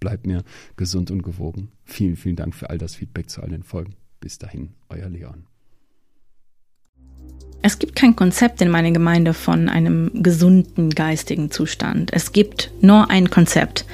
bleibt 0.00 0.26
mir 0.26 0.44
gesund 0.76 1.10
und 1.10 1.22
gewogen. 1.22 1.70
Vielen, 1.84 2.16
vielen 2.16 2.36
Dank 2.36 2.54
für 2.54 2.70
all 2.70 2.78
das 2.78 2.94
Feedback 2.94 3.30
zu 3.30 3.42
all 3.42 3.50
den 3.50 3.62
Folgen. 3.62 3.94
Bis 4.20 4.38
dahin, 4.38 4.70
euer 4.88 5.08
Leon. 5.08 5.46
Es 7.60 7.78
gibt 7.78 7.96
kein 7.96 8.14
Konzept 8.14 8.60
in 8.60 8.70
meiner 8.70 8.92
Gemeinde 8.92 9.34
von 9.34 9.68
einem 9.68 10.22
gesunden 10.22 10.90
geistigen 10.90 11.50
Zustand. 11.50 12.12
Es 12.12 12.32
gibt 12.32 12.70
nur 12.80 13.10
ein 13.10 13.30
Konzept. 13.30 13.84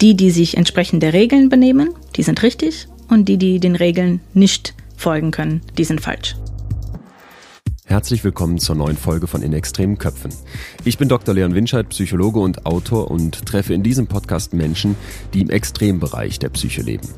Die, 0.00 0.16
die 0.16 0.30
sich 0.30 0.56
entsprechend 0.56 1.02
der 1.02 1.12
Regeln 1.12 1.50
benehmen, 1.50 1.90
die 2.16 2.22
sind 2.22 2.42
richtig 2.42 2.88
und 3.08 3.28
die, 3.28 3.36
die 3.36 3.60
den 3.60 3.76
Regeln 3.76 4.20
nicht 4.32 4.74
folgen 4.96 5.30
können, 5.30 5.60
die 5.76 5.84
sind 5.84 6.00
falsch. 6.00 6.36
Herzlich 7.90 8.22
willkommen 8.22 8.58
zur 8.58 8.76
neuen 8.76 8.96
Folge 8.96 9.26
von 9.26 9.42
In 9.42 9.52
extremen 9.52 9.98
Köpfen. 9.98 10.30
Ich 10.84 10.96
bin 10.96 11.08
Dr. 11.08 11.34
Leon 11.34 11.56
Winscheid, 11.56 11.88
Psychologe 11.88 12.38
und 12.38 12.64
Autor 12.64 13.10
und 13.10 13.44
treffe 13.44 13.74
in 13.74 13.82
diesem 13.82 14.06
Podcast 14.06 14.54
Menschen, 14.54 14.94
die 15.34 15.40
im 15.40 15.50
Extrembereich 15.50 16.38
der 16.38 16.50
Psyche 16.50 16.82
leben. 16.82 17.08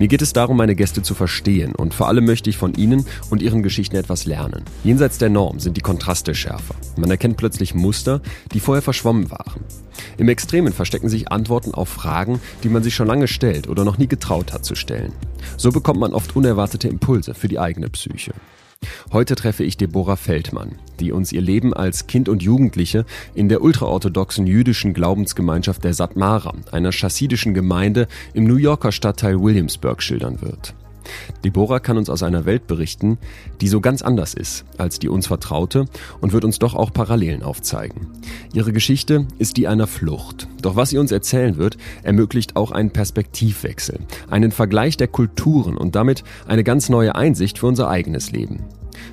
Mir 0.00 0.08
geht 0.08 0.22
es 0.22 0.32
darum, 0.32 0.56
meine 0.56 0.74
Gäste 0.74 1.00
zu 1.00 1.14
verstehen 1.14 1.76
und 1.76 1.94
vor 1.94 2.08
allem 2.08 2.24
möchte 2.24 2.50
ich 2.50 2.56
von 2.56 2.74
ihnen 2.74 3.06
und 3.30 3.40
ihren 3.40 3.62
Geschichten 3.62 3.94
etwas 3.94 4.26
lernen. 4.26 4.64
Jenseits 4.82 5.18
der 5.18 5.28
Norm 5.28 5.60
sind 5.60 5.76
die 5.76 5.80
Kontraste 5.80 6.34
schärfer. 6.34 6.74
Man 6.96 7.08
erkennt 7.12 7.36
plötzlich 7.36 7.76
Muster, 7.76 8.20
die 8.52 8.58
vorher 8.58 8.82
verschwommen 8.82 9.30
waren. 9.30 9.62
Im 10.18 10.28
Extremen 10.28 10.72
verstecken 10.72 11.08
sich 11.08 11.30
Antworten 11.30 11.72
auf 11.72 11.88
Fragen, 11.88 12.40
die 12.64 12.68
man 12.68 12.82
sich 12.82 12.96
schon 12.96 13.06
lange 13.06 13.28
stellt 13.28 13.68
oder 13.68 13.84
noch 13.84 13.96
nie 13.96 14.08
getraut 14.08 14.52
hat 14.52 14.64
zu 14.64 14.74
stellen. 14.74 15.12
So 15.56 15.70
bekommt 15.70 16.00
man 16.00 16.14
oft 16.14 16.34
unerwartete 16.34 16.88
Impulse 16.88 17.32
für 17.32 17.46
die 17.46 17.60
eigene 17.60 17.88
Psyche. 17.90 18.32
Heute 19.12 19.34
treffe 19.34 19.64
ich 19.64 19.76
Deborah 19.76 20.16
Feldmann, 20.16 20.76
die 21.00 21.12
uns 21.12 21.32
ihr 21.32 21.40
Leben 21.40 21.74
als 21.74 22.06
Kind 22.06 22.28
und 22.28 22.42
Jugendliche 22.42 23.04
in 23.34 23.48
der 23.48 23.62
ultraorthodoxen 23.62 24.46
jüdischen 24.46 24.94
Glaubensgemeinschaft 24.94 25.84
der 25.84 25.94
Satmara, 25.94 26.54
einer 26.72 26.92
chassidischen 26.92 27.54
Gemeinde 27.54 28.08
im 28.34 28.44
New 28.44 28.56
Yorker 28.56 28.92
Stadtteil 28.92 29.40
Williamsburg, 29.40 30.02
schildern 30.02 30.40
wird. 30.42 30.74
Deborah 31.44 31.80
kann 31.80 31.98
uns 31.98 32.10
aus 32.10 32.22
einer 32.22 32.44
Welt 32.44 32.66
berichten, 32.66 33.18
die 33.60 33.68
so 33.68 33.80
ganz 33.80 34.02
anders 34.02 34.34
ist 34.34 34.64
als 34.78 34.98
die 34.98 35.08
uns 35.08 35.26
vertraute 35.26 35.86
und 36.20 36.32
wird 36.32 36.44
uns 36.44 36.58
doch 36.58 36.74
auch 36.74 36.92
Parallelen 36.92 37.42
aufzeigen. 37.42 38.08
Ihre 38.52 38.72
Geschichte 38.72 39.26
ist 39.38 39.56
die 39.56 39.68
einer 39.68 39.86
Flucht. 39.86 40.48
Doch 40.62 40.76
was 40.76 40.90
sie 40.90 40.98
uns 40.98 41.12
erzählen 41.12 41.56
wird, 41.56 41.76
ermöglicht 42.02 42.56
auch 42.56 42.70
einen 42.70 42.90
Perspektivwechsel, 42.90 44.00
einen 44.28 44.52
Vergleich 44.52 44.96
der 44.96 45.08
Kulturen 45.08 45.76
und 45.76 45.94
damit 45.94 46.24
eine 46.46 46.64
ganz 46.64 46.88
neue 46.88 47.14
Einsicht 47.14 47.58
für 47.58 47.66
unser 47.66 47.88
eigenes 47.88 48.32
Leben. 48.32 48.64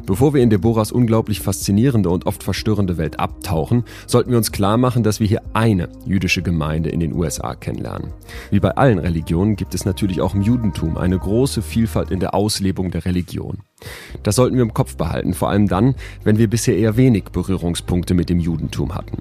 Bevor 0.05 0.33
wir 0.33 0.41
in 0.41 0.49
Deborahs 0.49 0.91
unglaublich 0.91 1.39
faszinierende 1.39 2.09
und 2.09 2.25
oft 2.25 2.43
verstörende 2.43 2.97
Welt 2.97 3.19
abtauchen, 3.19 3.83
sollten 4.07 4.31
wir 4.31 4.37
uns 4.37 4.51
klar 4.51 4.77
machen, 4.77 5.03
dass 5.03 5.19
wir 5.19 5.27
hier 5.27 5.41
eine 5.53 5.89
jüdische 6.05 6.41
Gemeinde 6.41 6.89
in 6.89 6.99
den 6.99 7.13
USA 7.13 7.55
kennenlernen. 7.55 8.11
Wie 8.51 8.59
bei 8.59 8.71
allen 8.71 8.99
Religionen 8.99 9.55
gibt 9.55 9.75
es 9.75 9.85
natürlich 9.85 10.21
auch 10.21 10.35
im 10.35 10.41
Judentum 10.41 10.97
eine 10.97 11.17
große 11.17 11.61
Vielfalt 11.61 12.11
in 12.11 12.19
der 12.19 12.33
Auslebung 12.33 12.91
der 12.91 13.05
Religion. 13.05 13.59
Das 14.23 14.35
sollten 14.35 14.55
wir 14.55 14.63
im 14.63 14.73
Kopf 14.73 14.95
behalten, 14.95 15.33
vor 15.33 15.49
allem 15.49 15.67
dann, 15.67 15.95
wenn 16.23 16.37
wir 16.37 16.49
bisher 16.49 16.77
eher 16.77 16.97
wenig 16.97 17.25
Berührungspunkte 17.25 18.13
mit 18.13 18.29
dem 18.29 18.39
Judentum 18.39 18.95
hatten. 18.95 19.17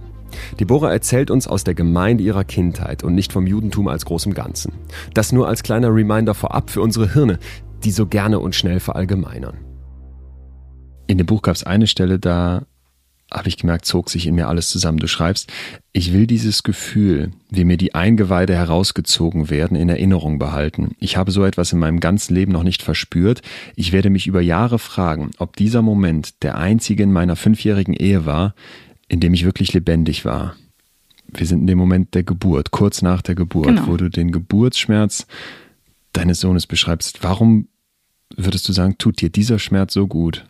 Deborah 0.59 0.93
erzählt 0.93 1.31
uns 1.31 1.47
aus 1.47 1.65
der 1.65 1.75
Gemeinde 1.75 2.25
ihrer 2.25 2.45
Kindheit 2.45 3.05
und 3.05 3.15
nicht 3.15 3.33
vom 3.33 3.47
Judentum 3.47 3.89
als 3.89 4.05
großem 4.05 4.35
Ganzen. 4.35 4.73
Das 5.15 5.33
nur 5.33 5.49
als 5.49 5.63
kleiner 5.63 5.95
Reminder 5.95 6.35
vorab 6.35 6.71
für 6.71 6.81
unsere 6.81 7.13
Hirne, 7.13 7.39
die 7.85 7.91
so 7.91 8.07
gerne 8.07 8.39
und 8.39 8.55
schnell 8.55 8.81
verallgemeinern. 8.81 9.72
In 11.13 11.19
dem 11.19 11.27
Buch 11.27 11.43
gab 11.43 11.55
es 11.55 11.63
eine 11.63 11.87
Stelle, 11.87 12.19
da 12.19 12.63
habe 13.31 13.47
ich 13.47 13.59
gemerkt, 13.59 13.85
zog 13.85 14.09
sich 14.09 14.27
in 14.27 14.35
mir 14.35 14.49
alles 14.49 14.71
zusammen. 14.71 14.97
Du 14.97 15.07
schreibst, 15.07 15.53
ich 15.93 16.15
will 16.15 16.27
dieses 16.27 16.63
Gefühl, 16.63 17.33
wie 17.51 17.67
mir 17.67 17.77
die 17.77 17.95
Eingeweide 17.95 18.55
herausgezogen 18.55 19.51
werden, 19.51 19.77
in 19.77 19.91
Erinnerung 19.91 20.39
behalten. 20.39 20.97
Ich 21.01 21.19
habe 21.19 21.31
so 21.31 21.45
etwas 21.45 21.71
in 21.71 21.79
meinem 21.79 22.01
ganzen 22.01 22.35
Leben 22.35 22.51
noch 22.51 22.63
nicht 22.63 22.81
verspürt. 22.81 23.43
Ich 23.77 23.93
werde 23.93 24.09
mich 24.09 24.27
über 24.27 24.41
Jahre 24.41 24.79
fragen, 24.79 25.33
ob 25.37 25.55
dieser 25.57 25.83
Moment 25.83 26.43
der 26.43 26.57
einzige 26.57 27.03
in 27.03 27.13
meiner 27.13 27.37
fünfjährigen 27.37 27.93
Ehe 27.93 28.25
war, 28.25 28.55
in 29.07 29.21
dem 29.21 29.35
ich 29.35 29.45
wirklich 29.45 29.75
lebendig 29.75 30.25
war. 30.25 30.57
Wir 31.29 31.47
sind 31.47 31.61
in 31.61 31.67
dem 31.67 31.77
Moment 31.77 32.15
der 32.15 32.23
Geburt, 32.23 32.71
kurz 32.71 33.03
nach 33.03 33.21
der 33.21 33.35
Geburt, 33.35 33.67
genau. 33.67 33.87
wo 33.87 33.99
du 33.99 34.09
den 34.09 34.33
Geburtsschmerz 34.33 35.27
deines 36.15 36.41
Sohnes 36.41 36.67
beschreibst. 36.67 37.23
Warum 37.23 37.69
würdest 38.35 38.67
du 38.67 38.73
sagen, 38.73 38.97
tut 38.97 39.21
dir 39.21 39.29
dieser 39.29 39.59
Schmerz 39.59 39.93
so 39.93 40.07
gut? 40.07 40.47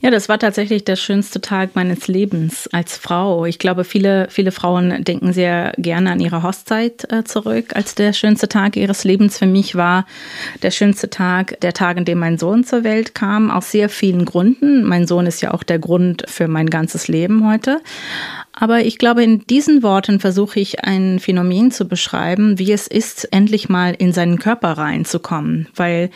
Ja, 0.00 0.10
das 0.10 0.28
war 0.28 0.38
tatsächlich 0.38 0.84
der 0.84 0.96
schönste 0.96 1.40
Tag 1.40 1.74
meines 1.74 2.06
Lebens 2.06 2.68
als 2.72 2.98
Frau. 2.98 3.46
Ich 3.46 3.58
glaube, 3.58 3.84
viele, 3.84 4.26
viele 4.30 4.52
Frauen 4.52 5.02
denken 5.02 5.32
sehr 5.32 5.72
gerne 5.78 6.12
an 6.12 6.20
ihre 6.20 6.42
Hochzeit 6.42 7.10
äh, 7.10 7.24
zurück 7.24 7.74
als 7.74 7.94
der 7.94 8.12
schönste 8.12 8.48
Tag 8.48 8.76
ihres 8.76 9.04
Lebens. 9.04 9.38
Für 9.38 9.46
mich 9.46 9.74
war 9.74 10.06
der 10.62 10.70
schönste 10.70 11.08
Tag 11.08 11.58
der 11.60 11.72
Tag, 11.72 11.96
in 11.96 12.04
dem 12.04 12.18
mein 12.18 12.36
Sohn 12.36 12.62
zur 12.62 12.84
Welt 12.84 13.14
kam, 13.14 13.50
aus 13.50 13.70
sehr 13.70 13.88
vielen 13.88 14.26
Gründen. 14.26 14.84
Mein 14.84 15.06
Sohn 15.06 15.26
ist 15.26 15.40
ja 15.40 15.54
auch 15.54 15.62
der 15.62 15.78
Grund 15.78 16.24
für 16.28 16.46
mein 16.46 16.68
ganzes 16.68 17.08
Leben 17.08 17.48
heute. 17.48 17.80
Aber 18.52 18.80
ich 18.80 18.98
glaube, 18.98 19.24
in 19.24 19.46
diesen 19.46 19.82
Worten 19.82 20.20
versuche 20.20 20.60
ich 20.60 20.84
ein 20.84 21.20
Phänomen 21.20 21.70
zu 21.70 21.86
beschreiben, 21.86 22.58
wie 22.58 22.72
es 22.72 22.86
ist, 22.86 23.32
endlich 23.32 23.68
mal 23.68 23.94
in 23.96 24.12
seinen 24.12 24.38
Körper 24.38 24.72
reinzukommen, 24.72 25.68
weil 25.74 26.10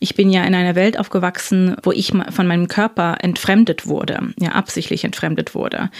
ich 0.00 0.14
bin 0.14 0.30
ja 0.30 0.44
in 0.44 0.54
einer 0.54 0.74
Welt 0.74 0.98
aufgewachsen, 0.98 1.76
wo 1.82 1.92
ich 1.92 2.12
von 2.30 2.46
meinem 2.46 2.68
Körper 2.68 3.16
entfremdet 3.20 3.86
wurde, 3.86 4.32
ja, 4.38 4.52
absichtlich 4.52 5.04
entfremdet 5.04 5.54
wurde. 5.54 5.90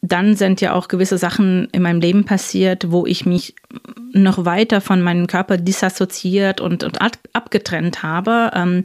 Dann 0.00 0.34
sind 0.34 0.60
ja 0.60 0.72
auch 0.72 0.88
gewisse 0.88 1.18
Sachen 1.18 1.68
in 1.70 1.82
meinem 1.82 2.00
Leben 2.00 2.24
passiert, 2.24 2.90
wo 2.90 3.06
ich 3.06 3.24
mich 3.24 3.54
noch 4.12 4.44
weiter 4.44 4.80
von 4.80 5.00
meinem 5.00 5.28
Körper 5.28 5.56
disassoziiert 5.56 6.60
und, 6.60 6.82
und 6.82 6.98
abgetrennt 7.32 8.02
habe. 8.02 8.50
Ähm, 8.54 8.82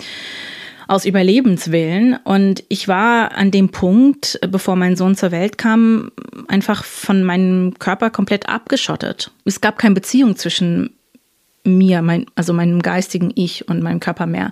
aus 0.88 1.06
Überlebenswillen. 1.06 2.18
Und 2.24 2.64
ich 2.70 2.88
war 2.88 3.34
an 3.34 3.52
dem 3.52 3.70
Punkt, 3.70 4.40
bevor 4.50 4.76
mein 4.76 4.96
Sohn 4.96 5.16
zur 5.16 5.32
Welt 5.32 5.58
kam, 5.58 6.12
einfach 6.48 6.84
von 6.84 7.24
meinem 7.24 7.78
Körper 7.78 8.10
komplett 8.10 8.50
abgeschottet. 8.50 9.32
Es 9.46 9.62
gab 9.62 9.78
keine 9.78 9.96
Beziehung 9.96 10.38
zwischen 10.38 10.94
mir, 11.68 12.02
mein, 12.02 12.26
also 12.36 12.54
meinem 12.54 12.82
geistigen 12.82 13.32
Ich 13.36 13.68
und 13.68 13.84
meinem 13.84 14.00
Körper 14.00 14.26
mehr. 14.26 14.52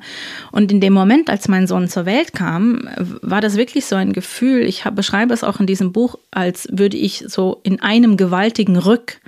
Und 0.52 0.72
in 0.72 0.82
dem 0.82 0.94
Moment, 0.94 1.30
als 1.30 1.48
mein 1.48 1.68
Sohn 1.68 1.88
zur 1.88 2.06
Welt 2.06 2.34
kam, 2.34 2.88
war 3.22 3.42
das 3.42 3.58
wirklich 3.58 3.86
so 3.86 3.96
ein 3.96 4.14
Gefühl, 4.14 4.64
ich 4.64 4.86
hab, 4.86 4.96
beschreibe 4.96 5.34
es 5.34 5.44
auch 5.44 5.60
in 5.60 5.68
diesem 5.68 5.92
Buch, 5.92 6.18
als 6.32 6.68
würde 6.72 6.98
ich 6.98 7.24
so 7.28 7.60
in 7.64 7.82
einem 7.82 8.18
gewaltigen 8.18 8.78
Rück 8.78 9.20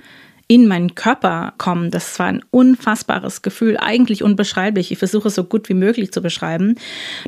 in 0.48 0.66
meinen 0.66 0.94
Körper 0.94 1.52
kommen. 1.58 1.90
Das 1.90 2.18
war 2.18 2.26
ein 2.26 2.42
unfassbares 2.50 3.42
Gefühl, 3.42 3.76
eigentlich 3.76 4.22
unbeschreiblich. 4.22 4.90
Ich 4.90 4.98
versuche 4.98 5.28
es 5.28 5.34
so 5.34 5.44
gut 5.44 5.68
wie 5.68 5.74
möglich 5.74 6.10
zu 6.10 6.22
beschreiben. 6.22 6.76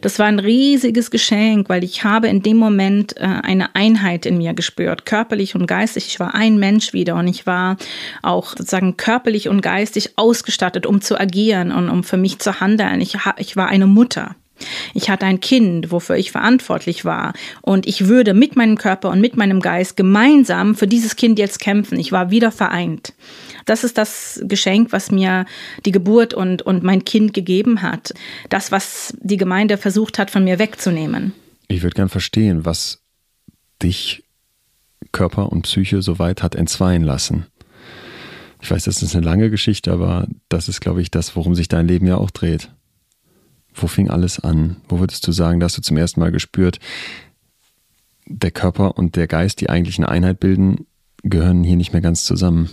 Das 0.00 0.18
war 0.18 0.26
ein 0.26 0.38
riesiges 0.38 1.10
Geschenk, 1.10 1.68
weil 1.68 1.84
ich 1.84 2.02
habe 2.02 2.28
in 2.28 2.42
dem 2.42 2.56
Moment 2.56 3.16
äh, 3.18 3.24
eine 3.24 3.74
Einheit 3.74 4.24
in 4.24 4.38
mir 4.38 4.54
gespürt, 4.54 5.04
körperlich 5.04 5.54
und 5.54 5.66
geistig. 5.66 6.06
Ich 6.06 6.18
war 6.18 6.34
ein 6.34 6.58
Mensch 6.58 6.94
wieder 6.94 7.14
und 7.16 7.28
ich 7.28 7.46
war 7.46 7.76
auch 8.22 8.48
sozusagen 8.48 8.96
körperlich 8.96 9.50
und 9.50 9.60
geistig 9.60 10.14
ausgestattet, 10.16 10.86
um 10.86 11.02
zu 11.02 11.20
agieren 11.20 11.72
und 11.72 11.90
um 11.90 12.02
für 12.04 12.16
mich 12.16 12.38
zu 12.38 12.60
handeln. 12.60 13.02
Ich, 13.02 13.18
ich 13.36 13.54
war 13.54 13.68
eine 13.68 13.86
Mutter. 13.86 14.34
Ich 14.94 15.10
hatte 15.10 15.26
ein 15.26 15.40
Kind, 15.40 15.90
wofür 15.90 16.16
ich 16.16 16.32
verantwortlich 16.32 17.04
war. 17.04 17.32
Und 17.62 17.86
ich 17.86 18.06
würde 18.06 18.34
mit 18.34 18.56
meinem 18.56 18.76
Körper 18.76 19.10
und 19.10 19.20
mit 19.20 19.36
meinem 19.36 19.60
Geist 19.60 19.96
gemeinsam 19.96 20.74
für 20.74 20.86
dieses 20.86 21.16
Kind 21.16 21.38
jetzt 21.38 21.60
kämpfen. 21.60 21.98
Ich 21.98 22.12
war 22.12 22.30
wieder 22.30 22.52
vereint. 22.52 23.14
Das 23.66 23.84
ist 23.84 23.98
das 23.98 24.40
Geschenk, 24.44 24.92
was 24.92 25.10
mir 25.10 25.46
die 25.84 25.92
Geburt 25.92 26.34
und, 26.34 26.62
und 26.62 26.82
mein 26.82 27.04
Kind 27.04 27.34
gegeben 27.34 27.82
hat. 27.82 28.12
Das, 28.48 28.72
was 28.72 29.14
die 29.20 29.36
Gemeinde 29.36 29.76
versucht 29.76 30.18
hat, 30.18 30.30
von 30.30 30.44
mir 30.44 30.58
wegzunehmen. 30.58 31.32
Ich 31.68 31.82
würde 31.82 31.94
gern 31.94 32.08
verstehen, 32.08 32.64
was 32.64 33.00
dich 33.82 34.24
Körper 35.12 35.50
und 35.50 35.62
Psyche 35.62 36.02
so 36.02 36.18
weit 36.18 36.42
hat 36.42 36.54
entzweien 36.54 37.02
lassen. 37.02 37.46
Ich 38.62 38.70
weiß, 38.70 38.84
das 38.84 39.02
ist 39.02 39.16
eine 39.16 39.24
lange 39.24 39.50
Geschichte, 39.50 39.92
aber 39.92 40.28
das 40.48 40.68
ist, 40.68 40.80
glaube 40.80 41.00
ich, 41.00 41.10
das, 41.10 41.34
worum 41.34 41.54
sich 41.54 41.68
dein 41.68 41.88
Leben 41.88 42.06
ja 42.06 42.16
auch 42.16 42.30
dreht. 42.30 42.70
Wo 43.74 43.86
fing 43.86 44.10
alles 44.10 44.40
an? 44.40 44.76
Wo 44.88 44.98
würdest 44.98 45.26
du 45.26 45.32
sagen, 45.32 45.60
da 45.60 45.64
hast 45.64 45.76
du 45.76 45.82
zum 45.82 45.96
ersten 45.96 46.20
Mal 46.20 46.32
gespürt, 46.32 46.78
der 48.26 48.50
Körper 48.50 48.96
und 48.96 49.16
der 49.16 49.26
Geist, 49.26 49.60
die 49.60 49.70
eigentlich 49.70 49.98
eine 49.98 50.08
Einheit 50.08 50.40
bilden, 50.40 50.86
gehören 51.22 51.64
hier 51.64 51.76
nicht 51.76 51.92
mehr 51.92 52.02
ganz 52.02 52.24
zusammen? 52.24 52.70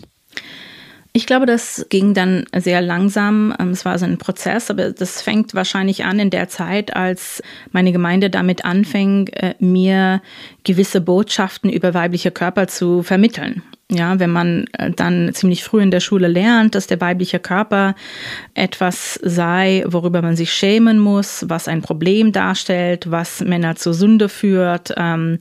Ich 1.18 1.26
glaube, 1.26 1.48
das 1.48 1.88
ging 1.90 2.14
dann 2.14 2.46
sehr 2.56 2.80
langsam. 2.80 3.52
Ähm, 3.60 3.72
es 3.72 3.86
war 3.86 3.98
so 3.98 4.06
ein 4.06 4.20
Prozess, 4.20 4.70
aber 4.70 4.92
das 4.92 5.24
fängt 5.24 5.56
wahrscheinlich 5.56 6.06
an 6.06 6.20
in 6.20 6.30
der 6.30 6.48
Zeit, 6.48 6.96
als 6.96 7.42
meine 7.72 7.92
Gemeinde 7.92 8.30
damit 8.30 8.66
anfing, 8.66 9.28
äh, 9.30 9.56
mir 9.58 10.22
gewisse 10.64 11.02
Botschaften 11.02 11.72
über 11.72 11.96
weibliche 11.96 12.30
Körper 12.30 12.68
zu 12.68 13.02
vermitteln. 13.02 13.64
Ja, 13.90 14.20
wenn 14.20 14.30
man 14.30 14.68
äh, 14.74 14.92
dann 14.92 15.34
ziemlich 15.34 15.64
früh 15.64 15.82
in 15.82 15.90
der 15.90 16.02
Schule 16.02 16.28
lernt, 16.28 16.76
dass 16.76 16.86
der 16.86 17.02
weibliche 17.02 17.40
Körper 17.40 17.96
etwas 18.54 19.16
sei, 19.24 19.86
worüber 19.88 20.22
man 20.22 20.36
sich 20.36 20.54
schämen 20.54 21.00
muss, 21.00 21.46
was 21.50 21.68
ein 21.68 21.82
Problem 21.82 22.32
darstellt, 22.32 23.10
was 23.10 23.42
Männer 23.42 23.76
zur 23.76 23.96
Sünde 23.96 24.30
führt, 24.30 24.94
ähm, 24.96 25.40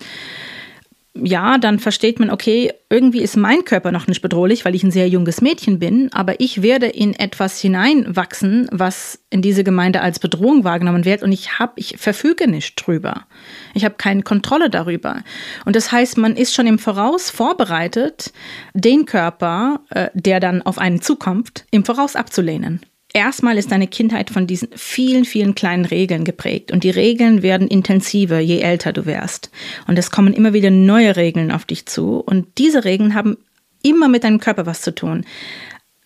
ja, 1.23 1.59
dann 1.59 1.79
versteht 1.79 2.21
man, 2.21 2.31
okay, 2.31 2.73
irgendwie 2.91 3.21
ist 3.21 3.37
mein 3.37 3.65
Körper 3.65 3.93
noch 3.93 4.07
nicht 4.07 4.23
bedrohlich, 4.23 4.65
weil 4.65 4.75
ich 4.75 4.83
ein 4.83 4.91
sehr 4.91 5.09
junges 5.09 5.41
Mädchen 5.41 5.79
bin, 5.79 6.13
aber 6.13 6.41
ich 6.41 6.63
werde 6.63 6.87
in 6.87 7.15
etwas 7.15 7.61
hineinwachsen, 7.61 8.69
was 8.73 9.19
in 9.31 9.43
diese 9.43 9.65
Gemeinde 9.65 10.01
als 10.01 10.19
Bedrohung 10.19 10.65
wahrgenommen 10.65 11.05
wird 11.05 11.23
und 11.23 11.33
ich 11.33 11.59
habe, 11.59 11.73
ich 11.77 11.97
verfüge 11.99 12.49
nicht 12.49 12.77
drüber. 12.77 13.27
Ich 13.75 13.85
habe 13.85 13.97
keine 13.99 14.23
Kontrolle 14.23 14.71
darüber. 14.71 15.23
Und 15.65 15.77
das 15.77 15.93
heißt, 15.93 16.19
man 16.19 16.37
ist 16.37 16.55
schon 16.55 16.67
im 16.67 16.79
Voraus 16.79 17.31
vorbereitet, 17.31 18.33
den 18.75 19.07
Körper, 19.07 19.81
äh, 19.91 20.09
der 20.15 20.41
dann 20.41 20.63
auf 20.63 20.79
einen 20.79 21.03
zukommt, 21.03 21.65
im 21.71 21.85
Voraus 21.85 22.17
abzulehnen. 22.17 22.81
Erstmal 23.17 23.57
ist 23.57 23.73
deine 23.73 23.87
Kindheit 23.87 24.29
von 24.29 24.47
diesen 24.47 24.69
vielen, 24.77 25.25
vielen 25.25 25.55
kleinen 25.55 25.87
Regeln 25.87 26.25
geprägt. 26.25 26.71
Und 26.71 26.85
die 26.85 26.91
Regeln 26.91 27.41
werden 27.41 27.67
intensiver, 27.67 28.41
je 28.41 28.61
älter 28.61 28.93
du 28.93 29.07
wirst. 29.07 29.51
Und 29.87 29.99
es 29.99 30.11
kommen 30.11 30.35
immer 30.35 30.53
wieder 30.53 30.69
neue 30.69 31.17
Regeln 31.17 31.51
auf 31.51 31.65
dich 31.65 31.87
zu. 31.87 32.19
Und 32.19 32.47
diese 32.59 32.85
Regeln 32.85 33.15
haben 33.15 33.39
immer 33.83 34.09
mit 34.09 34.23
deinem 34.23 34.39
Körper 34.39 34.67
was 34.67 34.83
zu 34.83 34.95
tun. 34.95 35.25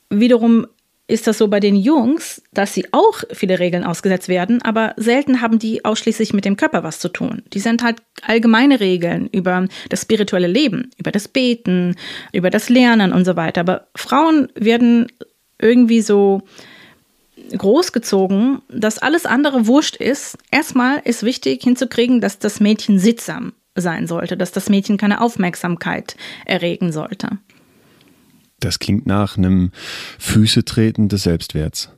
Wiederum 0.09 0.69
ist 1.09 1.27
das 1.27 1.39
so 1.39 1.49
bei 1.49 1.59
den 1.59 1.75
Jungs, 1.75 2.45
dass 2.53 2.75
sie 2.75 2.87
auch 2.93 3.25
viele 3.33 3.59
Regeln 3.59 3.83
ausgesetzt 3.83 4.29
werden, 4.29 4.63
aber 4.63 4.95
selten 4.97 5.41
haben 5.41 5.59
die 5.59 5.85
ausschließlich 5.85 6.33
mit 6.33 6.45
dem 6.45 6.57
Körper 6.57 6.85
was 6.85 7.01
zu 7.01 7.09
tun. 7.09 7.43
Die 7.53 7.59
sind 7.59 7.83
halt 7.83 7.97
allgemeine 8.23 8.79
Regeln 8.79 9.27
über 9.33 9.67
das 9.89 10.03
spirituelle 10.03 10.47
Leben, 10.47 10.93
über 10.97 11.11
das 11.11 11.27
Beten, 11.27 11.97
über 12.33 12.51
das 12.51 12.69
Lernen 12.69 13.13
und 13.13 13.25
so 13.25 13.35
weiter. 13.35 13.63
Aber 13.63 13.89
Frauen 13.97 14.47
werden 14.55 15.09
irgendwie 15.59 16.03
so 16.03 16.43
großgezogen, 17.57 18.63
dass 18.69 18.99
alles 18.99 19.27
andere 19.27 19.67
wurscht 19.67 19.97
ist. 19.97 20.39
Erstmal 20.51 21.01
ist 21.05 21.23
wichtig 21.23 21.63
hinzukriegen, 21.63 22.21
dass 22.21 22.39
das 22.39 22.61
Mädchen 22.61 22.99
sittsam 22.99 23.53
sein 23.75 24.07
sollte, 24.07 24.37
dass 24.37 24.53
das 24.53 24.69
Mädchen 24.69 24.97
keine 24.97 25.21
Aufmerksamkeit 25.21 26.17
erregen 26.45 26.93
sollte. 26.93 27.39
Das 28.61 28.79
klingt 28.79 29.07
nach 29.07 29.39
einem 29.39 29.71
Füßetreten 30.19 31.09
des 31.09 31.23
Selbstwerts. 31.23 31.91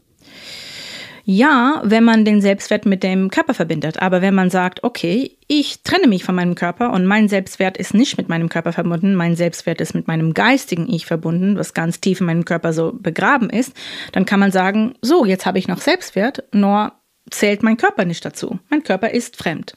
Ja, 1.25 1.83
wenn 1.85 2.03
man 2.05 2.25
den 2.25 2.41
Selbstwert 2.41 2.85
mit 2.85 3.03
dem 3.03 3.31
Körper 3.31 3.55
verbindet. 3.55 4.03
Aber 4.03 4.23
wenn 4.23 4.35
man 4.35 4.51
sagt, 4.51 4.83
okay, 4.83 5.37
ich 5.47 5.83
trenne 5.83 6.09
mich 6.09 6.25
von 6.25 6.35
meinem 6.35 6.55
Körper 6.55 6.93
und 6.93 7.07
mein 7.07 7.29
Selbstwert 7.29 7.77
ist 7.77 7.95
nicht 7.95 8.17
mit 8.17 8.29
meinem 8.29 8.49
Körper 8.49 8.73
verbunden, 8.73 9.15
mein 9.15 9.37
Selbstwert 9.37 9.81
ist 9.81 9.95
mit 9.95 10.09
meinem 10.09 10.35
geistigen 10.35 10.89
Ich 10.93 11.07
verbunden, 11.07 11.57
was 11.57 11.75
ganz 11.75 12.01
tief 12.01 12.21
in 12.21 12.27
meinem 12.27 12.45
Körper 12.45 12.73
so 12.73 12.93
begraben 12.93 13.51
ist, 13.51 13.73
dann 14.13 14.25
kann 14.25 14.41
man 14.41 14.51
sagen, 14.51 14.95
so, 15.01 15.25
jetzt 15.25 15.47
habe 15.47 15.59
ich 15.59 15.69
noch 15.69 15.81
Selbstwert, 15.81 16.45
nur 16.53 16.93
zählt 17.31 17.63
mein 17.63 17.77
Körper 17.77 18.05
nicht 18.05 18.25
dazu. 18.25 18.59
Mein 18.69 18.83
Körper 18.83 19.11
ist 19.11 19.37
fremd. 19.37 19.75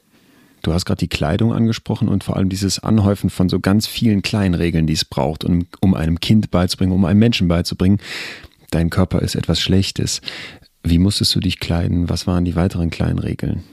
Du 0.64 0.74
hast 0.74 0.86
gerade 0.86 0.98
die 0.98 1.10
Kleidung 1.10 1.54
angesprochen 1.54 2.08
und 2.08 2.24
vor 2.24 2.38
allem 2.38 2.50
dieses 2.50 2.80
Anhäufen 2.80 3.30
von 3.30 3.50
so 3.50 3.60
ganz 3.60 3.86
vielen 3.86 4.24
kleinen 4.24 4.56
Regeln, 4.56 4.88
die 4.88 4.94
es 4.94 5.06
braucht, 5.06 5.44
um, 5.44 5.68
um 5.80 5.94
einem 5.94 6.20
Kind 6.20 6.50
beizubringen, 6.50 6.92
um 6.92 7.06
einem 7.06 7.20
Menschen 7.20 7.48
beizubringen, 7.48 8.00
dein 8.72 8.90
Körper 8.90 9.22
ist 9.22 9.36
etwas 9.36 9.60
Schlechtes. 9.60 10.22
Wie 10.86 11.00
musstest 11.00 11.34
du 11.34 11.40
dich 11.40 11.60
kleiden? 11.60 12.10
Was 12.10 12.28
waren 12.28 12.46
die 12.46 12.56
weiteren 12.56 12.92
kleinen 12.92 13.20
Regeln? 13.20 13.64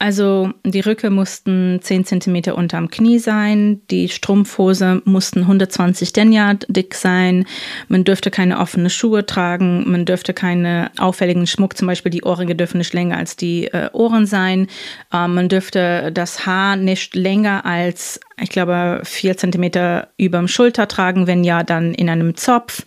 Also 0.00 0.50
die 0.64 0.80
Röcke 0.80 1.10
mussten 1.10 1.78
10 1.80 2.04
cm 2.06 2.54
unterm 2.56 2.90
Knie 2.90 3.20
sein, 3.20 3.80
die 3.88 4.08
Strumpfhose 4.08 5.00
mussten 5.04 5.42
120 5.42 6.12
Deniard 6.12 6.66
dick 6.68 6.96
sein, 6.96 7.46
man 7.86 8.02
dürfte 8.02 8.32
keine 8.32 8.58
offenen 8.58 8.90
Schuhe 8.90 9.24
tragen, 9.24 9.88
man 9.88 10.04
dürfte 10.04 10.34
keine 10.34 10.90
auffälligen 10.98 11.46
Schmuck, 11.46 11.76
zum 11.76 11.86
Beispiel 11.86 12.10
die 12.10 12.24
Ohrringe 12.24 12.56
dürfen 12.56 12.78
nicht 12.78 12.92
länger 12.92 13.16
als 13.16 13.36
die 13.36 13.66
äh, 13.66 13.90
Ohren 13.92 14.26
sein, 14.26 14.66
äh, 15.12 15.28
man 15.28 15.48
dürfte 15.48 16.10
das 16.12 16.46
Haar 16.46 16.74
nicht 16.74 17.14
länger 17.14 17.64
als 17.64 18.18
ich 18.40 18.48
glaube, 18.48 19.00
vier 19.04 19.36
Zentimeter 19.36 20.08
überm 20.16 20.48
Schulter 20.48 20.88
tragen, 20.88 21.26
wenn 21.26 21.44
ja, 21.44 21.62
dann 21.62 21.92
in 21.94 22.08
einem 22.08 22.36
Zopf. 22.36 22.84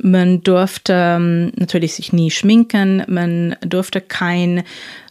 Man 0.00 0.42
durfte 0.42 0.92
ähm, 1.16 1.52
natürlich 1.56 1.94
sich 1.94 2.12
nie 2.12 2.30
schminken, 2.30 3.02
man 3.08 3.56
durfte 3.60 4.00
kein 4.00 4.62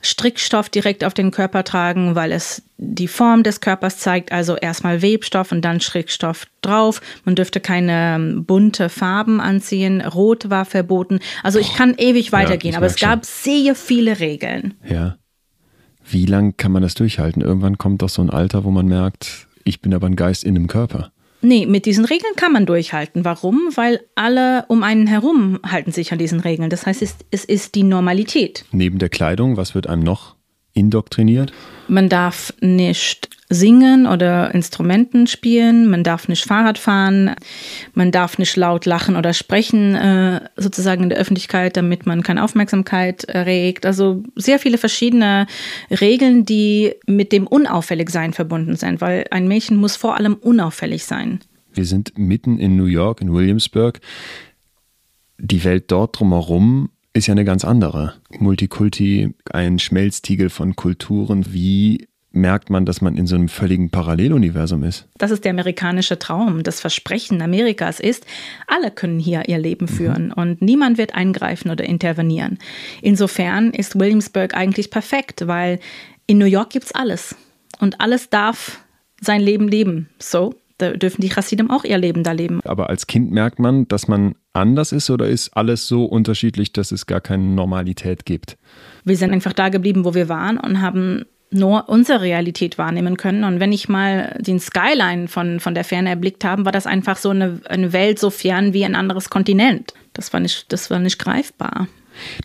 Strickstoff 0.01 0.69
direkt 0.69 1.03
auf 1.03 1.13
den 1.13 1.31
Körper 1.31 1.63
tragen, 1.63 2.15
weil 2.15 2.31
es 2.31 2.63
die 2.77 3.07
Form 3.07 3.43
des 3.43 3.61
Körpers 3.61 3.99
zeigt, 3.99 4.31
also 4.31 4.55
erstmal 4.55 5.01
Webstoff 5.01 5.51
und 5.51 5.61
dann 5.63 5.79
Strickstoff 5.79 6.45
drauf. 6.61 7.01
Man 7.23 7.35
dürfte 7.35 7.59
keine 7.59 8.15
ähm, 8.15 8.45
bunte 8.45 8.89
Farben 8.89 9.39
anziehen, 9.39 10.01
Rot 10.01 10.49
war 10.49 10.65
verboten. 10.65 11.19
Also 11.43 11.59
ich 11.59 11.73
kann 11.73 11.95
ewig 11.97 12.31
weitergehen, 12.31 12.73
ja, 12.73 12.77
aber 12.77 12.87
es 12.87 12.97
gab 12.97 13.25
schon. 13.25 13.53
sehr 13.53 13.75
viele 13.75 14.19
Regeln. 14.19 14.73
Ja. 14.87 15.17
Wie 16.05 16.25
lang 16.25 16.57
kann 16.57 16.73
man 16.73 16.81
das 16.81 16.95
durchhalten? 16.95 17.41
Irgendwann 17.41 17.77
kommt 17.77 18.01
doch 18.01 18.09
so 18.09 18.21
ein 18.21 18.29
Alter, 18.29 18.65
wo 18.65 18.71
man 18.71 18.87
merkt, 18.87 19.47
ich 19.63 19.81
bin 19.81 19.93
aber 19.93 20.07
ein 20.07 20.15
Geist 20.15 20.43
in 20.43 20.55
einem 20.55 20.67
Körper. 20.67 21.11
Nee, 21.41 21.65
mit 21.65 21.85
diesen 21.85 22.05
Regeln 22.05 22.35
kann 22.37 22.53
man 22.53 22.65
durchhalten. 22.65 23.25
Warum? 23.25 23.69
Weil 23.75 23.99
alle 24.15 24.63
um 24.69 24.81
einen 24.81 25.07
herum 25.07 25.59
halten 25.65 25.91
sich 25.91 26.13
an 26.13 26.17
diesen 26.17 26.39
Regeln. 26.39 26.69
Das 26.69 26.85
heißt, 26.85 27.01
es, 27.01 27.17
es 27.31 27.43
ist 27.43 27.75
die 27.75 27.83
Normalität. 27.83 28.63
Neben 28.71 28.97
der 28.97 29.09
Kleidung, 29.09 29.57
was 29.57 29.75
wird 29.75 29.87
einem 29.87 30.03
noch 30.03 30.37
indoktriniert? 30.73 31.51
Man 31.89 32.07
darf 32.07 32.53
nicht 32.61 33.29
singen 33.53 34.07
oder 34.07 34.53
Instrumenten 34.53 35.27
spielen, 35.27 35.89
man 35.89 36.03
darf 36.03 36.27
nicht 36.27 36.45
Fahrrad 36.45 36.77
fahren, 36.77 37.35
man 37.93 38.11
darf 38.11 38.37
nicht 38.37 38.55
laut 38.55 38.85
lachen 38.85 39.15
oder 39.15 39.33
sprechen, 39.33 39.95
äh, 39.95 40.41
sozusagen 40.57 41.03
in 41.03 41.09
der 41.09 41.17
Öffentlichkeit, 41.17 41.77
damit 41.77 42.05
man 42.05 42.23
keine 42.23 42.43
Aufmerksamkeit 42.43 43.23
erregt. 43.25 43.85
Also 43.85 44.23
sehr 44.35 44.59
viele 44.59 44.77
verschiedene 44.77 45.47
Regeln, 45.89 46.45
die 46.45 46.93
mit 47.07 47.31
dem 47.31 47.47
Unauffälligsein 47.47 48.33
verbunden 48.33 48.75
sind, 48.75 49.01
weil 49.01 49.25
ein 49.31 49.47
Mädchen 49.47 49.77
muss 49.77 49.95
vor 49.95 50.17
allem 50.17 50.35
unauffällig 50.35 51.05
sein. 51.05 51.39
Wir 51.73 51.85
sind 51.85 52.17
mitten 52.17 52.59
in 52.59 52.75
New 52.75 52.85
York, 52.85 53.21
in 53.21 53.33
Williamsburg. 53.33 53.99
Die 55.39 55.63
Welt 55.63 55.85
dort 55.87 56.19
drumherum 56.19 56.89
ist 57.13 57.27
ja 57.27 57.33
eine 57.33 57.45
ganz 57.45 57.63
andere. 57.63 58.15
Multikulti, 58.39 59.33
ein 59.51 59.79
Schmelztiegel 59.79 60.49
von 60.49 60.75
Kulturen. 60.75 61.53
Wie 61.53 62.07
merkt 62.33 62.69
man, 62.69 62.85
dass 62.85 62.99
man 62.99 63.15
in 63.15 63.27
so 63.27 63.35
einem 63.35 63.47
völligen 63.47 63.91
Paralleluniversum 63.91 64.83
ist. 64.83 65.07
Das 65.17 65.31
ist 65.31 65.45
der 65.45 65.51
amerikanische 65.51 66.19
Traum. 66.19 66.63
Das 66.63 66.81
Versprechen 66.81 67.41
Amerikas 67.41 67.99
ist, 67.99 68.25
alle 68.67 68.91
können 68.91 69.19
hier 69.19 69.47
ihr 69.47 69.59
Leben 69.59 69.85
mhm. 69.85 69.95
führen 69.95 70.25
mhm. 70.25 70.33
und 70.33 70.61
niemand 70.61 70.97
wird 70.97 71.15
eingreifen 71.15 71.71
oder 71.71 71.85
intervenieren. 71.85 72.57
Insofern 73.01 73.69
ist 73.69 73.97
Williamsburg 73.99 74.55
eigentlich 74.55 74.89
perfekt, 74.89 75.47
weil 75.47 75.79
in 76.25 76.39
New 76.39 76.45
York 76.45 76.71
gibt 76.71 76.85
es 76.85 76.91
alles 76.91 77.35
und 77.79 78.01
alles 78.01 78.29
darf 78.29 78.83
sein 79.21 79.41
Leben 79.41 79.67
leben. 79.67 80.09
So, 80.19 80.55
da 80.79 80.91
dürfen 80.91 81.21
die 81.21 81.29
Chassidim 81.29 81.69
auch 81.69 81.83
ihr 81.83 81.97
Leben 81.97 82.23
da 82.23 82.31
leben. 82.31 82.59
Aber 82.65 82.89
als 82.89 83.07
Kind 83.07 83.31
merkt 83.31 83.59
man, 83.59 83.87
dass 83.87 84.07
man 84.07 84.35
anders 84.53 84.91
ist 84.91 85.09
oder 85.09 85.27
ist 85.27 85.55
alles 85.55 85.87
so 85.87 86.05
unterschiedlich, 86.05 86.73
dass 86.73 86.91
es 86.91 87.05
gar 87.05 87.21
keine 87.21 87.43
Normalität 87.43 88.25
gibt? 88.25 88.57
Wir 89.03 89.17
sind 89.17 89.31
einfach 89.31 89.53
da 89.53 89.69
geblieben, 89.69 90.03
wo 90.03 90.13
wir 90.13 90.29
waren 90.29 90.57
und 90.57 90.81
haben 90.81 91.25
nur 91.53 91.89
unsere 91.89 92.21
Realität 92.21 92.77
wahrnehmen 92.77 93.17
können. 93.17 93.43
Und 93.43 93.59
wenn 93.59 93.71
ich 93.71 93.89
mal 93.89 94.37
den 94.39 94.59
Skyline 94.59 95.27
von, 95.27 95.59
von 95.59 95.73
der 95.73 95.83
Ferne 95.83 96.09
erblickt 96.09 96.43
habe, 96.43 96.65
war 96.65 96.71
das 96.71 96.87
einfach 96.87 97.17
so 97.17 97.29
eine, 97.29 97.61
eine 97.65 97.93
Welt 97.93 98.19
so 98.19 98.29
fern 98.29 98.73
wie 98.73 98.85
ein 98.85 98.95
anderes 98.95 99.29
Kontinent. 99.29 99.93
Das 100.13 100.33
war 100.33 100.39
nicht, 100.39 100.71
das 100.71 100.89
war 100.89 100.99
nicht 100.99 101.19
greifbar. 101.19 101.87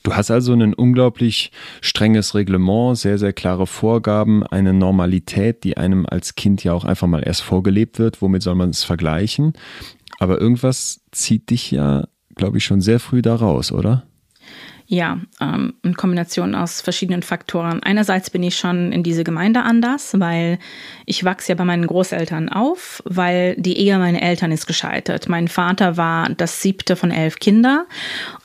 Du 0.02 0.14
hast 0.14 0.30
also 0.30 0.52
ein 0.52 0.74
unglaublich 0.74 1.52
strenges 1.80 2.34
Reglement, 2.34 2.96
sehr, 2.96 3.18
sehr 3.18 3.32
klare 3.32 3.66
Vorgaben, 3.66 4.42
eine 4.46 4.72
Normalität, 4.72 5.64
die 5.64 5.76
einem 5.76 6.06
als 6.06 6.34
Kind 6.34 6.64
ja 6.64 6.72
auch 6.72 6.84
einfach 6.84 7.06
mal 7.06 7.22
erst 7.22 7.42
vorgelebt 7.42 7.98
wird. 7.98 8.22
Womit 8.22 8.42
soll 8.42 8.54
man 8.54 8.70
es 8.70 8.84
vergleichen? 8.84 9.52
Aber 10.18 10.40
irgendwas 10.40 11.00
zieht 11.12 11.50
dich 11.50 11.70
ja, 11.70 12.06
glaube 12.34 12.58
ich, 12.58 12.64
schon 12.64 12.80
sehr 12.80 12.98
früh 12.98 13.22
da 13.22 13.34
raus, 13.34 13.72
oder? 13.72 14.04
Ja, 14.90 15.18
ähm, 15.38 15.74
in 15.82 15.96
Kombination 15.96 16.54
aus 16.54 16.80
verschiedenen 16.80 17.22
Faktoren. 17.22 17.82
Einerseits 17.82 18.30
bin 18.30 18.42
ich 18.42 18.56
schon 18.56 18.90
in 18.90 19.02
diese 19.02 19.22
Gemeinde 19.22 19.60
anders, 19.60 20.18
weil 20.18 20.58
ich 21.04 21.24
wachse 21.24 21.50
ja 21.50 21.56
bei 21.56 21.66
meinen 21.66 21.86
Großeltern 21.86 22.48
auf, 22.48 23.02
weil 23.04 23.54
die 23.58 23.76
Ehe 23.76 23.98
meiner 23.98 24.22
Eltern 24.22 24.50
ist 24.50 24.66
gescheitert. 24.66 25.28
Mein 25.28 25.48
Vater 25.48 25.98
war 25.98 26.30
das 26.30 26.62
siebte 26.62 26.96
von 26.96 27.10
elf 27.10 27.38
Kinder 27.38 27.84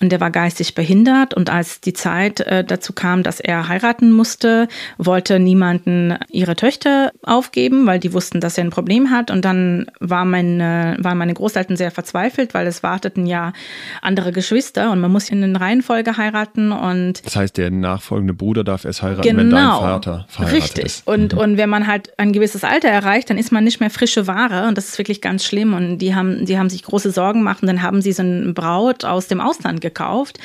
und 0.01 0.11
der 0.11 0.19
war 0.19 0.31
geistig 0.31 0.75
behindert. 0.75 1.33
Und 1.33 1.49
als 1.49 1.79
die 1.79 1.93
Zeit 1.93 2.41
äh, 2.41 2.65
dazu 2.65 2.91
kam, 2.91 3.23
dass 3.23 3.39
er 3.39 3.69
heiraten 3.69 4.11
musste, 4.11 4.67
wollte 4.97 5.39
niemanden 5.39 6.17
ihre 6.27 6.57
Töchter 6.57 7.13
aufgeben, 7.23 7.85
weil 7.85 8.01
die 8.01 8.11
wussten, 8.11 8.41
dass 8.41 8.57
er 8.57 8.65
ein 8.65 8.69
Problem 8.69 9.11
hat. 9.11 9.31
Und 9.31 9.45
dann 9.45 9.85
war 10.01 10.25
meine, 10.25 10.97
waren 10.99 11.17
meine 11.17 11.35
Großeltern 11.35 11.77
sehr 11.77 11.91
verzweifelt, 11.91 12.53
weil 12.53 12.67
es 12.67 12.83
warteten 12.83 13.27
ja 13.27 13.53
andere 14.01 14.33
Geschwister 14.33 14.91
und 14.91 14.99
man 14.99 15.09
muss 15.09 15.29
in 15.29 15.41
eine 15.41 15.57
Reihenfolge 15.61 16.17
heiraten 16.17 16.32
heiraten 16.33 16.71
und. 16.71 17.25
Das 17.25 17.35
heißt, 17.35 17.57
der 17.57 17.71
nachfolgende 17.71 18.33
Bruder 18.33 18.63
darf 18.63 18.85
erst 18.85 19.01
heiraten, 19.01 19.21
genau, 19.21 19.39
wenn 19.39 19.49
dein 19.49 19.63
genau. 19.63 19.79
Vater 19.79 20.25
verheiratet 20.27 20.63
richtig. 20.63 20.85
ist. 20.85 21.07
Und, 21.07 21.33
mhm. 21.33 21.39
und 21.39 21.57
wenn 21.57 21.69
man 21.69 21.87
halt 21.87 22.17
ein 22.17 22.33
gewisses 22.33 22.63
Alter 22.63 22.89
erreicht, 22.89 23.29
dann 23.29 23.37
ist 23.37 23.51
man 23.51 23.63
nicht 23.63 23.79
mehr 23.79 23.89
frische 23.89 24.27
Ware 24.27 24.67
und 24.67 24.77
das 24.77 24.89
ist 24.89 24.97
wirklich 24.97 25.21
ganz 25.21 25.45
schlimm. 25.45 25.73
Und 25.73 25.99
die 25.99 26.15
haben, 26.15 26.45
die 26.45 26.57
haben 26.57 26.69
sich 26.69 26.83
große 26.83 27.11
Sorgen 27.11 27.39
gemacht 27.39 27.61
und 27.61 27.67
dann 27.67 27.81
haben 27.81 28.01
sie 28.01 28.11
so 28.11 28.23
ein 28.23 28.53
Braut 28.53 29.05
aus 29.05 29.27
dem 29.27 29.39
Ausland 29.39 29.81
gekauft 29.81 30.39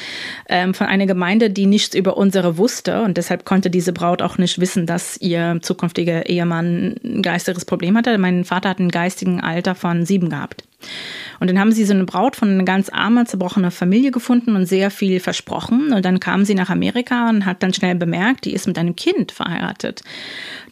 ähm, 0.48 0.74
von 0.74 0.86
einer 0.86 1.06
Gemeinde, 1.06 1.50
die 1.50 1.66
nichts 1.66 1.94
über 1.94 2.16
unsere 2.16 2.58
wusste 2.58 3.02
und 3.02 3.16
deshalb 3.16 3.44
konnte 3.44 3.70
diese 3.70 3.92
Braut 3.92 4.22
auch 4.22 4.38
nicht 4.38 4.60
wissen, 4.60 4.86
dass 4.86 5.16
ihr 5.20 5.58
zukünftiger 5.62 6.26
Ehemann 6.26 6.96
ein 7.04 7.22
geistiges 7.22 7.64
Problem 7.64 7.96
hatte. 7.96 8.16
Mein 8.18 8.44
Vater 8.44 8.68
hat 8.68 8.78
ein 8.78 8.90
geistigen 8.90 9.40
Alter 9.40 9.74
von 9.74 10.04
sieben 10.04 10.28
gehabt. 10.30 10.64
Und 11.40 11.48
dann 11.48 11.58
haben 11.58 11.72
sie 11.72 11.84
so 11.84 11.92
eine 11.92 12.04
Braut 12.04 12.36
von 12.36 12.50
einer 12.50 12.64
ganz 12.64 12.88
armen, 12.88 13.26
zerbrochener 13.26 13.70
Familie 13.70 14.10
gefunden 14.10 14.56
und 14.56 14.66
sehr 14.66 14.90
viel 14.90 15.20
versprochen. 15.20 15.77
Und 15.92 16.04
dann 16.04 16.20
kam 16.20 16.44
sie 16.44 16.54
nach 16.54 16.70
Amerika 16.70 17.28
und 17.28 17.46
hat 17.46 17.62
dann 17.62 17.72
schnell 17.72 17.94
bemerkt, 17.94 18.44
die 18.44 18.52
ist 18.52 18.66
mit 18.66 18.78
einem 18.78 18.96
Kind 18.96 19.32
verheiratet. 19.32 20.02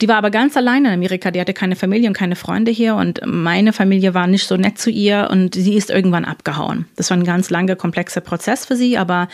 Die 0.01 0.09
war 0.09 0.17
aber 0.17 0.31
ganz 0.31 0.57
allein 0.57 0.85
in 0.85 0.93
Amerika. 0.93 1.31
Die 1.31 1.41
hatte 1.41 1.55
keine 1.55 1.77
Familie 1.77 2.09
und 2.09 2.15
keine 2.15 2.37
Freunde 2.37 2.71
hier. 2.71 2.97
Und 2.97 3.21
meine 3.25 3.73
Familie 3.73 4.15
war 4.15 4.27
nicht 4.27 4.47
so 4.47 4.57
nett 4.57 4.79
zu 4.79 4.91
ihr 4.91 5.29
und 5.31 5.55
sie 5.55 5.75
ist 5.75 5.91
irgendwann 5.91 6.25
abgehauen. 6.25 6.87
Das 6.97 7.11
war 7.11 7.17
ein 7.17 7.25
ganz 7.25 7.51
langer, 7.51 7.77
komplexer 7.77 8.21
Prozess 8.21 8.67
für 8.67 8.77
sie, 8.77 8.99
aber 8.99 9.29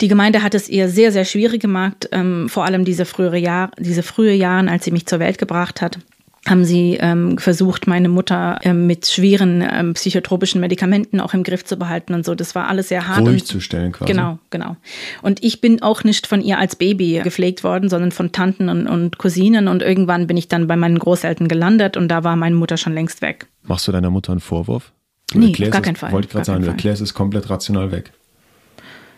die 0.00 0.08
Gemeinde 0.08 0.42
hat 0.42 0.54
es 0.54 0.68
ihr 0.68 0.88
sehr, 0.88 1.12
sehr 1.12 1.24
schwierig 1.24 1.60
gemacht, 1.60 2.08
ähm, 2.10 2.48
vor 2.48 2.64
allem 2.64 2.84
diese 2.84 3.04
frühere 3.04 3.38
Jahr, 3.38 3.70
diese 3.78 4.02
frühe 4.02 4.32
Jahren, 4.32 4.68
als 4.68 4.84
sie 4.84 4.90
mich 4.90 5.06
zur 5.06 5.20
Welt 5.20 5.38
gebracht 5.38 5.80
hat 5.80 5.98
haben 6.46 6.64
sie 6.64 6.98
ähm, 7.00 7.38
versucht, 7.38 7.86
meine 7.86 8.08
Mutter 8.08 8.58
ähm, 8.62 8.86
mit 8.86 9.06
schweren 9.06 9.62
ähm, 9.66 9.94
psychotropischen 9.94 10.60
Medikamenten 10.60 11.20
auch 11.20 11.32
im 11.32 11.42
Griff 11.42 11.64
zu 11.64 11.76
behalten 11.76 12.12
und 12.12 12.24
so. 12.24 12.34
Das 12.34 12.54
war 12.54 12.68
alles 12.68 12.88
sehr 12.88 13.08
hart. 13.08 13.26
Ruhig 13.26 13.46
zu 13.46 13.60
stellen 13.60 13.92
quasi. 13.92 14.12
Genau, 14.12 14.38
genau. 14.50 14.76
Und 15.22 15.42
ich 15.42 15.60
bin 15.60 15.82
auch 15.82 16.04
nicht 16.04 16.26
von 16.26 16.42
ihr 16.42 16.58
als 16.58 16.76
Baby 16.76 17.20
gepflegt 17.24 17.64
worden, 17.64 17.88
sondern 17.88 18.12
von 18.12 18.32
Tanten 18.32 18.68
und, 18.68 18.86
und 18.86 19.18
Cousinen. 19.18 19.68
Und 19.68 19.82
irgendwann 19.82 20.26
bin 20.26 20.36
ich 20.36 20.48
dann 20.48 20.66
bei 20.66 20.76
meinen 20.76 20.98
Großeltern 20.98 21.48
gelandet 21.48 21.96
und 21.96 22.08
da 22.08 22.24
war 22.24 22.36
meine 22.36 22.54
Mutter 22.54 22.76
schon 22.76 22.92
längst 22.92 23.22
weg. 23.22 23.46
Machst 23.62 23.88
du 23.88 23.92
deiner 23.92 24.10
Mutter 24.10 24.32
einen 24.32 24.40
Vorwurf? 24.40 24.92
Du 25.32 25.38
nee, 25.38 25.52
gar 25.52 25.80
keinen 25.80 25.96
Fall. 25.96 26.12
Wollte 26.12 26.28
gerade 26.28 26.44
sagen, 26.44 26.62
du 26.62 26.68
erklärst 26.68 27.00
es 27.00 27.14
komplett 27.14 27.48
rational 27.48 27.90
weg. 27.90 28.12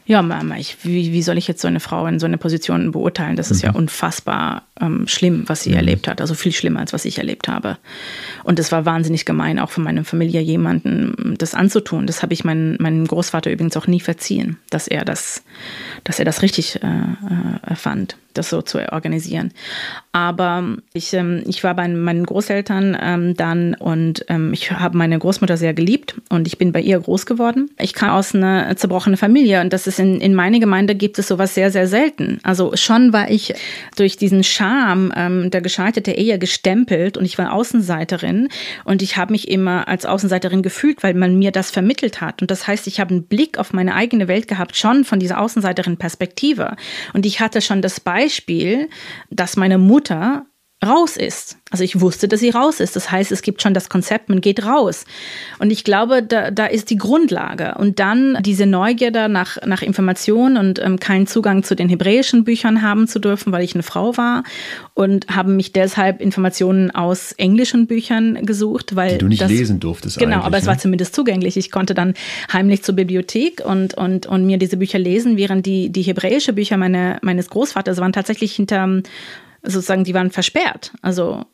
Ja, 0.06 0.22
Mama, 0.22 0.56
ich, 0.56 0.84
wie, 0.84 1.12
wie 1.12 1.22
soll 1.22 1.36
ich 1.36 1.48
jetzt 1.48 1.60
so 1.60 1.66
eine 1.66 1.80
Frau 1.80 2.06
in 2.06 2.20
so 2.20 2.26
eine 2.26 2.38
Position 2.38 2.92
beurteilen? 2.92 3.34
Das 3.34 3.50
ist 3.50 3.62
ja 3.62 3.70
mhm. 3.70 3.78
unfassbar 3.78 4.62
ähm, 4.80 5.08
schlimm, 5.08 5.44
was 5.46 5.62
sie 5.62 5.70
mhm. 5.70 5.76
erlebt 5.76 6.06
hat. 6.06 6.20
Also 6.20 6.34
viel 6.34 6.52
schlimmer, 6.52 6.80
als 6.80 6.92
was 6.92 7.04
ich 7.04 7.18
erlebt 7.18 7.48
habe. 7.48 7.76
Und 8.44 8.60
es 8.60 8.70
war 8.70 8.86
wahnsinnig 8.86 9.24
gemein, 9.24 9.58
auch 9.58 9.70
von 9.70 9.82
meiner 9.82 10.04
Familie 10.04 10.40
jemandem 10.40 11.34
das 11.38 11.54
anzutun. 11.54 12.06
Das 12.06 12.22
habe 12.22 12.34
ich 12.34 12.44
meinen, 12.44 12.76
meinem 12.78 13.04
Großvater 13.04 13.50
übrigens 13.50 13.76
auch 13.76 13.88
nie 13.88 14.00
verziehen, 14.00 14.58
dass 14.70 14.86
er 14.86 15.04
das, 15.04 15.42
dass 16.04 16.20
er 16.20 16.24
das 16.24 16.40
richtig 16.40 16.80
äh, 16.82 17.72
äh, 17.72 17.74
fand 17.74 18.16
das 18.36 18.50
so 18.50 18.62
zu 18.62 18.78
organisieren. 18.92 19.52
Aber 20.12 20.64
ich, 20.94 21.12
ähm, 21.12 21.42
ich 21.46 21.62
war 21.62 21.74
bei 21.74 21.86
meinen 21.88 22.24
Großeltern 22.24 22.96
ähm, 23.00 23.36
dann 23.36 23.74
und 23.74 24.24
ähm, 24.28 24.52
ich 24.52 24.70
habe 24.70 24.96
meine 24.96 25.18
Großmutter 25.18 25.56
sehr 25.56 25.74
geliebt 25.74 26.14
und 26.30 26.46
ich 26.46 26.56
bin 26.56 26.72
bei 26.72 26.80
ihr 26.80 26.98
groß 26.98 27.26
geworden. 27.26 27.70
Ich 27.78 27.92
kam 27.92 28.10
aus 28.10 28.34
einer 28.34 28.74
zerbrochenen 28.76 29.18
Familie 29.18 29.60
und 29.60 29.72
das 29.72 29.86
ist 29.86 29.98
in, 29.98 30.20
in 30.20 30.34
meiner 30.34 30.58
Gemeinde 30.58 30.94
gibt 30.94 31.18
es 31.18 31.28
sowas 31.28 31.54
sehr, 31.54 31.70
sehr 31.70 31.86
selten. 31.86 32.40
Also 32.42 32.72
schon 32.76 33.12
war 33.12 33.30
ich 33.30 33.54
durch 33.96 34.16
diesen 34.16 34.42
Charme 34.42 35.12
ähm, 35.14 35.50
der 35.50 35.60
gescheiterte 35.60 36.12
Ehe 36.12 36.38
gestempelt 36.38 37.18
und 37.18 37.24
ich 37.24 37.36
war 37.36 37.52
Außenseiterin 37.52 38.48
und 38.84 39.02
ich 39.02 39.16
habe 39.16 39.32
mich 39.32 39.48
immer 39.48 39.88
als 39.88 40.06
Außenseiterin 40.06 40.62
gefühlt, 40.62 41.02
weil 41.02 41.14
man 41.14 41.38
mir 41.38 41.50
das 41.50 41.70
vermittelt 41.70 42.20
hat. 42.20 42.40
Und 42.40 42.50
das 42.50 42.66
heißt, 42.66 42.86
ich 42.86 43.00
habe 43.00 43.10
einen 43.10 43.24
Blick 43.24 43.58
auf 43.58 43.72
meine 43.72 43.94
eigene 43.94 44.28
Welt 44.28 44.48
gehabt, 44.48 44.76
schon 44.76 45.04
von 45.04 45.18
dieser 45.18 45.40
Außenseiterin-Perspektive. 45.40 46.76
Und 47.12 47.26
ich 47.26 47.40
hatte 47.40 47.60
schon 47.60 47.82
das 47.82 48.00
Beispiel, 48.00 48.25
Beispiel, 48.26 48.88
dass 49.30 49.56
meine 49.56 49.78
Mutter 49.78 50.46
raus 50.84 51.16
ist. 51.16 51.56
Also 51.70 51.82
ich 51.82 52.00
wusste, 52.00 52.28
dass 52.28 52.40
sie 52.40 52.50
raus 52.50 52.80
ist. 52.80 52.96
Das 52.96 53.10
heißt, 53.10 53.32
es 53.32 53.42
gibt 53.42 53.62
schon 53.62 53.74
das 53.74 53.88
Konzept, 53.88 54.28
man 54.28 54.40
geht 54.40 54.64
raus. 54.64 55.04
Und 55.58 55.70
ich 55.70 55.84
glaube, 55.84 56.22
da, 56.22 56.50
da 56.50 56.66
ist 56.66 56.90
die 56.90 56.96
Grundlage. 56.96 57.74
Und 57.76 57.98
dann 57.98 58.38
diese 58.42 58.66
Neugierde 58.66 59.28
nach, 59.28 59.56
nach 59.66 59.82
Informationen 59.82 60.58
und 60.58 60.78
ähm, 60.78 61.00
keinen 61.00 61.26
Zugang 61.26 61.64
zu 61.64 61.74
den 61.74 61.88
hebräischen 61.88 62.44
Büchern 62.44 62.82
haben 62.82 63.08
zu 63.08 63.18
dürfen, 63.18 63.52
weil 63.52 63.64
ich 63.64 63.74
eine 63.74 63.82
Frau 63.82 64.16
war. 64.16 64.44
Und 64.94 65.26
haben 65.34 65.56
mich 65.56 65.72
deshalb 65.72 66.20
Informationen 66.20 66.90
aus 66.90 67.32
englischen 67.32 67.86
Büchern 67.86 68.44
gesucht. 68.46 68.94
Weil 68.94 69.12
Die 69.12 69.18
du 69.18 69.28
nicht 69.28 69.42
das, 69.42 69.50
lesen 69.50 69.80
durftest 69.80 70.18
Genau, 70.18 70.38
aber 70.38 70.50
ne? 70.50 70.58
es 70.58 70.66
war 70.66 70.78
zumindest 70.78 71.14
zugänglich. 71.14 71.56
Ich 71.56 71.70
konnte 71.70 71.94
dann 71.94 72.14
heimlich 72.52 72.82
zur 72.82 72.94
Bibliothek 72.94 73.62
und, 73.64 73.94
und, 73.94 74.26
und 74.26 74.46
mir 74.46 74.58
diese 74.58 74.76
Bücher 74.76 74.98
lesen, 74.98 75.36
während 75.36 75.66
die, 75.66 75.88
die 75.88 76.02
hebräische 76.02 76.52
Bücher 76.52 76.76
meine, 76.76 77.18
meines 77.22 77.48
Großvaters 77.48 77.96
waren 77.96 78.12
tatsächlich 78.12 78.54
hinter 78.54 79.02
sozusagen, 79.66 80.04
die 80.04 80.14
waren 80.14 80.30
versperrt. 80.30 80.92
Also 81.02 81.44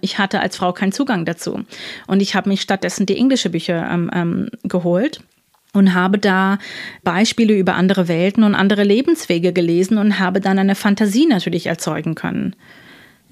ich 0.00 0.18
hatte 0.18 0.40
als 0.40 0.56
Frau 0.56 0.72
keinen 0.72 0.92
Zugang 0.92 1.24
dazu. 1.24 1.64
Und 2.06 2.20
ich 2.20 2.34
habe 2.34 2.48
mich 2.48 2.60
stattdessen 2.60 3.06
die 3.06 3.16
englische 3.16 3.50
Bücher 3.50 3.88
ähm, 3.90 4.10
ähm, 4.12 4.48
geholt 4.64 5.22
und 5.72 5.94
habe 5.94 6.18
da 6.18 6.58
Beispiele 7.04 7.56
über 7.56 7.74
andere 7.74 8.08
Welten 8.08 8.44
und 8.44 8.54
andere 8.54 8.84
Lebenswege 8.84 9.52
gelesen 9.52 9.98
und 9.98 10.18
habe 10.18 10.40
dann 10.40 10.58
eine 10.58 10.74
Fantasie 10.74 11.26
natürlich 11.26 11.66
erzeugen 11.66 12.14
können. 12.14 12.56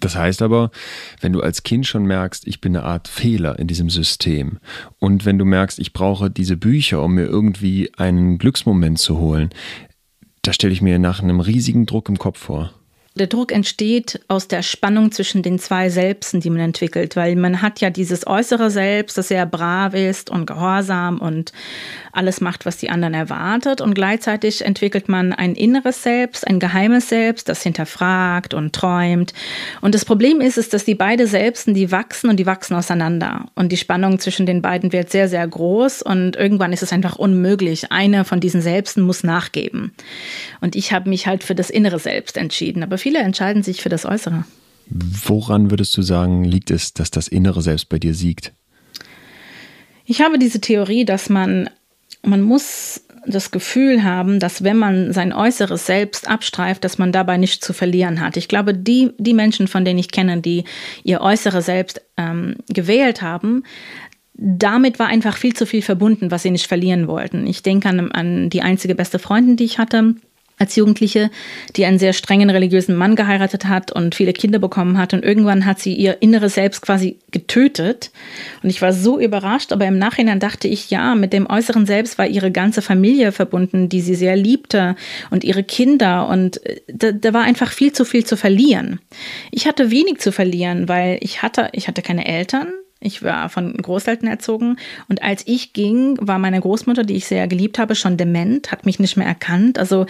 Das 0.01 0.15
heißt 0.15 0.43
aber, 0.43 0.71
wenn 1.21 1.33
du 1.33 1.41
als 1.41 1.65
Kind 1.65 1.87
schon 1.87 2.05
merkst, 2.05 2.47
ich 2.47 2.61
bin 2.61 2.77
eine 2.77 2.85
Art 2.85 3.09
Fehler 3.09 3.59
in 3.59 3.67
diesem 3.67 3.91
System 3.91 4.59
und 4.99 5.25
wenn 5.25 5.39
du 5.39 5.45
merkst, 5.45 5.81
ich 5.81 5.93
brauche 5.93 6.31
diese 6.31 6.57
Bücher, 6.57 7.03
um 7.03 7.15
mir 7.15 7.25
irgendwie 7.25 7.91
einen 7.97 8.39
Glücksmoment 8.39 9.01
zu 9.01 9.19
holen, 9.19 9.51
da 10.43 10.53
stelle 10.53 10.73
ich 10.73 10.83
mir 10.83 11.01
nach 11.01 11.21
einem 11.21 11.41
riesigen 11.41 11.85
Druck 11.85 12.09
im 12.09 12.19
Kopf 12.19 12.39
vor. 12.39 12.73
Der 13.19 13.27
Druck 13.27 13.51
entsteht 13.51 14.21
aus 14.29 14.47
der 14.47 14.63
Spannung 14.63 15.11
zwischen 15.11 15.43
den 15.43 15.59
zwei 15.59 15.91
Selbsten, 15.91 16.39
die 16.39 16.51
man 16.51 16.61
entwickelt, 16.61 17.17
weil 17.17 17.35
man 17.35 17.63
hat 17.63 17.81
ja 17.81 17.91
dieses 17.91 18.29
äußere 18.29 18.71
Selbst, 18.71 19.19
das 19.19 19.27
sehr 19.27 19.45
brav 19.45 19.95
ist 19.95 20.31
und 20.31 20.47
gehorsam 20.47 21.19
und 21.19 21.53
alles 22.13 22.41
macht, 22.41 22.65
was 22.65 22.77
die 22.77 22.91
anderen 22.91 23.15
erwartet 23.15 23.81
und 23.81 23.95
gleichzeitig 23.95 24.65
entwickelt 24.65 25.09
man 25.09 25.33
ein 25.33 25.57
inneres 25.57 26.05
Selbst, 26.05 26.47
ein 26.47 26.61
geheimes 26.61 27.09
Selbst, 27.09 27.49
das 27.49 27.63
hinterfragt 27.63 28.55
und 28.55 28.73
träumt. 28.73 29.35
Und 29.81 29.97
das 29.97 30.05
Problem 30.05 30.41
ist, 30.41 30.57
ist, 30.57 30.73
dass 30.73 30.85
die 30.85 30.95
beiden 30.95 31.27
Selbsten, 31.27 31.75
die 31.75 31.91
wachsen 31.91 32.31
und 32.31 32.37
die 32.37 32.47
wachsen 32.47 32.77
auseinander 32.77 33.47
und 33.57 33.73
die 33.73 33.77
Spannung 33.77 34.21
zwischen 34.21 34.47
den 34.47 34.63
beiden 34.63 34.93
wird 34.93 35.11
sehr, 35.11 35.29
sehr 35.29 35.47
groß 35.47 36.03
und 36.03 36.37
irgendwann 36.37 36.73
ist 36.73 36.85
es 36.85 36.93
einfach 36.93 37.17
unmöglich. 37.17 37.91
Eine 37.91 38.25
von 38.25 38.39
diesen 38.39 38.63
Selbsten 38.63 39.03
muss 39.03 39.25
nachgeben. 39.25 39.93
Und 40.61 40.77
ich 40.77 40.93
habe 40.93 41.09
mich 41.09 41.27
halt 41.27 41.43
für 41.43 41.57
das 41.57 41.69
innere 41.69 41.99
Selbst 41.99 42.37
entschieden, 42.37 42.85
aber 42.85 42.97
viele 43.09 43.21
entscheiden 43.21 43.63
sich 43.63 43.81
für 43.81 43.89
das 43.89 44.05
Äußere. 44.05 44.45
Woran 44.91 45.71
würdest 45.71 45.97
du 45.97 46.03
sagen, 46.03 46.45
liegt 46.45 46.71
es, 46.71 46.93
dass 46.93 47.11
das 47.11 47.27
innere 47.27 47.63
Selbst 47.63 47.89
bei 47.89 47.99
dir 47.99 48.13
siegt? 48.13 48.53
Ich 50.05 50.21
habe 50.21 50.39
diese 50.39 50.61
Theorie, 50.61 51.07
dass 51.07 51.31
man, 51.31 51.71
man 52.23 52.43
muss 52.43 53.01
das 53.27 53.51
Gefühl 53.51 54.05
haben, 54.05 54.41
dass 54.41 54.63
wenn 54.63 54.77
man 54.77 55.15
sein 55.15 55.33
äußeres 55.33 55.87
Selbst 55.87 56.29
abstreift, 56.29 56.85
dass 56.85 56.99
man 56.99 57.11
dabei 57.11 57.39
nichts 57.39 57.65
zu 57.65 57.73
verlieren 57.73 58.21
hat. 58.21 58.37
Ich 58.37 58.47
glaube, 58.47 58.75
die, 58.75 59.13
die 59.17 59.35
Menschen, 59.35 59.69
von 59.69 59.87
denen 59.87 59.99
ich 59.99 60.11
kenne, 60.11 60.43
die 60.43 60.65
ihr 61.03 61.23
äußeres 61.23 61.65
Selbst 61.65 62.03
ähm, 62.19 62.57
gewählt 62.69 63.23
haben, 63.23 63.63
damit 64.35 64.99
war 64.99 65.07
einfach 65.07 65.39
viel 65.39 65.55
zu 65.55 65.65
viel 65.65 65.83
verbunden, 65.83 66.31
was 66.31 66.43
sie 66.43 66.51
nicht 66.51 66.67
verlieren 66.67 67.09
wollten. 67.09 67.47
Ich 67.47 67.63
denke 67.63 67.89
an, 67.89 68.13
an 68.13 68.51
die 68.51 68.61
einzige 68.61 68.95
beste 68.95 69.19
Freundin, 69.19 69.57
die 69.57 69.65
ich 69.65 69.79
hatte 69.79 70.15
als 70.59 70.77
Jugendliche, 70.77 71.31
die 71.77 71.85
einen 71.85 71.99
sehr 71.99 72.13
strengen 72.13 72.51
religiösen 72.51 72.97
Mann 72.97 73.17
geheiratet 73.17 73.67
hat 73.67 73.93
und 73.93 74.15
viele 74.15 74.33
Kinder 74.33 74.59
bekommen 74.59 74.99
hat. 74.99 75.15
Und 75.15 75.25
irgendwann 75.25 75.65
hat 75.65 75.79
sie 75.79 75.95
ihr 75.95 76.21
inneres 76.21 76.55
Selbst 76.55 76.83
quasi 76.83 77.19
getötet. 77.31 78.11
Und 78.63 78.71
ich 78.71 78.83
war 78.83 78.93
so 78.93 79.19
überrascht, 79.19 79.73
aber 79.73 79.87
im 79.87 79.99
Nachhinein 79.99 80.41
dachte 80.41 80.69
ich, 80.69 80.91
ja, 80.91 81.15
mit 81.15 81.33
dem 81.33 81.49
äußeren 81.49 81.87
Selbst 81.87 82.19
war 82.19 82.27
ihre 82.27 82.51
ganze 82.51 82.83
Familie 82.83 83.33
verbunden, 83.33 83.89
die 83.89 84.01
sie 84.01 84.15
sehr 84.15 84.37
liebte 84.37 84.97
und 85.31 85.45
ihre 85.45 85.63
Kinder. 85.63 86.29
Und 86.29 86.65
äh, 86.67 86.81
da, 86.89 87.13
da 87.13 87.33
war 87.33 87.43
einfach 87.43 87.73
viel 87.73 87.93
zu 87.93 88.05
viel 88.05 88.25
zu 88.25 88.37
verlieren. 88.37 89.01
Ich 89.51 89.67
hatte 89.67 89.91
wenig 89.91 90.19
zu 90.19 90.33
verlieren, 90.33 90.89
weil 90.89 91.19
ich 91.21 91.43
hatte, 91.43 91.69
ich 91.73 91.89
hatte 91.89 92.03
keine 92.03 92.27
Eltern. 92.27 92.69
Ich 93.01 93.23
war 93.23 93.49
von 93.49 93.75
Großeltern 93.75 94.29
erzogen 94.29 94.77
und 95.09 95.23
als 95.23 95.47
ich 95.47 95.73
ging, 95.73 96.19
war 96.21 96.39
meine 96.39 96.61
Großmutter, 96.61 97.05
die 97.05 97.15
ich 97.15 97.27
sehr 97.27 97.47
geliebt 97.47 97.79
habe, 97.79 97.95
schon 97.95 98.17
dement, 98.17 98.73
hat 98.73 98.87
mich 98.87 98.99
nicht 98.99 99.17
mehr 99.17 99.27
erkannt. 99.27 99.79
Also 99.79 100.07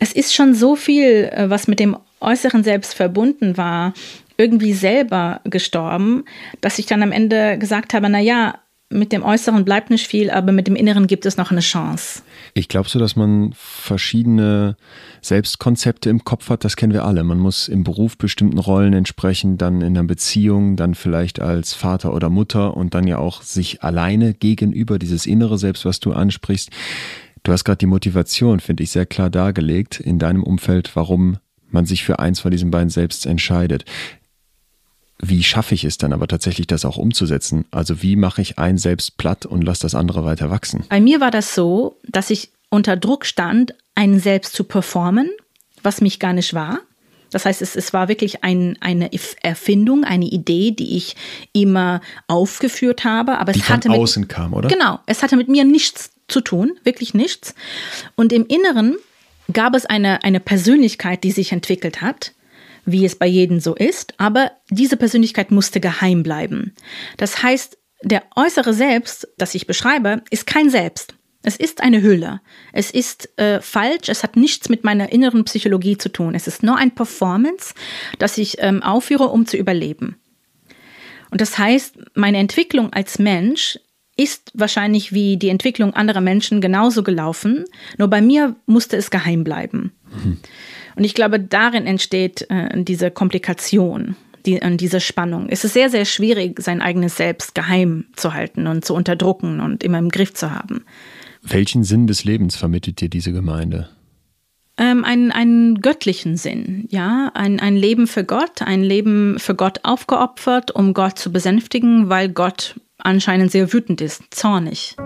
es 0.00 0.12
ist 0.12 0.34
schon 0.34 0.54
so 0.54 0.74
viel, 0.74 1.30
äh, 1.32 1.48
was 1.48 1.68
mit 1.68 1.78
dem 1.78 1.96
äußeren 2.20 2.64
Selbst 2.64 2.94
verbunden 2.94 3.56
war, 3.56 3.94
irgendwie 4.36 4.72
selber 4.72 5.40
gestorben, 5.44 6.24
dass 6.60 6.80
ich 6.80 6.86
dann 6.86 7.02
am 7.02 7.12
Ende 7.12 7.56
gesagt 7.58 7.94
habe, 7.94 8.08
na 8.08 8.18
ja, 8.18 8.58
mit 8.94 9.12
dem 9.12 9.22
Äußeren 9.22 9.64
bleibt 9.64 9.90
nicht 9.90 10.06
viel, 10.06 10.30
aber 10.30 10.52
mit 10.52 10.66
dem 10.66 10.76
Inneren 10.76 11.06
gibt 11.06 11.26
es 11.26 11.36
noch 11.36 11.50
eine 11.50 11.60
Chance. 11.60 12.22
Ich 12.54 12.68
glaube 12.68 12.88
so, 12.88 12.98
dass 12.98 13.16
man 13.16 13.52
verschiedene 13.54 14.76
Selbstkonzepte 15.20 16.08
im 16.08 16.24
Kopf 16.24 16.48
hat, 16.48 16.64
das 16.64 16.76
kennen 16.76 16.92
wir 16.92 17.04
alle. 17.04 17.24
Man 17.24 17.38
muss 17.38 17.68
im 17.68 17.84
Beruf 17.84 18.16
bestimmten 18.16 18.58
Rollen 18.58 18.92
entsprechen, 18.92 19.58
dann 19.58 19.80
in 19.80 19.98
einer 19.98 20.04
Beziehung, 20.04 20.76
dann 20.76 20.94
vielleicht 20.94 21.40
als 21.40 21.74
Vater 21.74 22.14
oder 22.14 22.30
Mutter 22.30 22.76
und 22.76 22.94
dann 22.94 23.06
ja 23.06 23.18
auch 23.18 23.42
sich 23.42 23.82
alleine 23.82 24.32
gegenüber, 24.32 24.98
dieses 24.98 25.26
innere 25.26 25.58
Selbst, 25.58 25.84
was 25.84 26.00
du 26.00 26.12
ansprichst. 26.12 26.70
Du 27.42 27.52
hast 27.52 27.64
gerade 27.64 27.78
die 27.78 27.86
Motivation, 27.86 28.60
finde 28.60 28.84
ich, 28.84 28.90
sehr 28.90 29.06
klar 29.06 29.28
dargelegt 29.28 30.00
in 30.00 30.18
deinem 30.18 30.42
Umfeld, 30.42 30.94
warum 30.94 31.38
man 31.68 31.84
sich 31.84 32.04
für 32.04 32.20
eins 32.20 32.40
von 32.40 32.50
diesen 32.50 32.70
beiden 32.70 32.88
selbst 32.88 33.26
entscheidet. 33.26 33.84
Wie 35.28 35.42
schaffe 35.42 35.74
ich 35.74 35.84
es 35.84 35.98
dann 35.98 36.12
aber 36.12 36.28
tatsächlich, 36.28 36.66
das 36.66 36.84
auch 36.84 36.96
umzusetzen? 36.96 37.64
Also 37.70 38.02
wie 38.02 38.16
mache 38.16 38.42
ich 38.42 38.58
ein 38.58 38.78
selbst 38.78 39.16
platt 39.16 39.46
und 39.46 39.62
lasse 39.62 39.82
das 39.82 39.94
andere 39.94 40.24
weiter 40.24 40.50
wachsen? 40.50 40.84
Bei 40.88 41.00
mir 41.00 41.20
war 41.20 41.30
das 41.30 41.54
so, 41.54 41.96
dass 42.06 42.30
ich 42.30 42.50
unter 42.70 42.96
Druck 42.96 43.24
stand, 43.24 43.74
einen 43.94 44.20
selbst 44.20 44.54
zu 44.54 44.64
performen, 44.64 45.30
was 45.82 46.00
mich 46.00 46.18
gar 46.18 46.32
nicht 46.32 46.54
war. 46.54 46.80
Das 47.30 47.46
heißt, 47.46 47.62
es, 47.62 47.74
es 47.74 47.92
war 47.92 48.08
wirklich 48.08 48.44
ein, 48.44 48.78
eine 48.80 49.10
Erfindung, 49.42 50.04
eine 50.04 50.26
Idee, 50.26 50.70
die 50.70 50.96
ich 50.96 51.16
immer 51.52 52.00
aufgeführt 52.28 53.04
habe. 53.04 53.38
Aber 53.38 53.52
die 53.52 53.60
es 53.60 53.68
hatte 53.68 53.88
von 53.88 53.98
außen 53.98 54.20
mit, 54.22 54.28
kam, 54.28 54.52
oder? 54.54 54.68
Genau, 54.68 55.00
es 55.06 55.22
hatte 55.22 55.36
mit 55.36 55.48
mir 55.48 55.64
nichts 55.64 56.12
zu 56.28 56.40
tun, 56.40 56.78
wirklich 56.84 57.12
nichts. 57.12 57.54
Und 58.14 58.32
im 58.32 58.46
Inneren 58.46 58.96
gab 59.52 59.74
es 59.74 59.84
eine, 59.84 60.22
eine 60.22 60.40
Persönlichkeit, 60.40 61.24
die 61.24 61.32
sich 61.32 61.52
entwickelt 61.52 62.00
hat, 62.00 62.32
wie 62.84 63.04
es 63.04 63.16
bei 63.16 63.26
jedem 63.26 63.60
so 63.60 63.74
ist, 63.74 64.14
aber 64.18 64.52
diese 64.70 64.96
Persönlichkeit 64.96 65.50
musste 65.50 65.80
geheim 65.80 66.22
bleiben. 66.22 66.74
Das 67.16 67.42
heißt, 67.42 67.78
der 68.02 68.24
äußere 68.36 68.74
Selbst, 68.74 69.28
das 69.38 69.54
ich 69.54 69.66
beschreibe, 69.66 70.22
ist 70.30 70.46
kein 70.46 70.70
Selbst. 70.70 71.14
Es 71.42 71.56
ist 71.56 71.82
eine 71.82 72.02
Hülle. 72.02 72.40
Es 72.72 72.90
ist 72.90 73.38
äh, 73.38 73.60
falsch. 73.60 74.08
Es 74.08 74.22
hat 74.22 74.36
nichts 74.36 74.68
mit 74.70 74.82
meiner 74.82 75.12
inneren 75.12 75.44
Psychologie 75.44 75.98
zu 75.98 76.08
tun. 76.08 76.34
Es 76.34 76.46
ist 76.46 76.62
nur 76.62 76.76
ein 76.76 76.94
Performance, 76.94 77.74
das 78.18 78.38
ich 78.38 78.56
ähm, 78.58 78.82
aufführe, 78.82 79.28
um 79.28 79.46
zu 79.46 79.56
überleben. 79.58 80.16
Und 81.30 81.40
das 81.40 81.58
heißt, 81.58 81.96
meine 82.14 82.38
Entwicklung 82.38 82.92
als 82.92 83.18
Mensch 83.18 83.78
ist 84.16 84.52
wahrscheinlich 84.54 85.12
wie 85.12 85.36
die 85.36 85.48
Entwicklung 85.48 85.92
anderer 85.92 86.20
Menschen 86.20 86.60
genauso 86.60 87.02
gelaufen. 87.02 87.64
Nur 87.98 88.08
bei 88.08 88.22
mir 88.22 88.56
musste 88.66 88.96
es 88.96 89.10
geheim 89.10 89.44
bleiben. 89.44 89.92
Mhm. 90.10 90.38
Und 90.96 91.04
ich 91.04 91.14
glaube, 91.14 91.40
darin 91.40 91.86
entsteht 91.86 92.46
äh, 92.50 92.82
diese 92.82 93.10
Komplikation, 93.10 94.16
die, 94.46 94.60
äh, 94.60 94.76
diese 94.76 95.00
Spannung. 95.00 95.48
Es 95.48 95.64
ist 95.64 95.74
sehr, 95.74 95.90
sehr 95.90 96.04
schwierig, 96.04 96.60
sein 96.60 96.82
eigenes 96.82 97.16
Selbst 97.16 97.54
geheim 97.54 98.06
zu 98.16 98.34
halten 98.34 98.66
und 98.66 98.84
zu 98.84 98.94
unterdrucken 98.94 99.60
und 99.60 99.82
immer 99.82 99.98
im 99.98 100.10
Griff 100.10 100.34
zu 100.34 100.50
haben. 100.50 100.84
Welchen 101.42 101.84
Sinn 101.84 102.06
des 102.06 102.24
Lebens 102.24 102.56
vermittelt 102.56 103.00
dir 103.00 103.08
diese 103.08 103.32
Gemeinde? 103.32 103.88
Ähm, 104.76 105.04
einen, 105.04 105.30
einen 105.30 105.80
göttlichen 105.80 106.36
Sinn, 106.36 106.86
ja, 106.90 107.30
ein, 107.34 107.60
ein 107.60 107.76
Leben 107.76 108.08
für 108.08 108.24
Gott, 108.24 108.62
ein 108.62 108.82
Leben 108.82 109.38
für 109.38 109.54
Gott 109.54 109.80
aufgeopfert, 109.84 110.72
um 110.72 110.94
Gott 110.94 111.16
zu 111.16 111.30
besänftigen, 111.30 112.08
weil 112.08 112.28
Gott 112.28 112.80
anscheinend 112.98 113.52
sehr 113.52 113.72
wütend 113.72 114.00
ist, 114.00 114.22
zornig. 114.30 114.96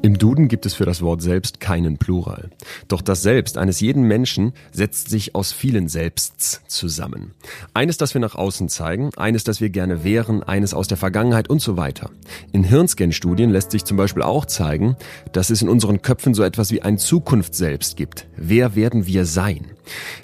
Im 0.00 0.16
Duden 0.16 0.46
gibt 0.46 0.64
es 0.64 0.74
für 0.74 0.84
das 0.84 1.02
Wort 1.02 1.22
selbst 1.22 1.58
keinen 1.58 1.98
Plural. 1.98 2.50
Doch 2.86 3.02
das 3.02 3.22
Selbst 3.22 3.58
eines 3.58 3.80
jeden 3.80 4.04
Menschen 4.04 4.52
setzt 4.70 5.10
sich 5.10 5.34
aus 5.34 5.52
vielen 5.52 5.88
Selbsts 5.88 6.62
zusammen. 6.68 7.32
Eines, 7.74 7.96
das 7.96 8.14
wir 8.14 8.20
nach 8.20 8.36
außen 8.36 8.68
zeigen, 8.68 9.10
eines, 9.16 9.42
das 9.42 9.60
wir 9.60 9.70
gerne 9.70 10.04
wären, 10.04 10.44
eines 10.44 10.72
aus 10.72 10.86
der 10.86 10.98
Vergangenheit 10.98 11.50
und 11.50 11.60
so 11.60 11.76
weiter. 11.76 12.10
In 12.52 12.62
Hirnscan-Studien 12.62 13.50
lässt 13.50 13.72
sich 13.72 13.84
zum 13.84 13.96
Beispiel 13.96 14.22
auch 14.22 14.46
zeigen, 14.46 14.96
dass 15.32 15.50
es 15.50 15.62
in 15.62 15.68
unseren 15.68 16.00
Köpfen 16.00 16.32
so 16.32 16.44
etwas 16.44 16.70
wie 16.70 16.82
ein 16.82 16.98
Zukunftsselbst 16.98 17.96
gibt. 17.96 18.28
Wer 18.36 18.76
werden 18.76 19.06
wir 19.06 19.24
sein? 19.24 19.66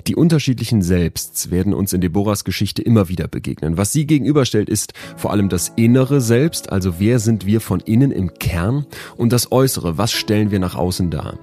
Die 0.07 0.17
unterschiedlichen 0.17 0.83
Selbsts 0.83 1.51
werden 1.51 1.75
uns 1.75 1.93
in 1.93 2.01
Deborahs 2.01 2.45
Geschichte 2.45 2.83
immer 2.83 3.09
wieder 3.09 3.29
begegnen. 3.29 3.77
Was 3.77 3.93
sie 3.93 4.07
gegenüberstellt, 4.07 4.69
ist 4.69 4.93
vor 5.17 5.31
allem 5.31 5.49
das 5.49 5.73
innere 5.77 6.21
Selbst, 6.21 6.71
also 6.71 6.99
wer 6.99 7.19
sind 7.19 7.47
wir 7.47 7.61
von 7.61 7.81
innen 7.81 8.11
im 8.11 8.35
Kern 8.35 8.87
und 9.17 9.33
das 9.33 9.53
äußere, 9.53 9.99
was 9.99 10.13
stellen 10.13 10.51
wir 10.51 10.59
nach 10.59 10.75
außen 10.75 11.11
dar. 11.11 11.39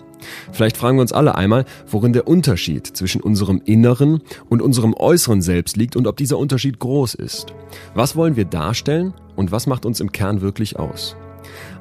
Vielleicht 0.51 0.77
fragen 0.77 0.97
wir 0.97 1.01
uns 1.01 1.13
alle 1.13 1.35
einmal, 1.35 1.65
worin 1.87 2.13
der 2.13 2.27
Unterschied 2.27 2.85
zwischen 2.85 3.21
unserem 3.21 3.61
inneren 3.65 4.21
und 4.49 4.61
unserem 4.61 4.93
äußeren 4.93 5.41
Selbst 5.41 5.77
liegt 5.77 5.95
und 5.95 6.07
ob 6.07 6.17
dieser 6.17 6.37
Unterschied 6.37 6.79
groß 6.79 7.15
ist. 7.15 7.47
Was 7.95 8.15
wollen 8.15 8.35
wir 8.35 8.45
darstellen 8.45 9.13
und 9.35 9.51
was 9.51 9.67
macht 9.67 9.85
uns 9.85 9.99
im 9.99 10.11
Kern 10.11 10.41
wirklich 10.41 10.77
aus? 10.77 11.15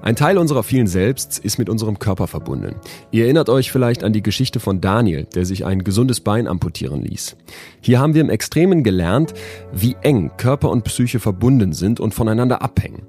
Ein 0.03 0.17
Teil 0.17 0.39
unserer 0.39 0.63
vielen 0.63 0.87
Selbsts 0.87 1.39
ist 1.39 1.59
mit 1.59 1.69
unserem 1.69 1.99
Körper 1.99 2.27
verbunden. 2.27 2.77
Ihr 3.11 3.25
erinnert 3.25 3.51
euch 3.51 3.71
vielleicht 3.71 4.03
an 4.03 4.15
die 4.15 4.23
Geschichte 4.23 4.59
von 4.59 4.81
Daniel, 4.81 5.27
der 5.35 5.45
sich 5.45 5.67
ein 5.67 5.85
gesundes 5.85 6.21
Bein 6.21 6.49
amputieren 6.49 7.03
ließ. 7.03 7.37
Hier 7.83 8.01
haben 8.01 8.15
wir 8.15 8.23
im 8.23 8.31
Extremen 8.31 8.83
gelernt, 8.83 9.35
wie 9.73 9.97
eng 10.01 10.31
Körper 10.39 10.71
und 10.71 10.85
Psyche 10.85 11.21
verbunden 11.21 11.75
sind 11.75 12.01
und 12.01 12.15
voneinander 12.15 12.63
abhängen. 12.63 13.03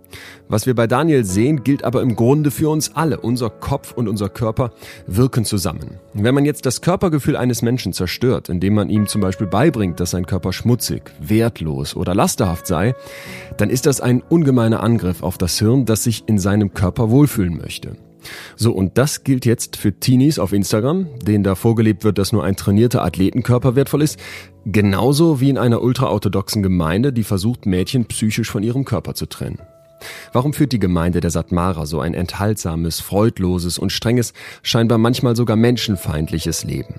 Was 0.49 0.65
wir 0.65 0.75
bei 0.75 0.85
Daniel 0.85 1.23
sehen, 1.23 1.63
gilt 1.63 1.85
aber 1.85 2.01
im 2.01 2.17
Grunde 2.17 2.51
für 2.51 2.69
uns 2.69 2.93
alle. 2.93 3.21
Unser 3.21 3.49
Kopf 3.49 3.93
und 3.93 4.09
unser 4.09 4.27
Körper 4.27 4.71
wirken 5.07 5.45
zusammen. 5.45 5.91
Wenn 6.13 6.35
man 6.35 6.43
jetzt 6.43 6.65
das 6.65 6.81
Körpergefühl 6.81 7.37
eines 7.37 7.61
Menschen 7.61 7.93
zerstört, 7.93 8.49
indem 8.49 8.73
man 8.73 8.89
ihm 8.89 9.07
zum 9.07 9.21
Beispiel 9.21 9.47
beibringt, 9.47 10.01
dass 10.01 10.11
sein 10.11 10.25
Körper 10.25 10.51
schmutzig, 10.51 11.03
wertlos 11.21 11.95
oder 11.95 12.13
lasterhaft 12.13 12.67
sei, 12.67 12.95
dann 13.55 13.69
ist 13.69 13.85
das 13.85 14.01
ein 14.01 14.21
ungemeiner 14.27 14.83
Angriff 14.83 15.23
auf 15.23 15.37
das 15.37 15.57
Hirn, 15.57 15.85
das 15.85 16.03
sich 16.03 16.23
in 16.27 16.37
seinem 16.37 16.73
Körper 16.73 16.80
wohlfühlen 16.81 17.57
möchte. 17.57 17.95
So, 18.55 18.71
und 18.71 18.97
das 18.97 19.23
gilt 19.23 19.45
jetzt 19.45 19.77
für 19.77 19.93
Teenies 19.93 20.39
auf 20.39 20.53
Instagram, 20.53 21.07
denen 21.19 21.43
da 21.43 21.55
vorgelebt 21.55 22.03
wird, 22.03 22.17
dass 22.17 22.31
nur 22.31 22.43
ein 22.43 22.55
trainierter 22.55 23.03
Athletenkörper 23.03 23.75
wertvoll 23.75 24.03
ist, 24.03 24.19
genauso 24.65 25.41
wie 25.41 25.49
in 25.49 25.57
einer 25.57 25.81
ultraorthodoxen 25.81 26.61
Gemeinde, 26.61 27.13
die 27.13 27.23
versucht, 27.23 27.65
Mädchen 27.65 28.05
psychisch 28.05 28.51
von 28.51 28.63
ihrem 28.63 28.85
Körper 28.85 29.15
zu 29.15 29.25
trennen. 29.25 29.59
Warum 30.33 30.53
führt 30.53 30.71
die 30.71 30.79
Gemeinde 30.79 31.19
der 31.19 31.29
Satmara 31.29 31.85
so 31.85 31.99
ein 31.99 32.13
enthaltsames, 32.13 32.99
freudloses 33.01 33.77
und 33.77 33.91
strenges, 33.91 34.33
scheinbar 34.63 34.97
manchmal 34.97 35.35
sogar 35.35 35.55
menschenfeindliches 35.55 36.63
Leben? 36.63 36.95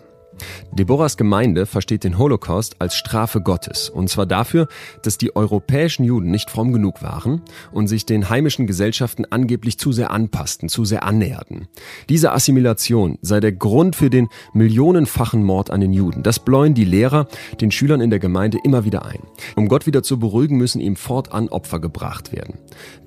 Deborahs 0.72 1.16
Gemeinde 1.16 1.66
versteht 1.66 2.04
den 2.04 2.18
Holocaust 2.18 2.76
als 2.80 2.94
Strafe 2.94 3.40
Gottes, 3.40 3.88
und 3.88 4.08
zwar 4.08 4.26
dafür, 4.26 4.68
dass 5.02 5.18
die 5.18 5.36
europäischen 5.36 6.04
Juden 6.04 6.30
nicht 6.30 6.50
fromm 6.50 6.72
genug 6.72 7.02
waren 7.02 7.42
und 7.72 7.88
sich 7.88 8.06
den 8.06 8.30
heimischen 8.30 8.66
Gesellschaften 8.66 9.24
angeblich 9.30 9.78
zu 9.78 9.92
sehr 9.92 10.10
anpassten, 10.10 10.68
zu 10.68 10.84
sehr 10.84 11.04
annäherten. 11.04 11.68
Diese 12.08 12.32
Assimilation 12.32 13.18
sei 13.22 13.40
der 13.40 13.52
Grund 13.52 13.96
für 13.96 14.10
den 14.10 14.28
millionenfachen 14.52 15.42
Mord 15.42 15.70
an 15.70 15.80
den 15.80 15.92
Juden. 15.92 16.22
Das 16.22 16.38
bläuen 16.38 16.74
die 16.74 16.84
Lehrer 16.84 17.26
den 17.60 17.70
Schülern 17.70 18.00
in 18.00 18.10
der 18.10 18.18
Gemeinde 18.18 18.58
immer 18.64 18.84
wieder 18.84 19.04
ein. 19.04 19.20
Um 19.56 19.68
Gott 19.68 19.86
wieder 19.86 20.02
zu 20.02 20.18
beruhigen, 20.18 20.56
müssen 20.56 20.80
ihm 20.80 20.96
fortan 20.96 21.48
Opfer 21.48 21.80
gebracht 21.80 22.32
werden. 22.32 22.58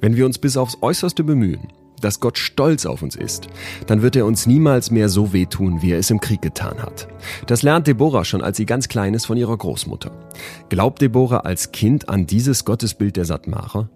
Wenn 0.02 0.16
wir 0.16 0.26
uns 0.26 0.38
bis 0.38 0.58
aufs 0.58 0.78
Äußerste 0.82 1.24
bemühen, 1.24 1.68
dass 2.02 2.20
Gott 2.20 2.38
stolz 2.38 2.86
auf 2.86 3.02
uns 3.02 3.16
ist, 3.16 3.48
dann 3.88 4.02
wird 4.02 4.16
er 4.16 4.26
uns 4.26 4.46
niemals 4.46 4.92
mehr 4.92 5.10
so 5.10 5.34
wehtun, 5.34 5.82
wie 5.82 5.92
er 5.92 6.00
es 6.00 6.10
im 6.10 6.20
Krieg 6.20 6.42
getan 6.42 6.82
hat. 6.82 7.08
Das 7.48 7.64
lernt 7.64 7.88
Deborah 7.88 8.26
schon, 8.26 8.42
als 8.42 8.58
sie 8.58 8.66
ganz 8.66 8.88
klein 8.88 9.14
ist, 9.14 9.26
von 9.26 9.38
ihrer 9.38 9.58
Großmutter. 9.58 10.12
Glaubt 10.70 11.02
Deborah 11.02 11.40
als 11.40 11.72
Kind 11.72 12.10
an 12.10 12.26
dieses 12.26 12.66
Gottesbild 12.66 13.18
der 13.18 13.26
Satmarer? 13.26 13.90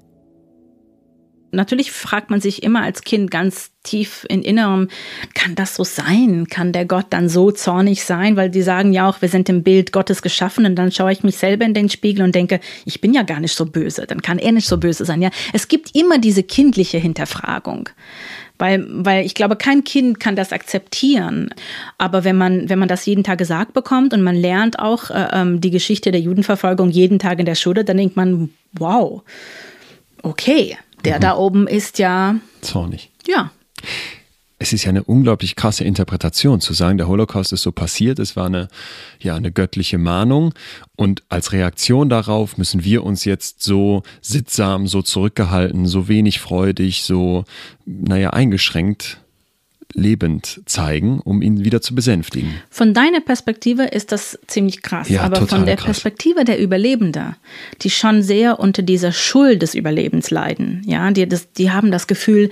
Natürlich 1.51 1.91
fragt 1.91 2.29
man 2.29 2.41
sich 2.41 2.63
immer 2.63 2.83
als 2.83 3.01
Kind 3.01 3.31
ganz 3.31 3.71
tief 3.83 4.25
in 4.29 4.43
Innerem, 4.43 4.89
kann 5.33 5.55
das 5.55 5.75
so 5.75 5.83
sein? 5.83 6.47
Kann 6.49 6.73
der 6.73 6.85
Gott 6.85 7.07
dann 7.09 7.29
so 7.29 7.51
zornig 7.51 8.03
sein? 8.03 8.35
Weil 8.35 8.49
die 8.49 8.61
sagen 8.61 8.93
ja 8.93 9.09
auch, 9.09 9.21
wir 9.21 9.29
sind 9.29 9.49
im 9.49 9.63
Bild 9.63 9.91
Gottes 9.91 10.21
geschaffen 10.21 10.65
und 10.65 10.75
dann 10.75 10.91
schaue 10.91 11.11
ich 11.11 11.23
mich 11.23 11.37
selber 11.37 11.65
in 11.65 11.73
den 11.73 11.89
Spiegel 11.89 12.23
und 12.23 12.35
denke, 12.35 12.59
ich 12.85 13.01
bin 13.01 13.13
ja 13.13 13.23
gar 13.23 13.39
nicht 13.39 13.55
so 13.55 13.65
böse, 13.65 14.05
dann 14.05 14.21
kann 14.21 14.37
er 14.37 14.51
nicht 14.51 14.67
so 14.67 14.77
böse 14.77 15.05
sein. 15.05 15.21
Ja, 15.21 15.29
es 15.53 15.67
gibt 15.67 15.95
immer 15.95 16.19
diese 16.19 16.43
kindliche 16.43 16.97
Hinterfragung. 16.97 17.89
Weil, 18.61 18.85
weil 18.89 19.25
ich 19.25 19.35
glaube, 19.35 19.55
kein 19.55 19.85
Kind 19.85 20.19
kann 20.19 20.35
das 20.35 20.51
akzeptieren. 20.51 21.49
Aber 21.97 22.25
wenn 22.25 22.35
man, 22.35 22.67
wenn 22.67 22.77
man 22.77 22.89
das 22.89 23.05
jeden 23.05 23.23
Tag 23.23 23.37
gesagt 23.37 23.71
bekommt 23.71 24.13
und 24.13 24.21
man 24.21 24.35
lernt 24.35 24.79
auch 24.79 25.09
äh, 25.11 25.29
ähm, 25.31 25.61
die 25.61 25.71
Geschichte 25.71 26.11
der 26.11 26.19
Judenverfolgung 26.19 26.89
jeden 26.89 27.19
Tag 27.19 27.39
in 27.39 27.45
der 27.45 27.55
Schule, 27.55 27.85
dann 27.85 27.95
denkt 27.95 28.17
man, 28.17 28.49
wow, 28.73 29.23
okay, 30.23 30.77
der 31.05 31.17
mhm. 31.17 31.21
da 31.21 31.37
oben 31.37 31.67
ist 31.67 31.99
ja. 31.99 32.35
Zornig. 32.61 33.11
Ja 33.27 33.51
es 34.59 34.73
ist 34.73 34.83
ja 34.83 34.89
eine 34.89 35.05
unglaublich 35.05 35.55
krasse 35.55 35.85
Interpretation 35.85 36.59
zu 36.59 36.73
sagen, 36.73 36.97
der 36.97 37.07
Holocaust 37.07 37.53
ist 37.53 37.61
so 37.61 37.71
passiert, 37.71 38.19
es 38.19 38.35
war 38.35 38.47
eine, 38.47 38.67
ja, 39.19 39.35
eine 39.35 39.53
göttliche 39.53 39.97
Mahnung 39.97 40.53
und 40.97 41.23
als 41.29 41.53
Reaktion 41.53 42.09
darauf 42.09 42.57
müssen 42.57 42.83
wir 42.83 43.05
uns 43.05 43.23
jetzt 43.23 43.63
so 43.63 44.03
sittsam, 44.21 44.85
so 44.85 45.01
zurückgehalten, 45.01 45.85
so 45.87 46.09
wenig 46.09 46.39
freudig, 46.39 47.03
so, 47.03 47.45
naja, 47.85 48.31
eingeschränkt 48.31 49.21
lebend 49.93 50.61
zeigen, 50.65 51.19
um 51.19 51.41
ihn 51.41 51.63
wieder 51.63 51.81
zu 51.81 51.95
besänftigen. 51.95 52.53
Von 52.69 52.93
deiner 52.93 53.21
Perspektive 53.21 53.83
ist 53.83 54.11
das 54.11 54.37
ziemlich 54.45 54.81
krass, 54.81 55.09
ja, 55.09 55.21
aber 55.21 55.47
von 55.47 55.65
der 55.65 55.77
krass. 55.77 55.85
Perspektive 55.85 56.45
der 56.45 56.59
Überlebender, 56.59 57.37
die 57.81 57.89
schon 57.89 58.21
sehr 58.21 58.59
unter 58.59 58.83
dieser 58.83 59.11
Schuld 59.11 59.61
des 59.61 59.73
Überlebens 59.73 60.29
leiden, 60.29 60.83
ja, 60.85 61.09
die, 61.11 61.27
das, 61.27 61.51
die 61.53 61.71
haben 61.71 61.91
das 61.91 62.07
Gefühl, 62.07 62.49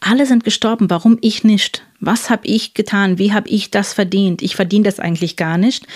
alle 0.00 0.26
sind 0.26 0.42
gestorben, 0.42 0.90
warum 0.90 1.16
ich 1.20 1.44
nicht? 1.44 1.84
Was 2.00 2.30
habe 2.30 2.46
ich 2.46 2.74
getan? 2.74 3.18
Wie 3.18 3.32
habe 3.32 3.48
ich 3.48 3.70
das 3.70 3.92
verdient? 3.92 4.42
Ich 4.42 4.56
verdiene 4.56 4.84
das 4.84 4.98
eigentlich 4.98 5.36
gar 5.36 5.58
nicht. 5.58 5.86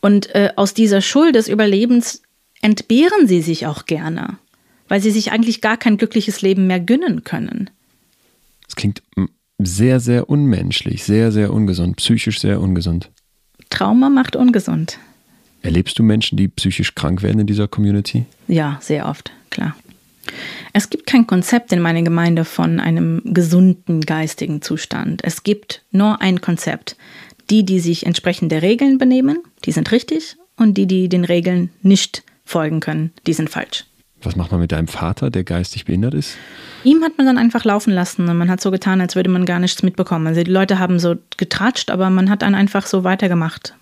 Und 0.00 0.34
äh, 0.34 0.50
aus 0.56 0.72
dieser 0.72 1.00
Schuld 1.00 1.34
des 1.34 1.48
Überlebens 1.48 2.22
entbehren 2.62 3.26
sie 3.26 3.42
sich 3.42 3.66
auch 3.66 3.84
gerne, 3.84 4.38
weil 4.88 5.00
sie 5.00 5.10
sich 5.10 5.30
eigentlich 5.32 5.60
gar 5.60 5.76
kein 5.76 5.98
glückliches 5.98 6.42
Leben 6.42 6.66
mehr 6.66 6.80
gönnen 6.80 7.24
können. 7.24 7.70
Das 8.66 8.76
klingt 8.76 9.02
sehr, 9.58 10.00
sehr 10.00 10.30
unmenschlich, 10.30 11.04
sehr, 11.04 11.32
sehr 11.32 11.52
ungesund, 11.52 11.96
psychisch 11.96 12.40
sehr 12.40 12.60
ungesund. 12.60 13.10
Trauma 13.70 14.08
macht 14.08 14.36
ungesund. 14.36 14.98
Erlebst 15.62 15.98
du 15.98 16.02
Menschen, 16.02 16.36
die 16.36 16.48
psychisch 16.48 16.94
krank 16.94 17.22
werden 17.22 17.40
in 17.40 17.46
dieser 17.46 17.68
Community? 17.68 18.24
Ja, 18.46 18.78
sehr 18.80 19.06
oft, 19.06 19.32
klar. 19.50 19.76
Es 20.72 20.90
gibt 20.90 21.06
kein 21.06 21.26
Konzept 21.26 21.72
in 21.72 21.80
meiner 21.80 22.02
Gemeinde 22.02 22.44
von 22.44 22.80
einem 22.80 23.22
gesunden 23.24 24.02
geistigen 24.02 24.62
Zustand. 24.62 25.24
Es 25.24 25.42
gibt 25.42 25.82
nur 25.90 26.20
ein 26.20 26.40
Konzept. 26.40 26.96
Die, 27.50 27.64
die 27.64 27.80
sich 27.80 28.04
entsprechend 28.04 28.52
der 28.52 28.60
Regeln 28.60 28.98
benehmen, 28.98 29.38
die 29.64 29.72
sind 29.72 29.90
richtig 29.90 30.36
und 30.56 30.76
die, 30.76 30.86
die 30.86 31.08
den 31.08 31.24
Regeln 31.24 31.70
nicht 31.82 32.22
folgen 32.44 32.80
können, 32.80 33.12
die 33.26 33.32
sind 33.32 33.48
falsch. 33.48 33.86
Was 34.22 34.34
macht 34.34 34.50
man 34.50 34.60
mit 34.60 34.72
deinem 34.72 34.88
Vater, 34.88 35.30
der 35.30 35.44
geistig 35.44 35.84
behindert 35.84 36.14
ist? 36.14 36.36
Ihm 36.82 37.02
hat 37.04 37.16
man 37.18 37.26
dann 37.26 37.38
einfach 37.38 37.64
laufen 37.64 37.92
lassen 37.92 38.28
und 38.28 38.36
man 38.36 38.50
hat 38.50 38.60
so 38.60 38.70
getan, 38.70 39.00
als 39.00 39.14
würde 39.14 39.30
man 39.30 39.46
gar 39.46 39.60
nichts 39.60 39.82
mitbekommen. 39.82 40.26
Also 40.26 40.42
die 40.42 40.50
Leute 40.50 40.78
haben 40.78 40.98
so 40.98 41.16
getratscht, 41.36 41.90
aber 41.90 42.10
man 42.10 42.28
hat 42.28 42.42
dann 42.42 42.54
einfach 42.54 42.86
so 42.86 43.04
weitergemacht. 43.04 43.74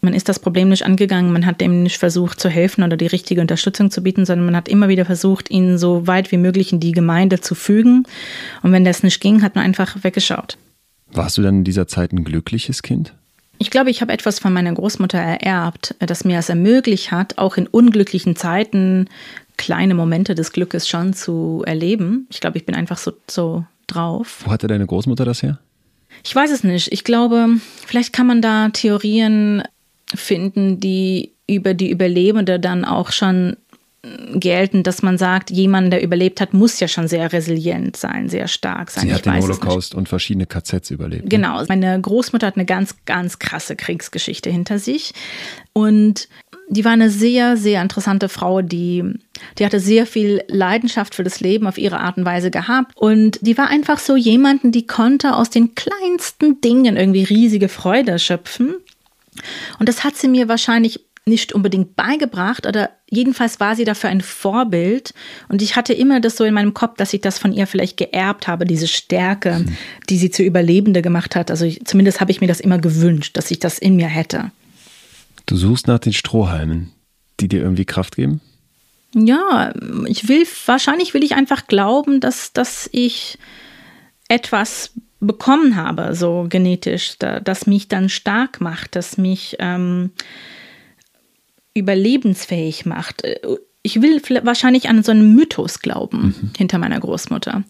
Man 0.00 0.14
ist 0.14 0.28
das 0.28 0.38
Problem 0.38 0.68
nicht 0.68 0.84
angegangen, 0.84 1.32
man 1.32 1.46
hat 1.46 1.60
dem 1.60 1.82
nicht 1.82 1.96
versucht 1.96 2.38
zu 2.38 2.50
helfen 2.50 2.84
oder 2.84 2.96
die 2.96 3.06
richtige 3.06 3.40
Unterstützung 3.40 3.90
zu 3.90 4.02
bieten, 4.02 4.26
sondern 4.26 4.44
man 4.46 4.56
hat 4.56 4.68
immer 4.68 4.88
wieder 4.88 5.06
versucht, 5.06 5.50
ihn 5.50 5.78
so 5.78 6.06
weit 6.06 6.30
wie 6.30 6.36
möglich 6.36 6.72
in 6.72 6.80
die 6.80 6.92
Gemeinde 6.92 7.40
zu 7.40 7.54
fügen. 7.54 8.04
Und 8.62 8.72
wenn 8.72 8.84
das 8.84 9.02
nicht 9.02 9.20
ging, 9.20 9.42
hat 9.42 9.54
man 9.54 9.64
einfach 9.64 9.96
weggeschaut. 10.04 10.58
Warst 11.10 11.38
du 11.38 11.42
dann 11.42 11.58
in 11.58 11.64
dieser 11.64 11.86
Zeit 11.86 12.12
ein 12.12 12.24
glückliches 12.24 12.82
Kind? 12.82 13.14
Ich 13.58 13.70
glaube, 13.70 13.90
ich 13.90 14.00
habe 14.00 14.12
etwas 14.12 14.38
von 14.38 14.52
meiner 14.52 14.72
Großmutter 14.72 15.18
ererbt, 15.18 15.94
das 16.00 16.24
mir 16.24 16.38
es 16.38 16.48
ermöglicht 16.48 17.12
hat, 17.12 17.38
auch 17.38 17.56
in 17.56 17.66
unglücklichen 17.66 18.36
Zeiten 18.36 19.08
kleine 19.56 19.94
Momente 19.94 20.34
des 20.34 20.52
Glückes 20.52 20.88
schon 20.88 21.12
zu 21.14 21.62
erleben. 21.66 22.26
Ich 22.30 22.40
glaube, 22.40 22.58
ich 22.58 22.66
bin 22.66 22.74
einfach 22.74 22.98
so, 22.98 23.12
so 23.30 23.64
drauf. 23.86 24.42
Wo 24.44 24.50
hatte 24.50 24.66
deine 24.66 24.86
Großmutter 24.86 25.24
das 25.24 25.42
her? 25.42 25.58
Ich 26.24 26.34
weiß 26.34 26.50
es 26.50 26.64
nicht. 26.64 26.92
Ich 26.92 27.04
glaube, 27.04 27.48
vielleicht 27.86 28.12
kann 28.12 28.26
man 28.26 28.42
da 28.42 28.68
Theorien 28.70 29.62
finden, 30.14 30.80
die 30.80 31.32
über 31.46 31.74
die 31.74 31.90
Überlebende 31.90 32.58
dann 32.58 32.84
auch 32.84 33.12
schon 33.12 33.56
gelten, 34.34 34.82
dass 34.82 35.02
man 35.02 35.16
sagt, 35.18 35.50
jemand, 35.50 35.92
der 35.92 36.02
überlebt 36.02 36.40
hat, 36.40 36.52
muss 36.52 36.80
ja 36.80 36.88
schon 36.88 37.08
sehr 37.08 37.32
resilient 37.32 37.96
sein, 37.96 38.28
sehr 38.28 38.48
stark 38.48 38.90
sein. 38.90 39.06
Sie 39.06 39.12
hat 39.12 39.20
ich 39.26 39.32
den 39.32 39.40
Holocaust 39.40 39.94
und 39.94 40.08
verschiedene 40.08 40.46
KZs 40.46 40.90
überlebt. 40.90 41.24
Ne? 41.24 41.28
Genau. 41.28 41.64
Meine 41.68 42.00
Großmutter 42.00 42.46
hat 42.46 42.56
eine 42.56 42.66
ganz, 42.66 42.96
ganz 43.06 43.38
krasse 43.38 43.76
Kriegsgeschichte 43.76 44.50
hinter 44.50 44.78
sich. 44.78 45.14
Und 45.72 46.28
die 46.68 46.84
war 46.84 46.92
eine 46.92 47.10
sehr, 47.10 47.56
sehr 47.56 47.82
interessante 47.82 48.28
Frau, 48.28 48.62
die, 48.62 49.04
die 49.58 49.64
hatte 49.64 49.80
sehr 49.80 50.06
viel 50.06 50.42
Leidenschaft 50.48 51.14
für 51.14 51.24
das 51.24 51.40
Leben 51.40 51.66
auf 51.66 51.78
ihre 51.78 52.00
Art 52.00 52.16
und 52.16 52.24
Weise 52.24 52.50
gehabt. 52.50 52.96
Und 52.96 53.38
die 53.42 53.56
war 53.56 53.68
einfach 53.68 53.98
so 53.98 54.16
jemanden, 54.16 54.72
die 54.72 54.86
konnte 54.86 55.34
aus 55.34 55.50
den 55.50 55.74
kleinsten 55.74 56.60
Dingen 56.60 56.96
irgendwie 56.96 57.24
riesige 57.24 57.68
Freude 57.68 58.18
schöpfen. 58.18 58.74
Und 59.78 59.88
das 59.88 60.04
hat 60.04 60.16
sie 60.16 60.28
mir 60.28 60.48
wahrscheinlich 60.48 61.00
nicht 61.26 61.52
unbedingt 61.52 61.96
beigebracht, 61.96 62.66
oder 62.66 62.90
jedenfalls 63.08 63.58
war 63.60 63.76
sie 63.76 63.84
dafür 63.84 64.10
ein 64.10 64.20
Vorbild. 64.20 65.14
Und 65.48 65.62
ich 65.62 65.76
hatte 65.76 65.94
immer 65.94 66.20
das 66.20 66.36
so 66.36 66.44
in 66.44 66.54
meinem 66.54 66.74
Kopf, 66.74 66.96
dass 66.96 67.14
ich 67.14 67.22
das 67.22 67.38
von 67.38 67.52
ihr 67.52 67.66
vielleicht 67.66 67.96
geerbt 67.96 68.46
habe, 68.46 68.66
diese 68.66 68.88
Stärke, 68.88 69.60
mhm. 69.60 69.76
die 70.10 70.18
sie 70.18 70.30
zu 70.30 70.42
Überlebende 70.42 71.00
gemacht 71.00 71.34
hat. 71.34 71.50
Also 71.50 71.64
ich, 71.64 71.84
zumindest 71.86 72.20
habe 72.20 72.30
ich 72.30 72.40
mir 72.40 72.46
das 72.46 72.60
immer 72.60 72.78
gewünscht, 72.78 73.36
dass 73.36 73.50
ich 73.50 73.58
das 73.58 73.78
in 73.78 73.96
mir 73.96 74.08
hätte. 74.08 74.50
Du 75.46 75.56
suchst 75.56 75.86
nach 75.86 75.98
den 75.98 76.12
Strohhalmen, 76.12 76.92
die 77.40 77.48
dir 77.48 77.62
irgendwie 77.62 77.84
Kraft 77.84 78.16
geben? 78.16 78.40
Ja, 79.14 79.72
ich 80.06 80.28
will, 80.28 80.46
wahrscheinlich 80.66 81.14
will 81.14 81.22
ich 81.22 81.34
einfach 81.34 81.66
glauben, 81.68 82.20
dass, 82.20 82.52
dass 82.52 82.88
ich 82.92 83.38
etwas 84.28 84.92
bekommen 85.20 85.76
habe, 85.76 86.14
so 86.14 86.46
genetisch, 86.48 87.16
da, 87.18 87.40
das 87.40 87.66
mich 87.66 87.88
dann 87.88 88.08
stark 88.08 88.60
macht, 88.60 88.96
das 88.96 89.16
mich 89.16 89.56
ähm, 89.58 90.10
überlebensfähig 91.74 92.86
macht. 92.86 93.22
Ich 93.82 94.00
will 94.00 94.22
wahrscheinlich 94.42 94.88
an 94.88 95.02
so 95.02 95.12
einen 95.12 95.34
Mythos 95.34 95.80
glauben 95.80 96.34
mhm. 96.40 96.50
hinter 96.56 96.78
meiner 96.78 96.98
Großmutter. 97.00 97.64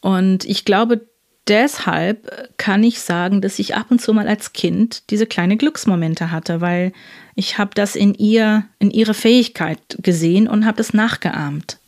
Und 0.00 0.44
ich 0.44 0.64
glaube, 0.64 1.06
deshalb 1.48 2.56
kann 2.58 2.82
ich 2.82 3.00
sagen, 3.00 3.40
dass 3.40 3.58
ich 3.58 3.74
ab 3.74 3.86
und 3.90 4.00
zu 4.00 4.12
mal 4.12 4.28
als 4.28 4.52
Kind 4.52 5.10
diese 5.10 5.26
kleine 5.26 5.56
Glücksmomente 5.56 6.30
hatte, 6.30 6.60
weil 6.60 6.92
ich 7.34 7.58
habe 7.58 7.70
das 7.74 7.96
in 7.96 8.14
ihr, 8.14 8.64
in 8.78 8.90
ihre 8.90 9.14
Fähigkeit 9.14 9.78
gesehen 10.02 10.48
und 10.48 10.66
habe 10.66 10.80
es 10.80 10.92
nachgeahmt. 10.92 11.78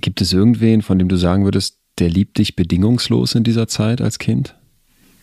Gibt 0.00 0.20
es 0.20 0.32
irgendwen, 0.32 0.82
von 0.82 0.98
dem 0.98 1.08
du 1.08 1.16
sagen 1.16 1.44
würdest, 1.44 1.78
der 1.98 2.08
liebt 2.08 2.38
dich 2.38 2.56
bedingungslos 2.56 3.34
in 3.34 3.44
dieser 3.44 3.68
Zeit 3.68 4.00
als 4.00 4.18
Kind? 4.18 4.54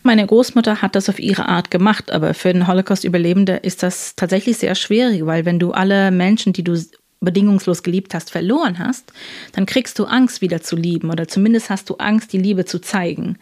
Meine 0.02 0.26
Großmutter 0.26 0.80
hat 0.80 0.96
das 0.96 1.10
auf 1.10 1.18
ihre 1.18 1.46
Art 1.46 1.70
gemacht, 1.70 2.10
aber 2.10 2.32
für 2.32 2.52
den 2.52 2.66
Holocaust-Überlebende 2.66 3.56
ist 3.56 3.82
das 3.82 4.16
tatsächlich 4.16 4.56
sehr 4.56 4.74
schwierig, 4.74 5.26
weil 5.26 5.44
wenn 5.44 5.58
du 5.58 5.72
alle 5.72 6.10
Menschen, 6.10 6.54
die 6.54 6.64
du 6.64 6.74
bedingungslos 7.20 7.82
geliebt 7.82 8.14
hast, 8.14 8.30
verloren 8.30 8.78
hast, 8.78 9.12
dann 9.52 9.66
kriegst 9.66 9.98
du 9.98 10.04
Angst, 10.04 10.40
wieder 10.40 10.62
zu 10.62 10.74
lieben 10.74 11.10
oder 11.10 11.28
zumindest 11.28 11.68
hast 11.68 11.90
du 11.90 11.96
Angst, 11.96 12.32
die 12.32 12.38
Liebe 12.38 12.64
zu 12.64 12.80
zeigen. 12.80 13.36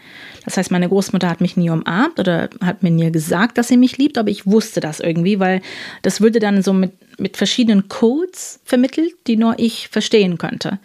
Das 0.45 0.57
heißt, 0.57 0.73
meine 0.73 0.89
Großmutter 0.89 1.29
hat 1.31 1.41
mich 1.41 1.57
nie 1.57 1.71
umarmt 1.71 2.19
oder 2.19 2.51
hat 2.61 2.83
mir 2.83 2.91
nie 2.91 3.13
gesagt, 3.13 3.57
dass 3.57 3.69
sie 3.69 3.77
mich 3.77 3.97
liebt, 3.97 4.19
aber 4.19 4.31
ich 4.31 4.47
wusste 4.47 4.81
das 4.81 4.99
irgendwie, 4.99 5.39
weil 5.39 5.63
das 6.03 6.21
würde 6.21 6.41
dann 6.41 6.63
so 6.63 6.73
mit, 6.73 6.91
mit 7.21 7.37
verschiedenen 7.37 7.89
Codes 7.89 8.59
vermittelt, 8.65 9.15
die 9.29 9.37
nur 9.37 9.55
ich 9.59 9.89
verstehen 9.89 10.39
könnte. 10.39 10.81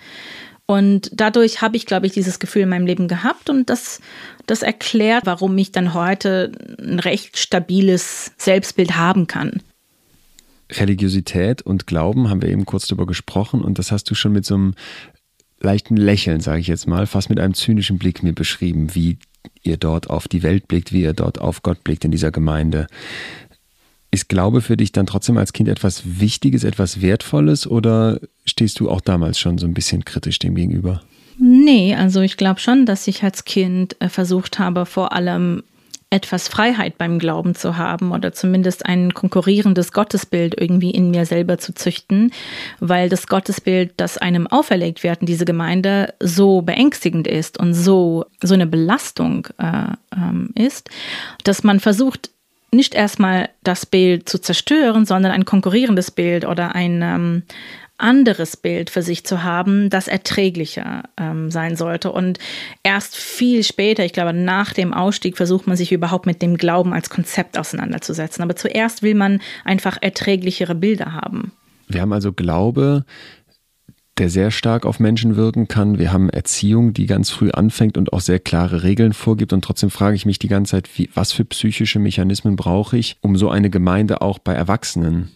Und 0.66 1.12
dadurch 1.14 1.62
habe 1.62 1.76
ich, 1.76 1.86
glaube 1.86 2.06
ich, 2.06 2.14
dieses 2.14 2.40
Gefühl 2.40 2.62
in 2.62 2.70
meinem 2.70 2.86
Leben 2.86 3.08
gehabt 3.08 3.50
und 3.50 3.70
das, 3.70 4.00
das 4.46 4.62
erklärt, 4.62 5.26
warum 5.26 5.58
ich 5.58 5.72
dann 5.72 5.94
heute 5.94 6.52
ein 6.80 7.00
recht 7.00 7.38
stabiles 7.38 8.32
Selbstbild 8.38 8.96
haben 8.98 9.28
kann. 9.28 9.62
Religiosität 10.72 11.62
und 11.62 11.88
Glauben 11.88 12.30
haben 12.30 12.42
wir 12.42 12.50
eben 12.50 12.66
kurz 12.66 12.88
darüber 12.88 13.06
gesprochen 13.06 13.62
und 13.62 13.80
das 13.80 13.92
hast 13.92 14.10
du 14.10 14.16
schon 14.16 14.32
mit 14.32 14.46
so 14.46 14.56
einem 14.56 14.74
leichten 15.60 15.98
Lächeln, 15.98 16.42
sage 16.42 16.60
ich 16.60 16.68
jetzt 16.68 16.88
mal, 16.88 17.06
fast 17.08 17.30
mit 17.30 17.40
einem 17.40 17.54
zynischen 17.54 17.98
Blick 17.98 18.24
mir 18.24 18.34
beschrieben, 18.34 18.96
wie 18.96 19.18
ihr 19.62 19.78
dort 19.78 20.10
auf 20.10 20.28
die 20.28 20.44
Welt 20.44 20.68
blickt, 20.68 20.92
wie 20.92 21.02
ihr 21.02 21.14
dort 21.14 21.40
auf 21.40 21.64
Gott 21.64 21.84
blickt 21.84 22.06
in 22.06 22.12
dieser 22.12 22.32
Gemeinde. 22.32 22.88
Ist 24.12 24.30
Glaube 24.30 24.62
für 24.62 24.78
dich 24.78 24.92
dann 24.92 25.06
trotzdem 25.06 25.38
als 25.38 25.54
Kind 25.54 25.70
etwas 25.70 26.04
Wichtiges, 26.20 26.64
etwas 26.64 27.02
Wertvolles 27.02 27.66
oder 27.66 28.20
stehst 28.46 28.80
du 28.80 28.90
auch 28.90 29.02
damals 29.02 29.40
schon 29.40 29.58
so 29.58 29.66
ein 29.66 29.74
bisschen 29.74 30.06
kritisch 30.06 30.40
dem 30.40 30.56
gegenüber? 30.56 31.02
Nee, 31.38 31.96
also 31.96 32.22
ich 32.22 32.38
glaube 32.38 32.60
schon, 32.60 32.86
dass 32.86 33.08
ich 33.08 33.24
als 33.24 33.46
Kind 33.46 33.96
äh, 34.00 34.10
versucht 34.10 34.60
habe, 34.60 34.86
vor 34.86 35.14
allem 35.14 35.64
etwas 36.14 36.48
Freiheit 36.48 37.00
beim 37.00 37.18
Glauben 37.18 37.56
zu 37.56 37.76
haben 37.76 38.12
oder 38.12 38.34
zumindest 38.34 38.86
ein 38.86 39.16
konkurrierendes 39.16 39.92
Gottesbild 39.94 40.54
irgendwie 40.62 40.92
in 40.92 41.10
mir 41.10 41.26
selber 41.26 41.58
zu 41.58 41.74
züchten, 41.74 42.32
weil 42.80 43.10
das 43.10 43.26
Gottesbild, 43.26 43.94
das 43.98 44.20
einem 44.20 44.46
auferlegt 44.46 45.04
wird 45.04 45.22
in 45.22 45.26
diese 45.26 45.46
Gemeinde, 45.46 46.14
so 46.20 46.62
beängstigend 46.62 47.28
ist 47.28 47.60
und 47.60 47.74
so, 47.74 48.26
so 48.44 48.54
eine 48.54 48.68
Belastung 48.68 49.48
äh, 49.58 49.96
ähm, 50.16 50.52
ist, 50.54 50.92
dass 51.44 51.64
man 51.64 51.80
versucht, 51.80 52.30
nicht 52.74 52.94
erstmal 52.94 53.50
das 53.64 53.86
Bild 53.86 54.30
zu 54.30 54.40
zerstören, 54.40 55.06
sondern 55.06 55.32
ein 55.32 55.46
konkurrierendes 55.46 56.12
Bild 56.12 56.46
oder 56.46 56.76
ein, 56.76 57.02
ähm, 57.02 57.44
anderes 57.98 58.58
Bild 58.58 58.90
für 58.90 59.02
sich 59.02 59.26
zu 59.26 59.44
haben, 59.44 59.90
das 59.90 60.08
erträglicher 60.08 61.04
ähm, 61.18 61.52
sein 61.52 61.76
sollte. 61.76 62.12
Und 62.12 62.40
erst 62.84 63.16
viel 63.16 63.64
später, 63.64 64.04
ich 64.04 64.14
glaube 64.14 64.34
nach 64.34 64.74
dem 64.74 64.94
Ausstieg, 64.94 65.38
versucht 65.38 65.68
man 65.68 65.78
sich 65.78 65.92
überhaupt 65.92 66.26
mit 66.26 66.42
dem 66.42 66.58
Glauben 66.58 66.94
als 66.94 67.10
Konzept 67.10 67.58
auseinanderzusetzen. 67.58 68.44
Aber 68.44 68.56
zuerst 68.56 69.04
will 69.04 69.16
man 69.16 69.42
einfach 69.64 69.98
erträglichere 70.02 70.76
Bilder 70.76 71.14
haben. 71.14 71.52
Wir 71.88 72.02
haben 72.02 72.14
also 72.14 72.34
Glaube, 72.34 73.06
der 74.18 74.30
sehr 74.30 74.52
stark 74.52 74.86
auf 74.86 75.00
Menschen 75.00 75.36
wirken 75.36 75.68
kann. 75.68 75.98
Wir 75.98 76.12
haben 76.12 76.30
Erziehung, 76.30 76.94
die 76.94 77.06
ganz 77.06 77.30
früh 77.30 77.52
anfängt 77.52 77.98
und 77.98 78.14
auch 78.14 78.22
sehr 78.22 78.40
klare 78.40 78.84
Regeln 78.84 79.14
vorgibt. 79.14 79.54
Und 79.54 79.64
trotzdem 79.64 79.90
frage 79.90 80.16
ich 80.16 80.26
mich 80.26 80.40
die 80.40 80.48
ganze 80.48 80.72
Zeit, 80.72 80.90
wie, 80.98 81.10
was 81.14 81.32
für 81.32 81.46
psychische 81.46 82.00
Mechanismen 82.00 82.56
brauche 82.56 82.98
ich, 82.98 83.18
um 83.22 83.36
so 83.36 83.50
eine 83.50 83.70
Gemeinde 83.70 84.22
auch 84.22 84.40
bei 84.40 84.54
Erwachsenen 84.54 85.32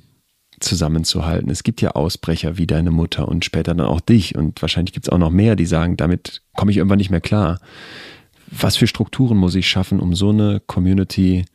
zusammenzuhalten. 0.60 1.50
Es 1.50 1.64
gibt 1.64 1.82
ja 1.82 1.92
Ausbrecher 1.92 2.58
wie 2.58 2.68
deine 2.68 2.92
Mutter 2.92 3.28
und 3.28 3.46
später 3.46 3.76
dann 3.76 3.86
auch 3.86 4.02
dich. 4.02 4.36
Und 4.36 4.62
wahrscheinlich 4.62 4.94
gibt 4.94 5.08
es 5.08 5.12
auch 5.12 5.18
noch 5.18 5.30
mehr, 5.30 5.56
die 5.56 5.66
sagen, 5.66 5.98
damit 5.98 6.42
komme 6.56 6.72
ich 6.72 6.78
irgendwann 6.78 6.98
nicht 6.98 7.12
mehr 7.12 7.22
klar. 7.22 7.60
Was 8.50 8.78
für 8.78 8.88
Strukturen 8.88 9.38
muss 9.38 9.56
ich 9.56 9.68
schaffen, 9.68 10.00
um 10.00 10.16
so 10.16 10.30
eine 10.30 10.62
Community 10.66 11.46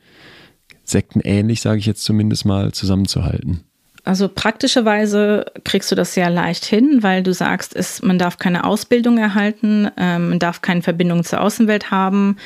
sektenähnlich, 0.85 1.61
sage 1.61 1.79
ich 1.79 1.87
jetzt 1.87 2.05
zumindest 2.05 2.45
mal, 2.45 2.73
zusammenzuhalten? 2.73 3.65
Also 4.05 4.29
praktischerweise 4.29 5.47
kriegst 5.65 5.91
du 5.93 5.95
das 5.95 6.15
sehr 6.15 6.29
leicht 6.29 6.65
hin, 6.65 7.03
weil 7.03 7.23
du 7.23 7.33
sagst, 7.33 7.75
es, 7.77 8.03
man 8.03 8.19
darf 8.19 8.37
keine 8.39 8.65
Ausbildung 8.65 9.17
erhalten, 9.17 9.89
äh, 9.97 10.19
man 10.19 10.41
darf 10.41 10.61
keine 10.61 10.83
Verbindung 10.83 11.23
zur 11.23 11.41
Außenwelt 11.41 11.93
haben, 11.93 12.37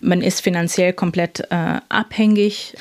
man 0.00 0.22
ist 0.22 0.40
finanziell 0.40 0.92
komplett 0.92 1.40
äh, 1.50 1.80
abhängig. 1.88 2.74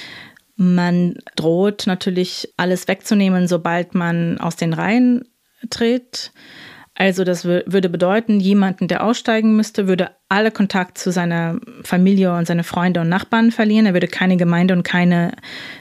Man 0.62 1.16
droht 1.38 1.88
natürlich 1.88 2.54
alles 2.58 2.90
wegzunehmen, 2.90 3.48
sobald 3.48 3.96
man 3.96 4.38
aus 4.40 4.58
den 4.58 4.74
Reihen 4.74 5.24
tritt. 5.70 6.34
Also 6.96 7.24
das 7.24 7.46
würde 7.46 7.88
bedeuten, 7.88 8.42
jemanden, 8.42 8.90
der 8.90 9.06
aussteigen 9.06 9.56
müsste, 9.56 9.88
würde 9.88 10.12
alle 10.32 10.52
Kontakt 10.52 11.00
zu 11.00 11.12
seiner 11.12 11.60
Familie 11.84 12.36
und 12.36 12.46
seine 12.46 12.64
Freunde 12.64 13.02
und 13.02 13.10
Nachbarn 13.10 13.52
verlieren. 13.52 13.88
Er 13.88 13.94
würde 13.94 14.08
keine 14.08 14.38
Gemeinde 14.38 14.76
und 14.76 14.84
keine 14.84 15.32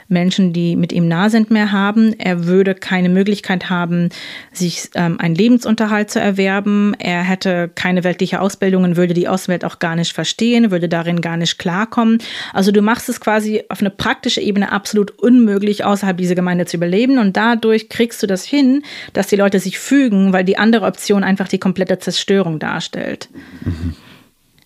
Menschen, 0.09 0.55
die 0.55 0.75
mit 0.75 0.91
ihm 0.91 1.07
nah 1.07 1.29
sind, 1.29 1.51
mehr 1.51 1.71
haben. 1.71 2.15
Er 2.19 2.47
würde 2.47 2.75
keine 2.75 3.11
Möglichkeit 3.11 3.69
haben, 3.69 4.09
sich 4.55 4.89
ähm, 4.95 5.21
einen 5.21 5.35
Lebensunterhalt 5.35 6.11
zu 6.11 6.19
erwerben. 6.19 6.95
Er 6.99 7.23
hätte 7.23 7.71
keine 7.75 8.05
weltliche 8.05 8.41
Ausbildung 8.41 8.85
und 8.85 8.97
würde 8.97 9.13
die 9.13 9.29
Außenwelt 9.29 9.67
auch 9.67 9.81
gar 9.81 9.97
nicht 9.97 10.15
verstehen, 10.15 10.71
würde 10.71 10.89
darin 10.89 11.21
gar 11.21 11.37
nicht 11.37 11.59
klarkommen. 11.59 12.17
Also 12.55 12.73
du 12.73 12.81
machst 12.81 13.11
es 13.11 13.21
quasi 13.21 13.65
auf 13.69 13.81
eine 13.81 13.91
praktische 13.91 14.41
Ebene 14.41 14.73
absolut 14.73 15.11
unmöglich, 15.11 15.85
außerhalb 15.85 16.17
dieser 16.17 16.35
Gemeinde 16.35 16.65
zu 16.65 16.79
überleben. 16.79 17.19
Und 17.19 17.37
dadurch 17.37 17.91
kriegst 17.91 18.23
du 18.23 18.27
das 18.27 18.47
hin, 18.47 18.83
dass 19.13 19.27
die 19.27 19.37
Leute 19.37 19.61
sich 19.61 19.79
fügen, 19.79 20.33
weil 20.33 20.45
die 20.45 20.57
andere 20.57 20.87
Option 20.87 21.23
einfach 21.23 21.49
die 21.49 21.59
komplette 21.59 21.99
Zerstörung 21.99 22.59
darstellt. 22.59 23.29
Mhm. 23.63 23.95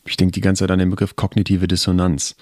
Ich 0.04 0.16
denke 0.16 0.32
die 0.32 0.40
ganze 0.40 0.60
Zeit 0.60 0.70
an 0.70 0.78
den 0.78 0.90
Begriff 0.90 1.16
kognitive 1.16 1.68
Dissonanz. 1.68 2.36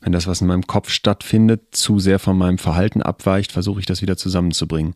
Wenn 0.00 0.12
das, 0.12 0.28
was 0.28 0.40
in 0.40 0.46
meinem 0.46 0.66
Kopf 0.66 0.90
stattfindet, 0.90 1.62
zu 1.72 1.98
sehr 1.98 2.20
von 2.20 2.38
meinem 2.38 2.58
Verhalten 2.58 3.02
abweicht, 3.02 3.50
versuche 3.50 3.80
ich 3.80 3.86
das 3.86 4.00
wieder 4.00 4.16
zusammenzubringen. 4.16 4.94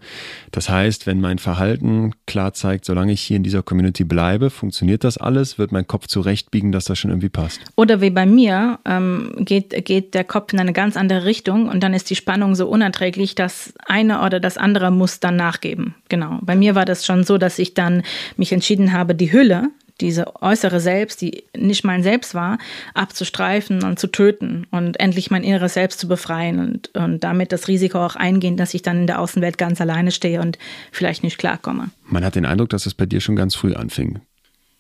Das 0.53 0.69
heißt, 0.69 1.09
wenn 1.09 1.21
mein 1.21 1.39
Verhalten 1.39 2.13
klar 2.27 2.55
zeigt, 2.55 2.85
solange 2.85 3.11
ich 3.11 3.21
hier 3.21 3.37
in 3.37 3.43
dieser 3.43 3.65
Community 3.65 4.05
bleibe, 4.05 4.49
funktioniert 4.49 5.03
das 5.03 5.19
alles, 5.19 5.59
wird 5.59 5.73
mein 5.73 5.89
Kopf 5.89 6.07
zurechtbiegen, 6.07 6.71
dass 6.71 6.85
das 6.85 7.01
schon 7.01 7.11
irgendwie 7.11 7.31
passt. 7.31 7.61
Oder 7.75 8.01
wie 8.01 8.11
bei 8.11 8.27
mir, 8.27 8.79
ähm, 8.85 9.33
geht, 9.41 9.85
geht 9.85 10.15
der 10.15 10.23
Kopf 10.23 10.53
in 10.53 10.61
eine 10.61 10.73
ganz 10.73 10.97
andere 10.97 11.25
Richtung 11.25 11.69
und 11.69 11.83
dann 11.83 11.95
ist 11.95 12.09
die 12.09 12.17
Spannung 12.17 12.55
so 12.55 12.69
unerträglich, 12.69 13.35
dass 13.35 13.75
eine 13.85 14.25
oder 14.25 14.39
das 14.39 14.57
andere 14.57 14.93
muss 14.93 15.19
dann 15.19 15.35
nachgeben. 15.35 15.97
Genau. 16.11 16.39
Bei 16.43 16.55
mir 16.55 16.77
war 16.77 16.85
das 16.85 17.05
schon 17.05 17.25
so, 17.25 17.39
dass 17.39 17.59
ich 17.59 17.75
dann 17.75 18.05
mich 18.37 18.53
entschieden 18.53 18.93
habe, 18.93 19.17
die 19.17 19.33
Hülle, 19.33 19.71
diese 20.01 20.43
äußere 20.43 20.81
Selbst, 20.81 21.21
die 21.21 21.45
nicht 21.57 21.85
mein 21.85 22.03
Selbst 22.03 22.35
war, 22.35 22.59
abzustreifen 22.95 23.83
und 23.85 23.99
zu 23.99 24.09
töten 24.09 24.67
und 24.71 24.99
endlich 24.99 25.31
mein 25.31 25.45
inneres 25.45 25.75
Selbst 25.75 26.01
zu 26.01 26.09
befreien 26.09 26.59
und, 26.59 26.95
und 26.95 27.25
damit 27.25 27.53
das 27.53 27.69
Risiko 27.69 28.05
auch 28.05 28.17
eingehen, 28.17 28.57
dass 28.57 28.75
ich 28.75 28.83
dann 28.83 29.03
in 29.03 29.07
der 29.07 29.21
Außenwelt 29.21 29.59
ganz 29.59 29.81
alleine 29.81 30.11
stehe 30.11 30.41
und 30.41 30.59
vielleicht 30.91 31.23
nicht 31.23 31.39
klarkomme. 31.39 31.91
Man 32.07 32.25
hat 32.25 32.35
den 32.35 32.47
Eindruck, 32.47 32.71
dass 32.71 32.87
es 32.87 32.95
bei 32.95 33.07
dir 33.07 33.21
schon 33.21 33.37
ganz 33.37 33.55
früh 33.55 33.75
anfing. 33.75 34.21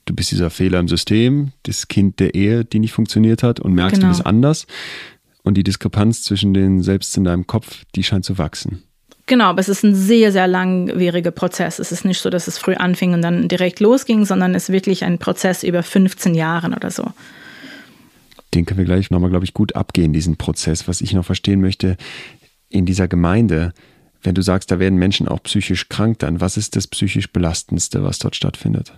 Du 0.04 0.14
bist 0.14 0.32
dieser 0.32 0.50
Fehler 0.50 0.80
im 0.80 0.88
System, 0.88 1.52
das 1.62 1.86
Kind 1.86 2.18
der 2.18 2.34
Ehe, 2.34 2.64
die 2.64 2.80
nicht 2.80 2.92
funktioniert 2.92 3.42
hat 3.42 3.60
und 3.60 3.72
merkst, 3.72 3.96
genau. 3.96 4.06
du 4.06 4.16
bist 4.16 4.26
anders. 4.26 4.66
Und 5.44 5.54
die 5.54 5.64
Diskrepanz 5.64 6.22
zwischen 6.22 6.54
den 6.54 6.82
Selbst 6.82 7.16
in 7.16 7.24
deinem 7.24 7.46
Kopf, 7.46 7.84
die 7.94 8.02
scheint 8.02 8.24
zu 8.24 8.38
wachsen. 8.38 8.82
Genau, 9.26 9.44
aber 9.44 9.60
es 9.60 9.68
ist 9.68 9.84
ein 9.84 9.94
sehr, 9.94 10.32
sehr 10.32 10.48
langwieriger 10.48 11.30
Prozess. 11.30 11.78
Es 11.78 11.92
ist 11.92 12.04
nicht 12.04 12.20
so, 12.20 12.28
dass 12.28 12.48
es 12.48 12.58
früh 12.58 12.74
anfing 12.74 13.14
und 13.14 13.22
dann 13.22 13.48
direkt 13.48 13.80
losging, 13.80 14.24
sondern 14.24 14.54
es 14.54 14.64
ist 14.64 14.72
wirklich 14.72 15.04
ein 15.04 15.18
Prozess 15.18 15.62
über 15.62 15.82
15 15.82 16.34
Jahre 16.34 16.68
oder 16.74 16.90
so. 16.90 17.04
Den 18.54 18.66
können 18.66 18.78
wir 18.78 18.84
gleich 18.84 19.10
nochmal, 19.10 19.30
glaube 19.30 19.44
ich, 19.44 19.54
gut 19.54 19.76
abgehen, 19.76 20.12
diesen 20.12 20.36
Prozess. 20.36 20.88
Was 20.88 21.00
ich 21.00 21.14
noch 21.14 21.24
verstehen 21.24 21.60
möchte, 21.60 21.96
in 22.68 22.84
dieser 22.84 23.08
Gemeinde, 23.08 23.72
wenn 24.22 24.34
du 24.34 24.42
sagst, 24.42 24.70
da 24.70 24.78
werden 24.78 24.98
Menschen 24.98 25.28
auch 25.28 25.42
psychisch 25.42 25.88
krank, 25.88 26.18
dann 26.18 26.40
was 26.40 26.56
ist 26.56 26.76
das 26.76 26.86
psychisch 26.86 27.32
Belastendste, 27.32 28.02
was 28.04 28.18
dort 28.18 28.36
stattfindet? 28.36 28.92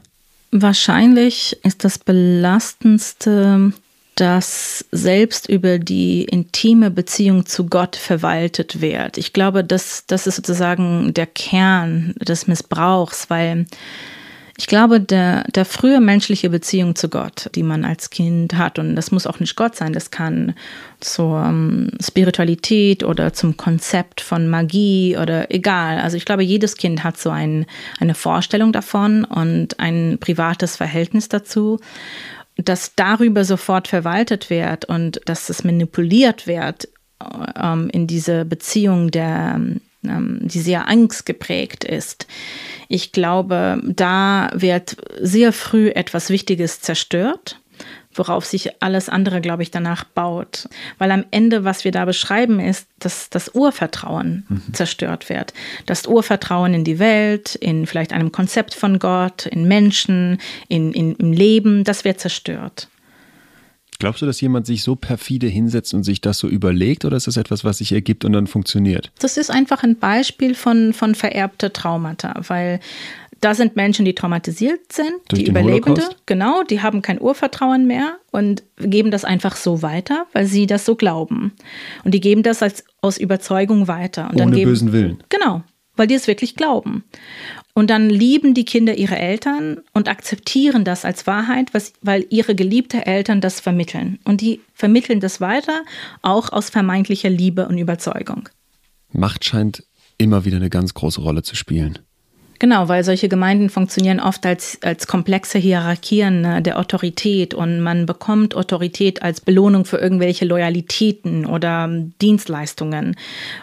Wahrscheinlich 0.51 1.59
ist 1.65 1.85
das 1.85 1.99
Belastendste 1.99 3.73
dass 4.15 4.85
selbst 4.93 5.49
über 5.49 5.79
die 5.79 6.25
intime 6.25 6.91
Beziehung 6.91 7.47
zu 7.47 7.67
Gott 7.67 7.97
verwaltet 7.97 8.81
wird. 8.81 9.19
Ich 9.19 9.33
glaube, 9.33 9.65
das, 9.65 10.07
das 10.07 10.27
ist 10.27 10.37
sozusagen 10.37 11.13
der 11.15 11.27
Kern 11.27 12.15
des 12.21 12.47
Missbrauchs, 12.47 13.29
weil 13.29 13.67
ich 14.57 14.69
glaube, 14.69 15.01
der, 15.01 15.43
der 15.53 15.65
frühe 15.65 16.01
menschliche 16.01 16.49
Beziehung 16.49 16.95
zu 16.95 17.09
Gott, 17.09 17.51
die 17.57 17.65
man 17.65 17.85
als 17.85 18.11
Kind 18.11 18.55
hat, 18.55 18.79
und 18.79 18.95
das 18.95 19.11
muss 19.11 19.27
auch 19.27 19.41
nicht 19.41 19.57
Gott 19.57 19.75
sein, 19.75 19.93
das 19.93 20.13
kann 20.13 20.55
zur 21.01 21.43
um, 21.43 21.89
Spiritualität 22.01 23.03
oder 23.03 23.33
zum 23.33 23.57
Konzept 23.57 24.21
von 24.21 24.47
Magie 24.49 25.17
oder 25.17 25.53
egal. 25.53 25.99
Also 25.99 26.17
ich 26.17 26.25
glaube, 26.25 26.45
jedes 26.45 26.77
Kind 26.77 27.03
hat 27.03 27.19
so 27.19 27.31
ein, 27.31 27.67
eine 27.99 28.15
Vorstellung 28.15 28.73
davon 28.73 29.25
und 29.25 29.81
ein 29.81 30.19
privates 30.21 30.77
Verhältnis 30.77 31.29
dazu 31.29 31.81
dass 32.57 32.95
darüber 32.95 33.45
sofort 33.45 33.89
verwaltet 33.89 34.51
wird 34.51 34.85
und 34.85 35.21
dass 35.25 35.49
es 35.49 35.65
manipuliert 35.65 36.47
wird 36.47 36.89
ähm, 37.61 37.91
in 37.91 38.07
diese 38.07 38.45
Beziehung, 38.45 39.11
der, 39.11 39.61
ähm, 40.05 40.39
die 40.43 40.61
sehr 40.61 40.89
angstgeprägt 40.89 41.85
ist. 41.85 42.27
Ich 42.89 43.13
glaube, 43.13 43.81
da 43.85 44.51
wird 44.55 44.97
sehr 45.21 45.53
früh 45.53 45.89
etwas 45.89 46.31
Wichtiges 46.31 46.81
zerstört 46.81 47.61
worauf 48.15 48.45
sich 48.45 48.83
alles 48.83 49.09
andere, 49.09 49.41
glaube 49.41 49.63
ich, 49.63 49.71
danach 49.71 50.05
baut. 50.05 50.69
Weil 50.99 51.11
am 51.11 51.25
Ende, 51.31 51.65
was 51.65 51.85
wir 51.85 51.93
da 51.93 52.05
beschreiben, 52.05 52.61
ist, 52.61 52.89
dass 52.99 53.31
das 53.31 53.55
Urvertrauen 53.55 54.47
mhm. 54.49 54.63
zerstört 54.73 55.29
wird. 55.29 55.53
Das 55.87 56.07
Urvertrauen 56.07 56.75
in 56.75 56.85
die 56.85 56.99
Welt, 56.99 57.55
in 57.55 57.87
vielleicht 57.87 58.13
einem 58.13 58.33
Konzept 58.33 58.75
von 58.75 58.99
Gott, 58.99 59.47
in 59.47 59.67
Menschen, 59.69 60.39
in, 60.69 60.93
in, 60.93 61.15
im 61.17 61.33
Leben, 61.33 61.85
das 61.85 62.05
wird 62.05 62.21
zerstört. 62.21 62.89
Glaubst 63.99 64.23
du, 64.23 64.27
dass 64.27 64.41
jemand 64.41 64.67
sich 64.67 64.83
so 64.83 64.97
perfide 64.97 65.47
hinsetzt 65.47 65.95
und 65.95 66.03
sich 66.03 66.21
das 66.21 66.39
so 66.39 66.49
überlegt 66.49 67.05
oder 67.05 67.17
ist 67.17 67.27
das 67.27 67.37
etwas, 67.37 67.65
was 67.65 67.79
sich 67.79 67.93
ergibt 67.93 68.25
und 68.25 68.33
dann 68.33 68.47
funktioniert? 68.47 69.13
Das 69.19 69.37
ist 69.37 69.51
einfach 69.51 69.83
ein 69.83 69.99
Beispiel 69.99 70.55
von, 70.55 70.93
von 70.93 71.15
vererbte 71.15 71.73
Traumata, 71.73 72.35
weil 72.49 72.81
da 73.45 73.55
sind 73.55 73.77
Menschen, 73.77 74.07
die 74.07 74.15
traumatisiert 74.15 74.91
sind, 74.91 75.13
Durch 75.29 75.45
die 75.45 75.51
Überlebende, 75.51 76.01
Holocaust? 76.01 76.27
genau, 76.27 76.63
die 76.63 76.81
haben 76.81 77.03
kein 77.03 77.21
Urvertrauen 77.21 77.87
mehr 77.87 78.17
und 78.31 78.63
geben 78.79 79.11
das 79.11 79.27
einfach 79.27 79.57
so 79.57 79.83
weiter, 79.83 80.27
weil 80.33 80.47
sie 80.47 80.67
das 80.67 80.87
so 80.87 80.97
glauben. 80.97 81.53
Und 82.05 82.15
die 82.15 82.21
geben 82.21 82.43
das 82.43 82.63
als, 82.63 82.85
aus 83.03 83.19
Überzeugung 83.19 83.87
weiter. 83.87 84.31
Und 84.31 84.37
Ohne 84.37 84.45
dann 84.45 84.53
geben, 84.53 84.71
bösen 84.71 84.93
Willen. 84.93 85.23
Genau, 85.29 85.63
weil 85.95 86.07
die 86.07 86.15
es 86.15 86.27
wirklich 86.27 86.57
glauben. 86.57 87.05
Und 87.75 87.91
dann 87.91 88.09
lieben 88.09 88.55
die 88.55 88.65
Kinder 88.65 88.95
ihre 88.95 89.19
Eltern 89.19 89.83
und 89.93 90.09
akzeptieren 90.09 90.85
das 90.85 91.05
als 91.05 91.27
Wahrheit, 91.27 91.75
was, 91.75 91.93
weil 92.01 92.25
ihre 92.31 92.55
geliebte 92.55 93.05
Eltern 93.05 93.43
das 93.43 93.61
vermitteln. 93.61 94.21
Und 94.25 94.41
die 94.41 94.61
vermitteln 94.73 95.21
das 95.21 95.43
weiter, 95.43 95.83
auch 96.23 96.51
aus 96.51 96.71
vermeintlicher 96.71 97.29
Liebe 97.31 97.69
und 97.69 97.77
Überzeugung. 97.77 98.49
Macht 99.13 99.45
scheint 99.45 99.85
immer 100.17 100.47
wieder 100.47 100.57
eine 100.57 100.71
ganz 100.71 100.95
große 100.95 101.21
Rolle 101.21 101.43
zu 101.43 101.57
spielen. 101.57 101.99
Genau, 102.61 102.89
weil 102.89 103.03
solche 103.03 103.29
Gemeinden 103.29 103.69
funktionieren 103.69 104.21
oft 104.21 104.47
als, 104.47 104.79
als 104.83 105.07
komplexe 105.07 105.59
Hierarchien 105.59 106.41
ne, 106.41 106.63
der 106.63 106.79
Autorität 106.79 107.53
und 107.53 107.81
man 107.81 108.07
bekommt 108.07 108.55
Autorität 108.55 109.23
als 109.23 109.41
Belohnung 109.41 109.85
für 109.85 109.99
irgendwelche 109.99 110.45
Loyalitäten 110.45 111.47
oder 111.47 111.89
Dienstleistungen. 112.23 113.17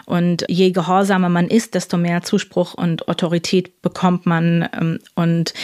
Und 0.04 0.44
je 0.48 0.70
gehorsamer 0.72 1.30
man 1.30 1.48
ist, 1.48 1.74
desto 1.74 1.96
mehr 1.96 2.22
Zuspruch 2.22 2.74
und 2.74 3.08
Autorität 3.08 3.80
bekommt 3.80 4.26
man 4.26 4.68
ähm, 4.78 4.98
und 5.14 5.54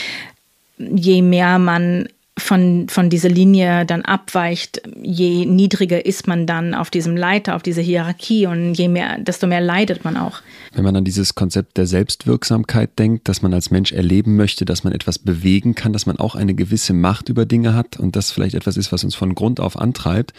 je 0.78 1.22
mehr 1.22 1.58
man 1.58 2.08
von, 2.38 2.88
von 2.88 3.10
dieser 3.10 3.28
Linie 3.28 3.84
dann 3.84 4.02
abweicht, 4.02 4.82
je 5.02 5.44
niedriger 5.44 6.04
ist 6.06 6.26
man 6.26 6.46
dann 6.46 6.74
auf 6.74 6.90
diesem 6.90 7.16
Leiter, 7.16 7.56
auf 7.56 7.62
dieser 7.62 7.82
Hierarchie 7.82 8.46
und 8.46 8.74
je 8.74 8.88
mehr, 8.88 9.18
desto 9.18 9.46
mehr 9.46 9.60
leidet 9.60 10.04
man 10.04 10.16
auch. 10.16 10.40
Wenn 10.72 10.84
man 10.84 10.96
an 10.96 11.04
dieses 11.04 11.34
Konzept 11.34 11.76
der 11.76 11.86
Selbstwirksamkeit 11.86 12.98
denkt, 12.98 13.28
dass 13.28 13.42
man 13.42 13.52
als 13.52 13.70
Mensch 13.70 13.92
erleben 13.92 14.36
möchte, 14.36 14.64
dass 14.64 14.84
man 14.84 14.92
etwas 14.92 15.18
bewegen 15.18 15.74
kann, 15.74 15.92
dass 15.92 16.06
man 16.06 16.18
auch 16.18 16.34
eine 16.34 16.54
gewisse 16.54 16.92
Macht 16.92 17.28
über 17.28 17.46
Dinge 17.46 17.74
hat 17.74 17.98
und 17.98 18.16
das 18.16 18.30
vielleicht 18.30 18.54
etwas 18.54 18.76
ist, 18.76 18.92
was 18.92 19.04
uns 19.04 19.14
von 19.14 19.34
Grund 19.34 19.60
auf 19.60 19.78
antreibt, 19.78 20.32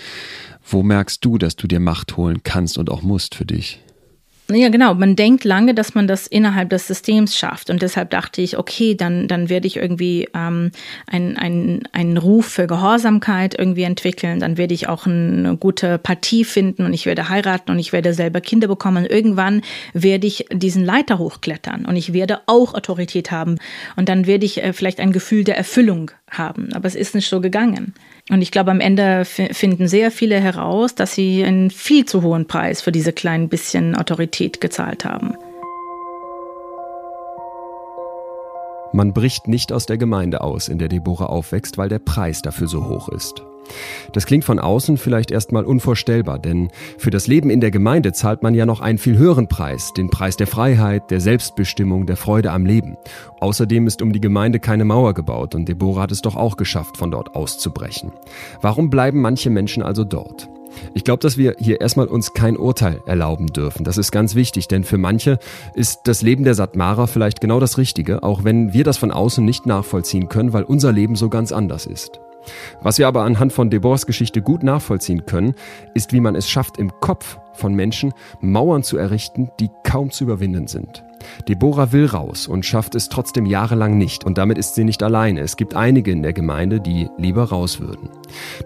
wo 0.66 0.84
merkst 0.84 1.24
du, 1.24 1.38
dass 1.38 1.56
du 1.56 1.68
dir 1.68 1.80
Macht 1.80 2.18
holen 2.18 2.42
kannst 2.44 2.78
und 2.78 2.90
auch 2.90 3.02
musst 3.02 3.36
für 3.36 3.46
dich? 3.46 3.80
Ja, 4.52 4.70
genau. 4.70 4.96
Man 4.96 5.16
denkt 5.16 5.44
lange, 5.44 5.76
dass 5.76 5.94
man 5.94 6.08
das 6.08 6.26
innerhalb 6.26 6.72
des 6.72 6.88
Systems 6.88 7.38
schafft. 7.38 7.70
Und 7.70 7.84
deshalb 7.84 8.10
dachte 8.10 8.42
ich, 8.42 8.58
okay, 8.58 8.96
dann, 8.96 9.28
dann 9.28 9.48
werde 9.48 9.68
ich 9.68 9.78
irgendwie 9.78 10.28
ähm, 10.34 10.72
einen, 11.06 11.84
einen, 11.92 12.18
Ruf 12.18 12.48
für 12.48 12.66
Gehorsamkeit 12.66 13.54
irgendwie 13.58 13.84
entwickeln. 13.84 14.40
Dann 14.40 14.58
werde 14.58 14.74
ich 14.74 14.90
auch 14.90 15.06
eine 15.06 15.56
gute 15.58 16.00
Partie 16.00 16.44
finden 16.44 16.84
und 16.84 16.94
ich 16.94 17.06
werde 17.06 17.30
heiraten 17.30 17.72
und 17.72 17.78
ich 17.78 17.94
werde 17.94 18.14
selber 18.16 18.42
Kinder 18.42 18.68
bekommen. 18.68 19.06
Irgendwann 19.06 19.62
werde 19.94 20.26
ich 20.26 20.48
diesen 20.52 20.84
Leiter 20.84 21.20
hochklettern 21.20 21.86
und 21.86 21.96
ich 21.96 22.14
werde 22.14 22.40
auch 22.48 22.74
Autorität 22.74 23.30
haben. 23.30 23.58
Und 23.98 24.10
dann 24.10 24.26
werde 24.26 24.48
ich 24.48 24.64
äh, 24.64 24.74
vielleicht 24.74 25.00
ein 25.00 25.12
Gefühl 25.12 25.44
der 25.44 25.58
Erfüllung 25.58 26.10
haben. 26.32 26.74
Aber 26.74 26.88
es 26.88 26.96
ist 26.96 27.14
nicht 27.14 27.30
so 27.30 27.40
gegangen. 27.40 27.94
Und 28.30 28.44
ich 28.44 28.52
glaube, 28.52 28.70
am 28.70 28.80
Ende 28.80 29.26
finden 29.26 29.88
sehr 29.88 30.12
viele 30.12 30.40
heraus, 30.40 30.94
dass 30.94 31.14
sie 31.16 31.44
einen 31.44 31.72
viel 31.72 32.06
zu 32.06 32.22
hohen 32.22 32.46
Preis 32.46 32.82
für 32.82 32.92
diese 32.92 33.12
kleinen 33.12 33.50
bisschen 33.50 33.96
Autorität 33.96 34.62
gezahlt 34.62 35.04
haben. 35.04 35.36
Man 38.92 39.14
bricht 39.14 39.48
nicht 39.48 39.72
aus 39.72 39.86
der 39.86 39.98
Gemeinde 39.98 40.42
aus, 40.42 40.68
in 40.68 40.78
der 40.80 40.88
Deborah 40.88 41.28
aufwächst, 41.28 41.78
weil 41.78 41.90
der 41.90 42.00
Preis 42.00 42.42
dafür 42.42 42.68
so 42.68 42.88
hoch 42.88 43.10
ist. 43.10 43.44
Das 44.14 44.26
klingt 44.26 44.46
von 44.46 44.60
außen 44.60 44.98
vielleicht 44.98 45.32
erstmal 45.32 45.66
unvorstellbar, 45.66 46.40
denn 46.40 46.70
für 46.98 47.12
das 47.12 47.28
Leben 47.28 47.50
in 47.50 47.62
der 47.62 47.72
Gemeinde 47.72 48.14
zahlt 48.14 48.42
man 48.42 48.56
ja 48.56 48.66
noch 48.66 48.82
einen 48.82 48.98
viel 48.98 49.18
höheren 49.18 49.48
Preis, 49.48 49.94
den 49.94 50.10
Preis 50.10 50.38
der 50.38 50.48
Freiheit, 50.48 51.12
der 51.12 51.22
Selbstbestimmung, 51.22 52.06
der 52.06 52.18
Freude 52.18 52.52
am 52.52 52.66
Leben. 52.66 52.98
Außerdem 53.40 53.88
ist 53.88 54.02
um 54.02 54.14
die 54.14 54.22
Gemeinde 54.22 54.60
keine 54.60 54.86
Mauer 54.86 55.14
gebaut 55.14 55.56
und 55.56 55.68
Deborah 55.68 56.04
hat 56.04 56.12
es 56.12 56.22
doch 56.22 56.36
auch 56.36 56.58
geschafft, 56.58 56.98
von 56.98 57.12
dort 57.12 57.36
auszubrechen. 57.36 58.12
Warum 58.62 58.90
bleiben 58.90 59.22
manche 59.22 59.50
Menschen 59.50 59.84
also 59.84 60.04
dort? 60.04 60.50
Ich 60.94 61.04
glaube, 61.04 61.20
dass 61.20 61.38
wir 61.38 61.56
hier 61.60 61.82
erstmal 61.82 62.08
uns 62.08 62.34
kein 62.34 62.58
Urteil 62.58 63.02
erlauben 63.06 63.48
dürfen. 63.48 63.84
Das 63.84 63.98
ist 63.98 64.12
ganz 64.12 64.36
wichtig, 64.36 64.68
denn 64.68 64.84
für 64.84 64.98
manche 64.98 65.40
ist 65.74 66.02
das 66.06 66.22
Leben 66.22 66.44
der 66.44 66.56
Satmara 66.56 67.08
vielleicht 67.08 67.42
genau 67.42 67.60
das 67.60 67.78
Richtige, 67.78 68.24
auch 68.24 68.44
wenn 68.44 68.74
wir 68.74 68.84
das 68.84 68.98
von 68.98 69.12
außen 69.12 69.44
nicht 69.44 69.66
nachvollziehen 69.66 70.30
können, 70.30 70.54
weil 70.54 70.64
unser 70.64 70.92
Leben 70.92 71.16
so 71.16 71.30
ganz 71.30 71.52
anders 71.52 71.86
ist. 71.86 72.20
Was 72.82 72.98
wir 72.98 73.08
aber 73.08 73.24
anhand 73.24 73.54
von 73.54 73.70
Debors 73.70 74.06
Geschichte 74.06 74.42
gut 74.42 74.64
nachvollziehen 74.64 75.26
können, 75.26 75.56
ist, 75.94 76.14
wie 76.14 76.22
man 76.22 76.36
es 76.36 76.50
schafft, 76.50 76.78
im 76.78 76.92
Kopf 77.00 77.38
von 77.60 77.74
Menschen 77.74 78.14
Mauern 78.42 78.84
zu 78.84 78.98
errichten, 78.98 79.52
die 79.60 79.70
kaum 79.84 80.12
zu 80.12 80.24
überwinden 80.24 80.68
sind. 80.68 81.04
Deborah 81.48 81.92
will 81.92 82.06
raus 82.06 82.48
und 82.48 82.66
schafft 82.66 82.96
es 82.96 83.10
trotzdem 83.10 83.46
jahrelang 83.46 83.98
nicht. 83.98 84.24
Und 84.24 84.38
damit 84.38 84.58
ist 84.58 84.76
sie 84.76 84.84
nicht 84.84 85.04
alleine. 85.04 85.42
Es 85.42 85.58
gibt 85.58 85.76
einige 85.76 86.12
in 86.12 86.24
der 86.24 86.34
Gemeinde, 86.34 86.80
die 86.80 87.10
lieber 87.18 87.44
raus 87.44 87.80
würden. 87.80 88.10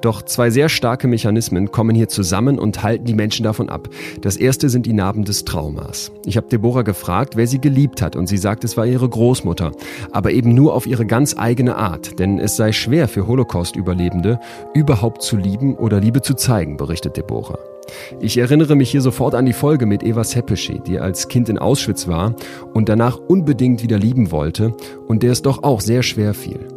Doch 0.01 0.21
zwei 0.21 0.49
sehr 0.49 0.69
starke 0.69 1.07
Mechanismen 1.07 1.71
kommen 1.71 1.95
hier 1.95 2.09
zusammen 2.09 2.59
und 2.59 2.83
halten 2.83 3.05
die 3.05 3.13
Menschen 3.13 3.43
davon 3.43 3.69
ab. 3.69 3.89
Das 4.21 4.37
erste 4.37 4.69
sind 4.69 4.85
die 4.85 4.93
Narben 4.93 5.23
des 5.23 5.45
Traumas. 5.45 6.11
Ich 6.25 6.37
habe 6.37 6.47
Deborah 6.47 6.83
gefragt, 6.83 7.35
wer 7.35 7.47
sie 7.47 7.59
geliebt 7.59 8.01
hat. 8.01 8.15
Und 8.15 8.27
sie 8.27 8.37
sagt, 8.37 8.63
es 8.63 8.77
war 8.77 8.85
ihre 8.85 9.07
Großmutter. 9.07 9.71
Aber 10.11 10.31
eben 10.31 10.53
nur 10.53 10.73
auf 10.73 10.87
ihre 10.87 11.05
ganz 11.05 11.35
eigene 11.37 11.75
Art. 11.75 12.19
Denn 12.19 12.39
es 12.39 12.55
sei 12.55 12.71
schwer 12.71 13.07
für 13.07 13.27
Holocaust-Überlebende, 13.27 14.39
überhaupt 14.73 15.21
zu 15.21 15.37
lieben 15.37 15.75
oder 15.75 15.99
Liebe 15.99 16.21
zu 16.21 16.33
zeigen, 16.33 16.77
berichtet 16.77 17.17
Deborah. 17.17 17.72
Ich 18.19 18.37
erinnere 18.37 18.75
mich 18.75 18.91
hier 18.91 19.01
sofort 19.01 19.35
an 19.35 19.45
die 19.45 19.53
Folge 19.53 19.85
mit 19.85 20.03
Eva 20.03 20.23
Sepeschi, 20.23 20.79
die 20.79 20.99
als 20.99 21.27
Kind 21.27 21.49
in 21.49 21.57
Auschwitz 21.57 22.07
war 22.07 22.35
und 22.73 22.89
danach 22.89 23.17
unbedingt 23.17 23.83
wieder 23.83 23.97
lieben 23.97 24.31
wollte 24.31 24.73
und 25.07 25.23
der 25.23 25.31
es 25.31 25.41
doch 25.41 25.63
auch 25.63 25.81
sehr 25.81 26.03
schwer 26.03 26.33
fiel. 26.33 26.67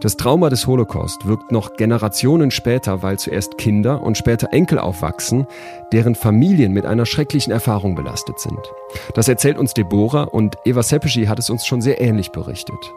Das 0.00 0.16
Trauma 0.16 0.50
des 0.50 0.66
Holocaust 0.66 1.26
wirkt 1.26 1.50
noch 1.50 1.74
Generationen 1.76 2.50
später, 2.50 3.02
weil 3.02 3.18
zuerst 3.18 3.58
Kinder 3.58 4.02
und 4.02 4.16
später 4.16 4.52
Enkel 4.52 4.78
aufwachsen, 4.78 5.46
deren 5.92 6.14
Familien 6.14 6.72
mit 6.72 6.86
einer 6.86 7.06
schrecklichen 7.06 7.52
Erfahrung 7.52 7.94
belastet 7.94 8.38
sind. 8.38 8.60
Das 9.14 9.28
erzählt 9.28 9.58
uns 9.58 9.74
Deborah 9.74 10.24
und 10.24 10.56
Eva 10.64 10.82
Sepeschi 10.82 11.26
hat 11.26 11.38
es 11.38 11.50
uns 11.50 11.66
schon 11.66 11.80
sehr 11.80 12.00
ähnlich 12.00 12.30
berichtet. 12.30 12.92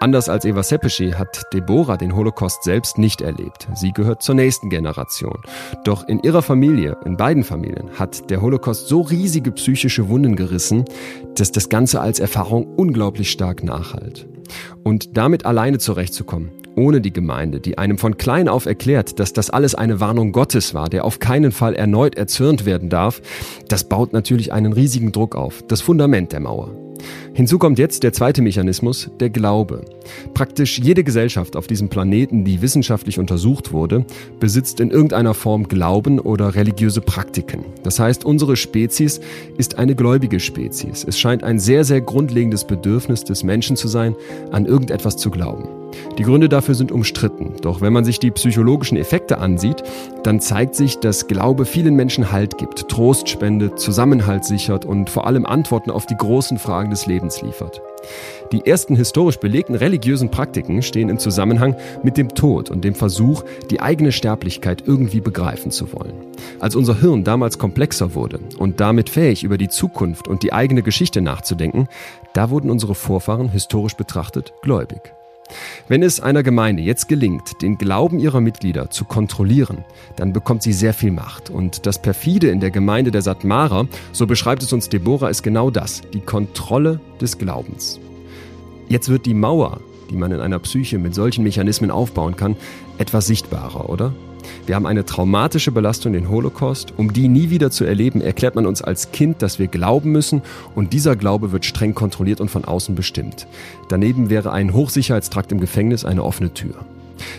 Anders 0.00 0.28
als 0.28 0.44
Eva 0.44 0.62
Sepeschi 0.62 1.12
hat 1.12 1.42
Deborah 1.52 1.96
den 1.96 2.14
Holocaust 2.14 2.62
selbst 2.64 2.98
nicht 2.98 3.20
erlebt. 3.20 3.68
Sie 3.74 3.92
gehört 3.92 4.22
zur 4.22 4.34
nächsten 4.34 4.70
Generation. 4.70 5.38
Doch 5.84 6.06
in 6.08 6.20
ihrer 6.20 6.42
Familie, 6.42 6.96
in 7.04 7.16
beiden 7.16 7.44
Familien, 7.44 7.90
hat 7.98 8.30
der 8.30 8.42
Holocaust 8.42 8.88
so 8.88 9.00
riesige 9.00 9.52
psychische 9.52 10.08
Wunden 10.08 10.36
gerissen, 10.36 10.84
dass 11.34 11.52
das 11.52 11.68
Ganze 11.68 12.00
als 12.00 12.20
Erfahrung 12.20 12.66
unglaublich 12.76 13.30
stark 13.30 13.62
nachhalt. 13.62 14.26
Und 14.84 15.16
damit 15.16 15.44
alleine 15.44 15.78
zurechtzukommen, 15.78 16.50
ohne 16.76 17.00
die 17.00 17.12
Gemeinde, 17.12 17.60
die 17.60 17.78
einem 17.78 17.98
von 17.98 18.16
klein 18.16 18.48
auf 18.48 18.66
erklärt, 18.66 19.18
dass 19.18 19.32
das 19.32 19.50
alles 19.50 19.74
eine 19.74 20.00
Warnung 20.00 20.32
Gottes 20.32 20.74
war, 20.74 20.88
der 20.88 21.04
auf 21.04 21.18
keinen 21.18 21.52
Fall 21.52 21.74
erneut 21.74 22.14
erzürnt 22.16 22.64
werden 22.66 22.88
darf, 22.88 23.20
das 23.68 23.84
baut 23.84 24.12
natürlich 24.12 24.52
einen 24.52 24.72
riesigen 24.72 25.12
Druck 25.12 25.34
auf, 25.34 25.62
das 25.66 25.80
Fundament 25.80 26.32
der 26.32 26.40
Mauer. 26.40 26.70
Hinzu 27.34 27.58
kommt 27.58 27.78
jetzt 27.78 28.02
der 28.02 28.12
zweite 28.12 28.40
Mechanismus, 28.40 29.10
der 29.20 29.30
Glaube. 29.30 29.84
Praktisch 30.32 30.78
jede 30.78 31.04
Gesellschaft 31.04 31.56
auf 31.56 31.66
diesem 31.66 31.88
Planeten, 31.88 32.44
die 32.44 32.62
wissenschaftlich 32.62 33.18
untersucht 33.18 33.72
wurde, 33.72 34.06
besitzt 34.40 34.80
in 34.80 34.90
irgendeiner 34.90 35.34
Form 35.34 35.68
Glauben 35.68 36.18
oder 36.18 36.54
religiöse 36.54 37.02
Praktiken. 37.02 37.64
Das 37.82 38.00
heißt, 38.00 38.24
unsere 38.24 38.56
Spezies 38.56 39.20
ist 39.58 39.78
eine 39.78 39.94
gläubige 39.94 40.40
Spezies. 40.40 41.04
Es 41.06 41.18
scheint 41.18 41.44
ein 41.44 41.58
sehr, 41.58 41.84
sehr 41.84 42.00
grundlegendes 42.00 42.66
Bedürfnis 42.66 43.24
des 43.24 43.42
Menschen 43.42 43.76
zu 43.76 43.88
sein, 43.88 44.16
an 44.50 44.64
irgendetwas 44.64 45.16
zu 45.16 45.30
glauben. 45.30 45.85
Die 46.18 46.22
Gründe 46.22 46.48
dafür 46.48 46.74
sind 46.74 46.92
umstritten. 46.92 47.54
Doch 47.62 47.80
wenn 47.80 47.92
man 47.92 48.04
sich 48.04 48.18
die 48.18 48.30
psychologischen 48.30 48.96
Effekte 48.96 49.38
ansieht, 49.38 49.82
dann 50.22 50.40
zeigt 50.40 50.74
sich, 50.74 50.98
dass 50.98 51.26
Glaube 51.26 51.66
vielen 51.66 51.94
Menschen 51.94 52.32
Halt 52.32 52.58
gibt, 52.58 52.88
Trost 52.88 53.28
spendet, 53.28 53.78
Zusammenhalt 53.78 54.44
sichert 54.44 54.84
und 54.84 55.10
vor 55.10 55.26
allem 55.26 55.46
Antworten 55.46 55.90
auf 55.90 56.06
die 56.06 56.16
großen 56.16 56.58
Fragen 56.58 56.90
des 56.90 57.06
Lebens 57.06 57.42
liefert. 57.42 57.80
Die 58.52 58.64
ersten 58.64 58.94
historisch 58.94 59.38
belegten 59.38 59.74
religiösen 59.74 60.30
Praktiken 60.30 60.82
stehen 60.82 61.08
im 61.08 61.18
Zusammenhang 61.18 61.76
mit 62.02 62.16
dem 62.16 62.28
Tod 62.34 62.70
und 62.70 62.84
dem 62.84 62.94
Versuch, 62.94 63.42
die 63.70 63.80
eigene 63.80 64.12
Sterblichkeit 64.12 64.84
irgendwie 64.86 65.20
begreifen 65.20 65.70
zu 65.70 65.92
wollen. 65.92 66.14
Als 66.60 66.76
unser 66.76 67.00
Hirn 67.00 67.24
damals 67.24 67.58
komplexer 67.58 68.14
wurde 68.14 68.38
und 68.58 68.80
damit 68.80 69.10
fähig, 69.10 69.42
über 69.42 69.58
die 69.58 69.68
Zukunft 69.68 70.28
und 70.28 70.42
die 70.42 70.52
eigene 70.52 70.82
Geschichte 70.82 71.20
nachzudenken, 71.20 71.88
da 72.32 72.50
wurden 72.50 72.70
unsere 72.70 72.94
Vorfahren 72.94 73.48
historisch 73.48 73.94
betrachtet 73.94 74.52
gläubig. 74.62 75.15
Wenn 75.88 76.02
es 76.02 76.20
einer 76.20 76.42
Gemeinde 76.42 76.82
jetzt 76.82 77.08
gelingt, 77.08 77.62
den 77.62 77.78
Glauben 77.78 78.18
ihrer 78.18 78.40
Mitglieder 78.40 78.90
zu 78.90 79.04
kontrollieren, 79.04 79.84
dann 80.16 80.32
bekommt 80.32 80.62
sie 80.62 80.72
sehr 80.72 80.94
viel 80.94 81.12
Macht. 81.12 81.50
Und 81.50 81.86
das 81.86 82.00
Perfide 82.00 82.48
in 82.48 82.60
der 82.60 82.70
Gemeinde 82.70 83.10
der 83.10 83.22
Satmarer, 83.22 83.86
so 84.12 84.26
beschreibt 84.26 84.62
es 84.62 84.72
uns 84.72 84.88
Deborah, 84.88 85.28
ist 85.28 85.42
genau 85.42 85.70
das, 85.70 86.02
die 86.12 86.20
Kontrolle 86.20 87.00
des 87.20 87.38
Glaubens. 87.38 88.00
Jetzt 88.88 89.08
wird 89.08 89.26
die 89.26 89.34
Mauer, 89.34 89.80
die 90.10 90.16
man 90.16 90.32
in 90.32 90.40
einer 90.40 90.58
Psyche 90.58 90.98
mit 90.98 91.14
solchen 91.14 91.44
Mechanismen 91.44 91.90
aufbauen 91.90 92.36
kann, 92.36 92.56
etwas 92.98 93.26
sichtbarer, 93.26 93.88
oder? 93.88 94.12
Wir 94.66 94.74
haben 94.74 94.86
eine 94.86 95.04
traumatische 95.04 95.72
Belastung, 95.72 96.12
den 96.12 96.28
Holocaust. 96.28 96.94
Um 96.96 97.12
die 97.12 97.28
nie 97.28 97.50
wieder 97.50 97.70
zu 97.70 97.84
erleben, 97.84 98.20
erklärt 98.20 98.54
man 98.54 98.66
uns 98.66 98.82
als 98.82 99.12
Kind, 99.12 99.42
dass 99.42 99.58
wir 99.58 99.66
glauben 99.66 100.12
müssen 100.12 100.42
und 100.74 100.92
dieser 100.92 101.16
Glaube 101.16 101.52
wird 101.52 101.64
streng 101.64 101.94
kontrolliert 101.94 102.40
und 102.40 102.50
von 102.50 102.64
außen 102.64 102.94
bestimmt. 102.94 103.46
Daneben 103.88 104.30
wäre 104.30 104.52
ein 104.52 104.72
Hochsicherheitstrakt 104.72 105.52
im 105.52 105.60
Gefängnis 105.60 106.04
eine 106.04 106.24
offene 106.24 106.52
Tür. 106.52 106.74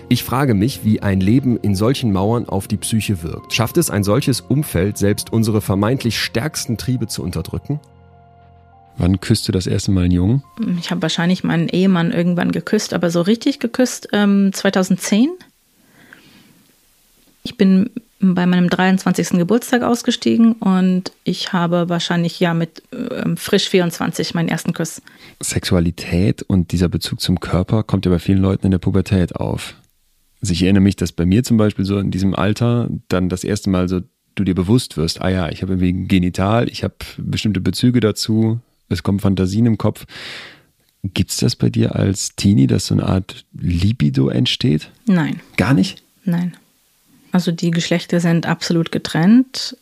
Ich 0.09 0.23
frage 0.23 0.53
mich, 0.53 0.83
wie 0.83 1.01
ein 1.01 1.19
Leben 1.19 1.57
in 1.57 1.75
solchen 1.75 2.11
Mauern 2.11 2.49
auf 2.49 2.67
die 2.67 2.77
Psyche 2.77 3.21
wirkt. 3.21 3.53
Schafft 3.53 3.77
es 3.77 3.89
ein 3.89 4.03
solches 4.03 4.41
Umfeld, 4.41 4.97
selbst 4.97 5.31
unsere 5.31 5.61
vermeintlich 5.61 6.19
stärksten 6.19 6.77
Triebe 6.77 7.07
zu 7.07 7.23
unterdrücken? 7.23 7.79
Wann 8.97 9.19
küsst 9.19 9.47
du 9.47 9.51
das 9.51 9.67
erste 9.67 9.91
Mal 9.91 10.05
einen 10.05 10.11
Jungen? 10.11 10.43
Ich 10.79 10.89
habe 10.89 11.01
wahrscheinlich 11.01 11.43
meinen 11.43 11.69
Ehemann 11.69 12.11
irgendwann 12.11 12.51
geküsst, 12.51 12.93
aber 12.93 13.11
so 13.11 13.21
richtig 13.21 13.59
geküsst 13.59 14.09
ähm, 14.11 14.51
2010. 14.53 15.29
Ich 17.43 17.57
bin 17.57 17.91
bei 18.19 18.47
meinem 18.47 18.69
23. 18.69 19.29
Geburtstag 19.37 19.83
ausgestiegen 19.83 20.53
und 20.53 21.11
ich 21.23 21.53
habe 21.53 21.87
wahrscheinlich 21.89 22.39
ja 22.39 22.55
mit 22.55 22.81
äh, 22.91 23.35
frisch 23.35 23.69
24 23.69 24.33
meinen 24.33 24.49
ersten 24.49 24.73
Kuss. 24.73 25.01
Sexualität 25.41 26.41
und 26.41 26.71
dieser 26.71 26.89
Bezug 26.89 27.21
zum 27.21 27.39
Körper 27.39 27.83
kommt 27.83 28.05
ja 28.05 28.11
bei 28.11 28.19
vielen 28.19 28.41
Leuten 28.41 28.65
in 28.65 28.71
der 28.71 28.79
Pubertät 28.79 29.35
auf. 29.35 29.75
Also 30.41 30.53
ich 30.53 30.63
erinnere 30.63 30.81
mich, 30.81 30.95
dass 30.95 31.11
bei 31.11 31.25
mir 31.25 31.43
zum 31.43 31.57
Beispiel 31.57 31.85
so 31.85 31.99
in 31.99 32.09
diesem 32.09 32.33
Alter 32.33 32.89
dann 33.07 33.29
das 33.29 33.43
erste 33.43 33.69
Mal 33.69 33.87
so 33.87 34.01
du 34.33 34.43
dir 34.43 34.55
bewusst 34.55 34.97
wirst, 34.97 35.21
ah 35.21 35.29
ja, 35.29 35.49
ich 35.49 35.61
habe 35.61 35.73
irgendwie 35.73 36.07
Genital, 36.07 36.69
ich 36.69 36.83
habe 36.83 36.95
bestimmte 37.17 37.59
Bezüge 37.59 37.99
dazu, 37.99 38.59
es 38.89 39.03
kommen 39.03 39.19
Fantasien 39.19 39.65
im 39.65 39.77
Kopf. 39.77 40.05
Gibt 41.03 41.31
es 41.31 41.37
das 41.37 41.55
bei 41.55 41.69
dir 41.69 41.95
als 41.95 42.35
Teenie, 42.35 42.67
dass 42.67 42.87
so 42.87 42.95
eine 42.95 43.05
Art 43.05 43.45
Libido 43.53 44.29
entsteht? 44.29 44.89
Nein. 45.05 45.41
Gar 45.55 45.73
nicht? 45.73 46.01
Nein. 46.23 46.55
Also 47.31 47.51
die 47.51 47.71
Geschlechter 47.71 48.19
sind 48.19 48.45
absolut 48.45 48.91
getrennt. 48.91 49.77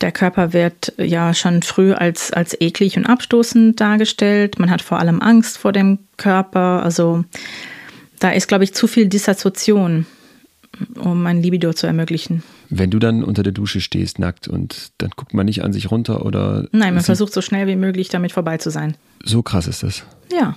Der 0.00 0.12
Körper 0.12 0.52
wird 0.52 0.92
ja 0.98 1.32
schon 1.34 1.62
früh 1.62 1.92
als, 1.92 2.32
als 2.32 2.60
eklig 2.60 2.96
und 2.96 3.06
abstoßend 3.06 3.80
dargestellt. 3.80 4.58
Man 4.58 4.70
hat 4.70 4.82
vor 4.82 4.98
allem 4.98 5.22
Angst 5.22 5.56
vor 5.56 5.72
dem 5.72 5.98
Körper. 6.16 6.82
Also 6.82 7.24
da 8.18 8.30
ist, 8.30 8.48
glaube 8.48 8.64
ich, 8.64 8.74
zu 8.74 8.86
viel 8.86 9.06
Dissoziation, 9.06 10.06
um 10.96 11.26
ein 11.26 11.42
Libido 11.42 11.72
zu 11.72 11.86
ermöglichen. 11.86 12.42
Wenn 12.76 12.90
du 12.90 12.98
dann 12.98 13.22
unter 13.22 13.44
der 13.44 13.52
Dusche 13.52 13.80
stehst, 13.80 14.18
nackt, 14.18 14.48
und 14.48 14.90
dann 14.98 15.10
guckt 15.10 15.32
man 15.32 15.46
nicht 15.46 15.62
an 15.62 15.72
sich 15.72 15.92
runter 15.92 16.26
oder. 16.26 16.66
Nein, 16.72 16.94
man 16.94 17.04
versucht 17.04 17.32
so 17.32 17.40
schnell 17.40 17.68
wie 17.68 17.76
möglich 17.76 18.08
damit 18.08 18.32
vorbei 18.32 18.58
zu 18.58 18.70
sein. 18.70 18.96
So 19.22 19.42
krass 19.42 19.68
ist 19.68 19.84
das. 19.84 20.02
Ja. 20.32 20.56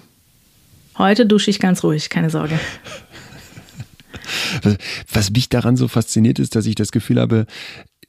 Heute 0.97 1.27
dusche 1.27 1.51
ich 1.51 1.59
ganz 1.59 1.83
ruhig, 1.83 2.09
keine 2.09 2.31
Sorge. 2.31 2.59
Was, 4.63 4.77
was 5.13 5.31
mich 5.31 5.47
daran 5.49 5.77
so 5.77 5.87
fasziniert 5.87 6.39
ist, 6.39 6.55
dass 6.55 6.65
ich 6.65 6.73
das 6.73 6.91
Gefühl 6.91 7.19
habe, 7.19 7.45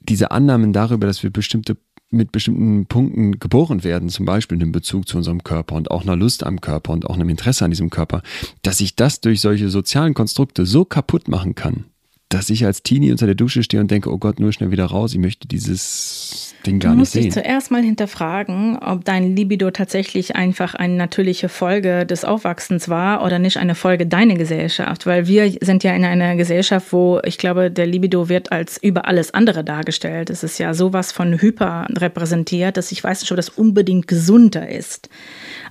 diese 0.01 0.31
Annahmen 0.31 0.73
darüber, 0.73 1.05
dass 1.05 1.21
wir 1.21 1.29
bestimmte 1.29 1.77
mit 2.11 2.31
bestimmten 2.31 2.87
Punkten 2.87 3.39
geboren 3.39 3.83
werden, 3.83 4.09
zum 4.09 4.25
Beispiel 4.25 4.59
in 4.59 4.71
Bezug 4.71 5.07
zu 5.07 5.17
unserem 5.17 5.43
Körper 5.43 5.75
und 5.75 5.91
auch 5.91 6.01
einer 6.01 6.15
Lust 6.15 6.43
am 6.43 6.59
Körper 6.59 6.91
und 6.93 7.05
auch 7.07 7.13
einem 7.13 7.29
Interesse 7.29 7.63
an 7.63 7.71
diesem 7.71 7.91
Körper, 7.91 8.23
dass 8.63 8.79
ich 8.79 8.95
das 8.95 9.21
durch 9.21 9.41
solche 9.41 9.69
sozialen 9.69 10.15
Konstrukte 10.15 10.65
so 10.65 10.85
kaputt 10.85 11.27
machen 11.27 11.53
kann, 11.53 11.85
dass 12.29 12.51
ich 12.51 12.63
als 12.63 12.83
Teenie 12.83 13.11
unter 13.11 13.25
der 13.25 13.33
Dusche 13.33 13.63
stehe 13.63 13.81
und 13.81 13.89
denke, 13.89 14.11
oh 14.11 14.19
Gott, 14.19 14.39
nur 14.39 14.53
schnell 14.53 14.69
wieder 14.69 14.85
raus, 14.85 15.13
ich 15.13 15.19
möchte 15.19 15.47
dieses 15.47 16.53
Ding 16.63 16.79
gar 16.79 16.93
nicht 16.93 17.09
sehen. 17.09 17.21
Du 17.21 17.25
musst 17.27 17.35
dich 17.37 17.43
zuerst 17.43 17.71
mal 17.71 17.81
hinterfragen, 17.81 18.77
ob 18.77 19.03
dein 19.03 19.35
Libido 19.35 19.71
tatsächlich 19.71 20.35
einfach 20.35 20.75
eine 20.75 20.93
natürliche 20.93 21.49
Folge 21.49 22.05
des 22.05 22.25
Aufwachsens 22.25 22.87
war 22.87 23.25
oder 23.25 23.39
nicht 23.39 23.57
eine 23.57 23.73
Folge 23.73 24.05
deiner 24.05 24.35
Gesellschaft, 24.35 25.07
weil 25.07 25.25
wir 25.25 25.51
sind 25.61 25.83
ja 25.83 25.95
in 25.95 26.05
einer 26.05 26.35
Gesellschaft, 26.35 26.93
wo 26.93 27.19
ich 27.23 27.39
glaube, 27.39 27.71
der 27.71 27.87
Libido 27.87 28.29
wird 28.29 28.51
als 28.51 28.77
über 28.77 29.07
alles 29.07 29.33
andere 29.33 29.63
dargestellt. 29.63 30.29
Es 30.29 30.43
ist 30.43 30.59
ja 30.59 30.75
sowas 30.75 31.11
von 31.11 31.41
hyper 31.41 31.87
repräsentiert, 31.97 32.77
dass 32.77 32.91
ich 32.91 33.03
weiß 33.03 33.21
nicht, 33.21 33.31
ob 33.31 33.37
das 33.37 33.49
unbedingt 33.49 34.07
gesunder 34.07 34.69
ist. 34.69 35.09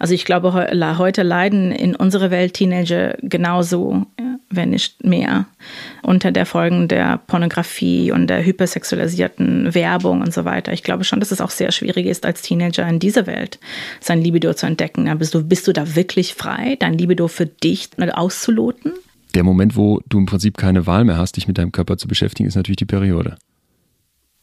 Also 0.00 0.12
ich 0.12 0.24
glaube, 0.24 0.52
heute 0.98 1.22
leiden 1.22 1.70
in 1.70 1.94
unserer 1.94 2.32
Welt 2.32 2.54
Teenager 2.54 3.16
genauso, 3.22 4.06
wenn 4.50 4.70
nicht 4.70 5.04
mehr, 5.04 5.46
unter 6.02 6.32
der 6.32 6.46
Folgen 6.48 6.88
der 6.88 7.18
Pornografie 7.18 8.10
und 8.10 8.26
der 8.26 8.44
hypersexualisierten 8.44 9.74
Werbung 9.74 10.22
und 10.22 10.32
so 10.34 10.44
weiter. 10.44 10.72
Ich 10.72 10.82
glaube 10.82 11.04
schon, 11.04 11.20
dass 11.20 11.30
es 11.30 11.40
auch 11.40 11.50
sehr 11.50 11.70
schwierig 11.70 12.06
ist, 12.06 12.26
als 12.26 12.42
Teenager 12.42 12.88
in 12.88 12.98
dieser 12.98 13.26
Welt 13.26 13.60
sein 14.00 14.20
Libido 14.20 14.52
zu 14.54 14.66
entdecken. 14.66 15.16
Bist 15.18 15.34
du, 15.34 15.44
bist 15.44 15.68
du 15.68 15.72
da 15.72 15.94
wirklich 15.94 16.34
frei, 16.34 16.76
dein 16.80 16.94
Libido 16.94 17.28
für 17.28 17.46
dich 17.46 17.90
auszuloten? 17.98 18.92
Der 19.34 19.44
Moment, 19.44 19.76
wo 19.76 20.00
du 20.08 20.18
im 20.18 20.26
Prinzip 20.26 20.56
keine 20.56 20.86
Wahl 20.86 21.04
mehr 21.04 21.18
hast, 21.18 21.36
dich 21.36 21.46
mit 21.46 21.58
deinem 21.58 21.70
Körper 21.70 21.98
zu 21.98 22.08
beschäftigen, 22.08 22.48
ist 22.48 22.56
natürlich 22.56 22.76
die 22.76 22.86
Periode. 22.86 23.36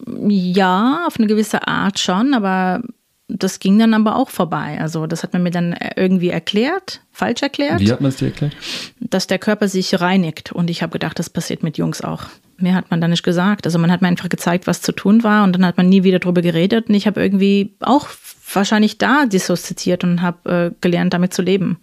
Ja, 0.07 1.05
auf 1.07 1.17
eine 1.17 1.27
gewisse 1.27 1.67
Art 1.67 1.99
schon, 1.99 2.33
aber 2.33 2.81
das 3.27 3.59
ging 3.59 3.79
dann 3.79 3.93
aber 3.93 4.15
auch 4.15 4.29
vorbei. 4.29 4.77
Also 4.79 5.07
das 5.07 5.23
hat 5.23 5.33
man 5.33 5.43
mir 5.43 5.51
dann 5.51 5.75
irgendwie 5.95 6.29
erklärt, 6.29 7.01
falsch 7.11 7.41
erklärt. 7.41 7.79
Wie 7.79 7.91
hat 7.91 8.01
man 8.01 8.09
es 8.09 8.17
dir 8.17 8.27
erklärt? 8.27 8.55
Dass 8.99 9.27
der 9.27 9.39
Körper 9.39 9.67
sich 9.67 9.99
reinigt. 9.99 10.51
Und 10.51 10.69
ich 10.69 10.83
habe 10.83 10.91
gedacht, 10.91 11.17
das 11.17 11.29
passiert 11.29 11.63
mit 11.63 11.77
Jungs 11.77 12.01
auch. 12.01 12.25
Mehr 12.57 12.75
hat 12.75 12.91
man 12.91 13.01
da 13.01 13.07
nicht 13.07 13.23
gesagt. 13.23 13.65
Also 13.65 13.79
man 13.79 13.91
hat 13.91 14.01
mir 14.01 14.07
einfach 14.07 14.29
gezeigt, 14.29 14.67
was 14.67 14.81
zu 14.81 14.91
tun 14.91 15.23
war 15.23 15.43
und 15.43 15.53
dann 15.53 15.65
hat 15.65 15.77
man 15.77 15.89
nie 15.89 16.03
wieder 16.03 16.19
drüber 16.19 16.41
geredet. 16.41 16.87
Und 16.87 16.95
ich 16.95 17.07
habe 17.07 17.21
irgendwie 17.21 17.75
auch 17.79 18.07
wahrscheinlich 18.53 18.97
da 18.97 19.25
dissoziiert 19.25 20.03
und 20.03 20.21
habe 20.21 20.73
äh, 20.73 20.75
gelernt, 20.81 21.13
damit 21.13 21.33
zu 21.33 21.41
leben, 21.41 21.79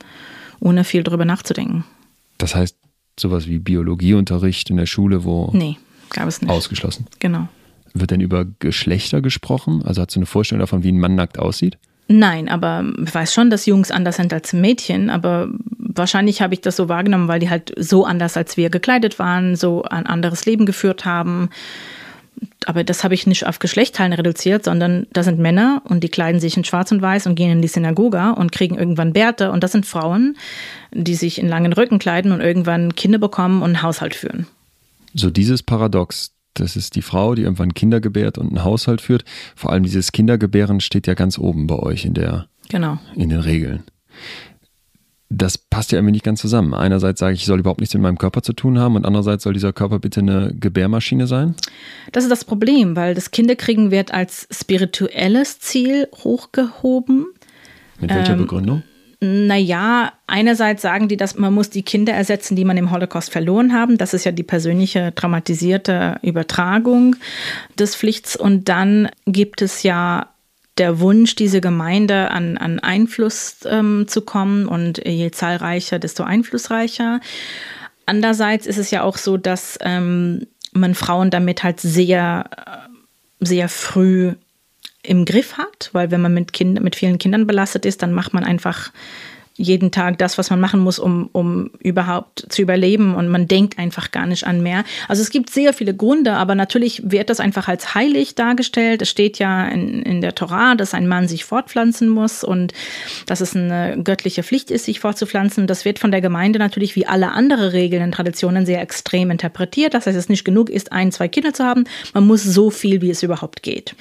ohne 0.60 0.84
viel 0.84 1.02
drüber 1.02 1.24
nachzudenken. 1.24 1.84
Das 2.38 2.54
heißt, 2.54 2.76
sowas 3.18 3.48
wie 3.48 3.58
Biologieunterricht 3.58 4.70
in 4.70 4.76
der 4.76 4.86
Schule, 4.86 5.24
wo. 5.24 5.50
Nee, 5.52 5.76
gab 6.10 6.28
es 6.28 6.40
nicht. 6.40 6.50
Ausgeschlossen. 6.50 7.06
Genau. 7.18 7.48
Wird 7.94 8.10
denn 8.10 8.20
über 8.20 8.46
Geschlechter 8.58 9.20
gesprochen? 9.20 9.82
Also 9.84 10.02
hast 10.02 10.14
du 10.14 10.20
eine 10.20 10.26
Vorstellung 10.26 10.60
davon, 10.60 10.82
wie 10.82 10.92
ein 10.92 11.00
Mann 11.00 11.14
nackt 11.14 11.38
aussieht? 11.38 11.78
Nein, 12.08 12.48
aber 12.48 12.84
ich 13.04 13.14
weiß 13.14 13.32
schon, 13.32 13.50
dass 13.50 13.66
Jungs 13.66 13.90
anders 13.90 14.16
sind 14.16 14.32
als 14.32 14.52
Mädchen, 14.52 15.08
aber 15.08 15.48
wahrscheinlich 15.78 16.42
habe 16.42 16.54
ich 16.54 16.60
das 16.60 16.76
so 16.76 16.88
wahrgenommen, 16.88 17.28
weil 17.28 17.40
die 17.40 17.50
halt 17.50 17.72
so 17.78 18.04
anders 18.04 18.36
als 18.36 18.56
wir 18.56 18.70
gekleidet 18.70 19.18
waren, 19.18 19.56
so 19.56 19.82
ein 19.84 20.06
anderes 20.06 20.44
Leben 20.44 20.66
geführt 20.66 21.04
haben. 21.04 21.50
Aber 22.66 22.84
das 22.84 23.04
habe 23.04 23.14
ich 23.14 23.26
nicht 23.26 23.46
auf 23.46 23.58
Geschlechtsteilen 23.58 24.12
reduziert, 24.12 24.64
sondern 24.64 25.06
da 25.12 25.22
sind 25.22 25.38
Männer 25.38 25.82
und 25.84 26.02
die 26.02 26.08
kleiden 26.08 26.40
sich 26.40 26.56
in 26.56 26.64
Schwarz 26.64 26.90
und 26.92 27.02
Weiß 27.02 27.26
und 27.26 27.34
gehen 27.34 27.50
in 27.50 27.62
die 27.62 27.68
Synagoge 27.68 28.34
und 28.36 28.52
kriegen 28.52 28.76
irgendwann 28.76 29.12
Bärte. 29.12 29.50
Und 29.50 29.62
das 29.62 29.72
sind 29.72 29.86
Frauen, 29.86 30.36
die 30.92 31.14
sich 31.14 31.38
in 31.38 31.48
langen 31.48 31.72
Rücken 31.72 31.98
kleiden 31.98 32.32
und 32.32 32.40
irgendwann 32.40 32.94
Kinder 32.94 33.18
bekommen 33.18 33.62
und 33.62 33.70
einen 33.70 33.82
Haushalt 33.82 34.14
führen. 34.14 34.46
So 35.14 35.30
dieses 35.30 35.62
Paradox, 35.62 36.32
das 36.54 36.76
ist 36.76 36.96
die 36.96 37.02
Frau, 37.02 37.34
die 37.34 37.42
irgendwann 37.42 37.74
Kinder 37.74 38.00
gebärt 38.00 38.38
und 38.38 38.48
einen 38.48 38.64
Haushalt 38.64 39.00
führt. 39.00 39.24
Vor 39.56 39.72
allem 39.72 39.82
dieses 39.82 40.12
Kindergebären 40.12 40.80
steht 40.80 41.06
ja 41.06 41.14
ganz 41.14 41.38
oben 41.38 41.66
bei 41.66 41.76
euch 41.76 42.04
in 42.04 42.14
der 42.14 42.46
genau. 42.68 42.98
in 43.14 43.30
den 43.30 43.40
Regeln. 43.40 43.84
Das 45.30 45.56
passt 45.56 45.92
ja 45.92 45.98
irgendwie 45.98 46.12
nicht 46.12 46.24
ganz 46.24 46.42
zusammen. 46.42 46.74
Einerseits 46.74 47.20
sage 47.20 47.32
ich, 47.32 47.40
ich 47.40 47.46
soll 47.46 47.60
überhaupt 47.60 47.80
nichts 47.80 47.94
mit 47.94 48.02
meinem 48.02 48.18
Körper 48.18 48.42
zu 48.42 48.52
tun 48.52 48.78
haben 48.78 48.96
und 48.96 49.06
andererseits 49.06 49.44
soll 49.44 49.54
dieser 49.54 49.72
Körper 49.72 49.98
bitte 49.98 50.20
eine 50.20 50.54
Gebärmaschine 50.54 51.26
sein. 51.26 51.54
Das 52.12 52.24
ist 52.24 52.30
das 52.30 52.44
Problem, 52.44 52.96
weil 52.96 53.14
das 53.14 53.30
Kinderkriegen 53.30 53.90
wird 53.90 54.12
als 54.12 54.46
spirituelles 54.50 55.58
Ziel 55.58 56.08
hochgehoben. 56.22 57.28
Mit 57.98 58.10
welcher 58.10 58.34
ähm, 58.34 58.40
Begründung? 58.40 58.82
Naja, 59.24 60.14
einerseits 60.26 60.82
sagen 60.82 61.06
die, 61.06 61.16
dass 61.16 61.38
man 61.38 61.54
muss 61.54 61.70
die 61.70 61.84
Kinder 61.84 62.12
ersetzen, 62.12 62.56
die 62.56 62.64
man 62.64 62.76
im 62.76 62.90
Holocaust 62.90 63.30
verloren 63.30 63.72
haben. 63.72 63.96
Das 63.96 64.14
ist 64.14 64.24
ja 64.24 64.32
die 64.32 64.42
persönliche 64.42 65.14
traumatisierte 65.14 66.18
Übertragung 66.22 67.14
des 67.78 67.94
Pflichts. 67.94 68.34
Und 68.34 68.68
dann 68.68 69.08
gibt 69.26 69.62
es 69.62 69.84
ja 69.84 70.26
der 70.76 70.98
Wunsch, 70.98 71.36
diese 71.36 71.60
Gemeinde 71.60 72.32
an, 72.32 72.58
an 72.58 72.80
Einfluss 72.80 73.58
ähm, 73.64 74.06
zu 74.08 74.22
kommen. 74.22 74.66
Und 74.66 75.06
je 75.06 75.30
zahlreicher, 75.30 76.00
desto 76.00 76.24
einflussreicher. 76.24 77.20
Andererseits 78.06 78.66
ist 78.66 78.78
es 78.78 78.90
ja 78.90 79.04
auch 79.04 79.18
so, 79.18 79.36
dass 79.36 79.78
ähm, 79.82 80.48
man 80.72 80.96
Frauen 80.96 81.30
damit 81.30 81.62
halt 81.62 81.78
sehr, 81.78 82.50
sehr 83.38 83.68
früh 83.68 84.32
im 85.02 85.24
Griff 85.24 85.58
hat, 85.58 85.90
weil 85.92 86.10
wenn 86.10 86.20
man 86.20 86.34
mit, 86.34 86.52
kind, 86.52 86.80
mit 86.80 86.96
vielen 86.96 87.18
Kindern 87.18 87.46
belastet 87.46 87.84
ist, 87.84 88.02
dann 88.02 88.12
macht 88.12 88.34
man 88.34 88.44
einfach 88.44 88.92
jeden 89.62 89.92
Tag 89.92 90.18
das, 90.18 90.38
was 90.38 90.50
man 90.50 90.60
machen 90.60 90.80
muss, 90.80 90.98
um, 90.98 91.28
um 91.32 91.70
überhaupt 91.78 92.46
zu 92.48 92.62
überleben 92.62 93.14
und 93.14 93.28
man 93.28 93.46
denkt 93.46 93.78
einfach 93.78 94.10
gar 94.10 94.26
nicht 94.26 94.44
an 94.46 94.60
mehr. 94.62 94.84
Also 95.08 95.22
es 95.22 95.30
gibt 95.30 95.50
sehr 95.50 95.72
viele 95.72 95.94
Gründe, 95.94 96.32
aber 96.32 96.54
natürlich 96.54 97.02
wird 97.04 97.30
das 97.30 97.38
einfach 97.38 97.68
als 97.68 97.94
heilig 97.94 98.34
dargestellt. 98.34 99.02
Es 99.02 99.08
steht 99.08 99.38
ja 99.38 99.68
in, 99.68 100.02
in 100.02 100.20
der 100.20 100.34
Torah, 100.34 100.74
dass 100.74 100.94
ein 100.94 101.06
Mann 101.06 101.28
sich 101.28 101.44
fortpflanzen 101.44 102.08
muss 102.08 102.42
und 102.42 102.72
dass 103.26 103.40
es 103.40 103.54
eine 103.54 103.98
göttliche 104.02 104.42
Pflicht 104.42 104.70
ist, 104.70 104.86
sich 104.86 104.98
fortzupflanzen. 104.98 105.66
Das 105.66 105.84
wird 105.84 106.00
von 106.00 106.10
der 106.10 106.20
Gemeinde 106.20 106.58
natürlich 106.58 106.96
wie 106.96 107.06
alle 107.06 107.30
andere 107.30 107.72
Regeln 107.72 108.02
und 108.02 108.12
Traditionen 108.12 108.66
sehr 108.66 108.80
extrem 108.80 109.30
interpretiert. 109.30 109.94
Das 109.94 110.06
heißt, 110.06 110.18
es 110.18 110.28
nicht 110.28 110.44
genug 110.44 110.70
ist, 110.70 110.90
ein, 110.90 111.12
zwei 111.12 111.28
Kinder 111.28 111.54
zu 111.54 111.64
haben. 111.64 111.84
Man 112.14 112.26
muss 112.26 112.42
so 112.42 112.70
viel, 112.70 113.00
wie 113.00 113.10
es 113.10 113.22
überhaupt 113.22 113.62
geht. 113.62 113.94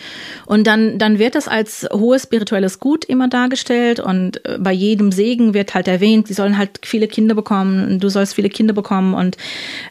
Und 0.47 0.66
dann, 0.66 0.97
dann 0.97 1.20
wird 1.20 1.36
das 1.36 1.47
als 1.47 1.88
hohes 1.93 2.24
spirituelles 2.24 2.80
Gut 2.80 3.05
immer 3.05 3.28
dargestellt 3.28 3.99
und 3.99 4.43
äh, 4.45 4.57
bei 4.57 4.72
jedem 4.72 5.12
Segen 5.12 5.51
Wird 5.54 5.74
halt 5.74 5.88
erwähnt, 5.88 6.30
die 6.30 6.34
sollen 6.34 6.58
halt 6.58 6.80
viele 6.84 7.08
Kinder 7.08 7.36
bekommen, 7.36 7.99
du 7.99 8.10
sollst 8.10 8.36
viele 8.36 8.49
Kinder 8.49 8.74
bekommen 8.74 9.14
und 9.14 9.38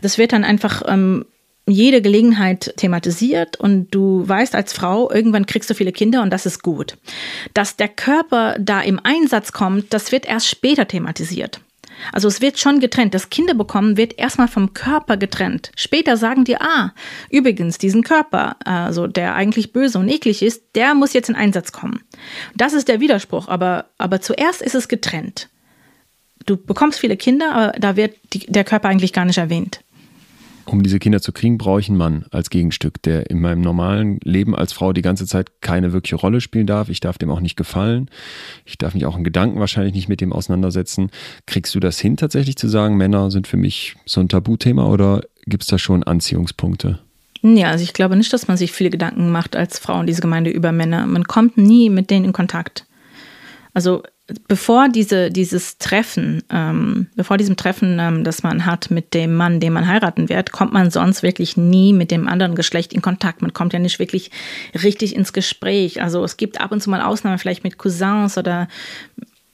das 0.02 0.18
wird 0.18 0.32
dann 0.32 0.44
einfach 0.44 0.82
ähm, 0.86 1.24
jede 1.66 2.02
Gelegenheit 2.02 2.74
thematisiert 2.76 3.56
und 3.58 3.90
du 3.90 4.26
weißt 4.26 4.54
als 4.54 4.72
Frau, 4.72 5.10
irgendwann 5.10 5.46
kriegst 5.46 5.70
du 5.70 5.74
viele 5.74 5.92
Kinder 5.92 6.22
und 6.22 6.30
das 6.30 6.46
ist 6.46 6.62
gut. 6.62 6.96
Dass 7.54 7.76
der 7.76 7.88
Körper 7.88 8.56
da 8.58 8.80
im 8.80 9.00
Einsatz 9.02 9.52
kommt, 9.52 9.92
das 9.92 10.12
wird 10.12 10.26
erst 10.26 10.48
später 10.48 10.88
thematisiert. 10.88 11.60
Also 12.12 12.28
es 12.28 12.40
wird 12.40 12.58
schon 12.58 12.80
getrennt. 12.80 13.14
Das 13.14 13.30
Kinderbekommen 13.30 13.96
wird 13.96 14.18
erstmal 14.18 14.48
vom 14.48 14.74
Körper 14.74 15.16
getrennt. 15.16 15.72
Später 15.76 16.16
sagen 16.16 16.44
die, 16.44 16.56
ah, 16.56 16.92
übrigens, 17.30 17.78
diesen 17.78 18.02
Körper, 18.02 18.56
also 18.64 19.06
der 19.06 19.34
eigentlich 19.34 19.72
böse 19.72 19.98
und 19.98 20.08
eklig 20.08 20.42
ist, 20.42 20.62
der 20.74 20.94
muss 20.94 21.12
jetzt 21.12 21.28
in 21.28 21.36
Einsatz 21.36 21.72
kommen. 21.72 22.02
Das 22.54 22.72
ist 22.72 22.88
der 22.88 23.00
Widerspruch, 23.00 23.48
aber, 23.48 23.86
aber 23.98 24.20
zuerst 24.20 24.62
ist 24.62 24.74
es 24.74 24.88
getrennt. 24.88 25.48
Du 26.46 26.56
bekommst 26.56 26.98
viele 26.98 27.16
Kinder, 27.16 27.54
aber 27.54 27.78
da 27.78 27.96
wird 27.96 28.16
die, 28.32 28.46
der 28.46 28.64
Körper 28.64 28.88
eigentlich 28.88 29.12
gar 29.12 29.24
nicht 29.24 29.38
erwähnt 29.38 29.80
um 30.66 30.82
diese 30.82 30.98
Kinder 30.98 31.20
zu 31.20 31.32
kriegen, 31.32 31.58
brauche 31.58 31.80
ich 31.80 31.88
einen 31.88 31.98
Mann 31.98 32.26
als 32.30 32.50
Gegenstück, 32.50 33.02
der 33.02 33.30
in 33.30 33.40
meinem 33.40 33.60
normalen 33.60 34.18
Leben 34.22 34.54
als 34.54 34.72
Frau 34.72 34.92
die 34.92 35.02
ganze 35.02 35.26
Zeit 35.26 35.60
keine 35.60 35.92
wirkliche 35.92 36.16
Rolle 36.16 36.40
spielen 36.40 36.66
darf. 36.66 36.88
Ich 36.88 37.00
darf 37.00 37.18
dem 37.18 37.30
auch 37.30 37.40
nicht 37.40 37.56
gefallen. 37.56 38.08
Ich 38.64 38.78
darf 38.78 38.94
mich 38.94 39.06
auch 39.06 39.16
in 39.16 39.24
Gedanken 39.24 39.60
wahrscheinlich 39.60 39.94
nicht 39.94 40.08
mit 40.08 40.20
dem 40.20 40.32
auseinandersetzen. 40.32 41.10
Kriegst 41.46 41.74
du 41.74 41.80
das 41.80 41.98
hin, 41.98 42.16
tatsächlich 42.16 42.56
zu 42.56 42.68
sagen, 42.68 42.96
Männer 42.96 43.30
sind 43.30 43.46
für 43.46 43.56
mich 43.56 43.96
so 44.06 44.20
ein 44.20 44.28
Tabuthema 44.28 44.86
oder 44.86 45.22
gibt 45.46 45.62
es 45.64 45.68
da 45.68 45.78
schon 45.78 46.02
Anziehungspunkte? 46.02 47.00
Ja, 47.42 47.68
also 47.68 47.82
ich 47.82 47.94
glaube 47.94 48.16
nicht, 48.16 48.32
dass 48.32 48.48
man 48.48 48.56
sich 48.56 48.72
viele 48.72 48.90
Gedanken 48.90 49.30
macht 49.30 49.56
als 49.56 49.78
Frau 49.78 50.00
in 50.00 50.06
dieser 50.06 50.20
Gemeinde 50.20 50.50
über 50.50 50.72
Männer. 50.72 51.06
Man 51.06 51.24
kommt 51.24 51.56
nie 51.56 51.88
mit 51.88 52.10
denen 52.10 52.26
in 52.26 52.32
Kontakt. 52.32 52.86
Also 53.72 54.02
bevor 54.48 54.88
diese, 54.88 55.30
dieses 55.30 55.78
Treffen, 55.78 56.42
ähm, 56.50 57.08
bevor 57.16 57.36
diesem 57.36 57.56
Treffen, 57.56 57.98
ähm, 57.98 58.24
das 58.24 58.42
man 58.42 58.66
hat 58.66 58.90
mit 58.90 59.14
dem 59.14 59.34
Mann, 59.34 59.60
den 59.60 59.72
man 59.72 59.86
heiraten 59.86 60.28
wird, 60.28 60.52
kommt 60.52 60.72
man 60.72 60.90
sonst 60.90 61.22
wirklich 61.22 61.56
nie 61.56 61.92
mit 61.92 62.10
dem 62.10 62.28
anderen 62.28 62.54
Geschlecht 62.54 62.92
in 62.92 63.02
Kontakt. 63.02 63.42
Man 63.42 63.52
kommt 63.52 63.72
ja 63.72 63.78
nicht 63.78 63.98
wirklich 63.98 64.30
richtig 64.82 65.14
ins 65.14 65.32
Gespräch. 65.32 66.02
Also 66.02 66.24
es 66.24 66.36
gibt 66.36 66.60
ab 66.60 66.72
und 66.72 66.82
zu 66.82 66.90
mal 66.90 67.02
Ausnahmen, 67.02 67.38
vielleicht 67.38 67.64
mit 67.64 67.78
Cousins 67.78 68.38
oder 68.38 68.68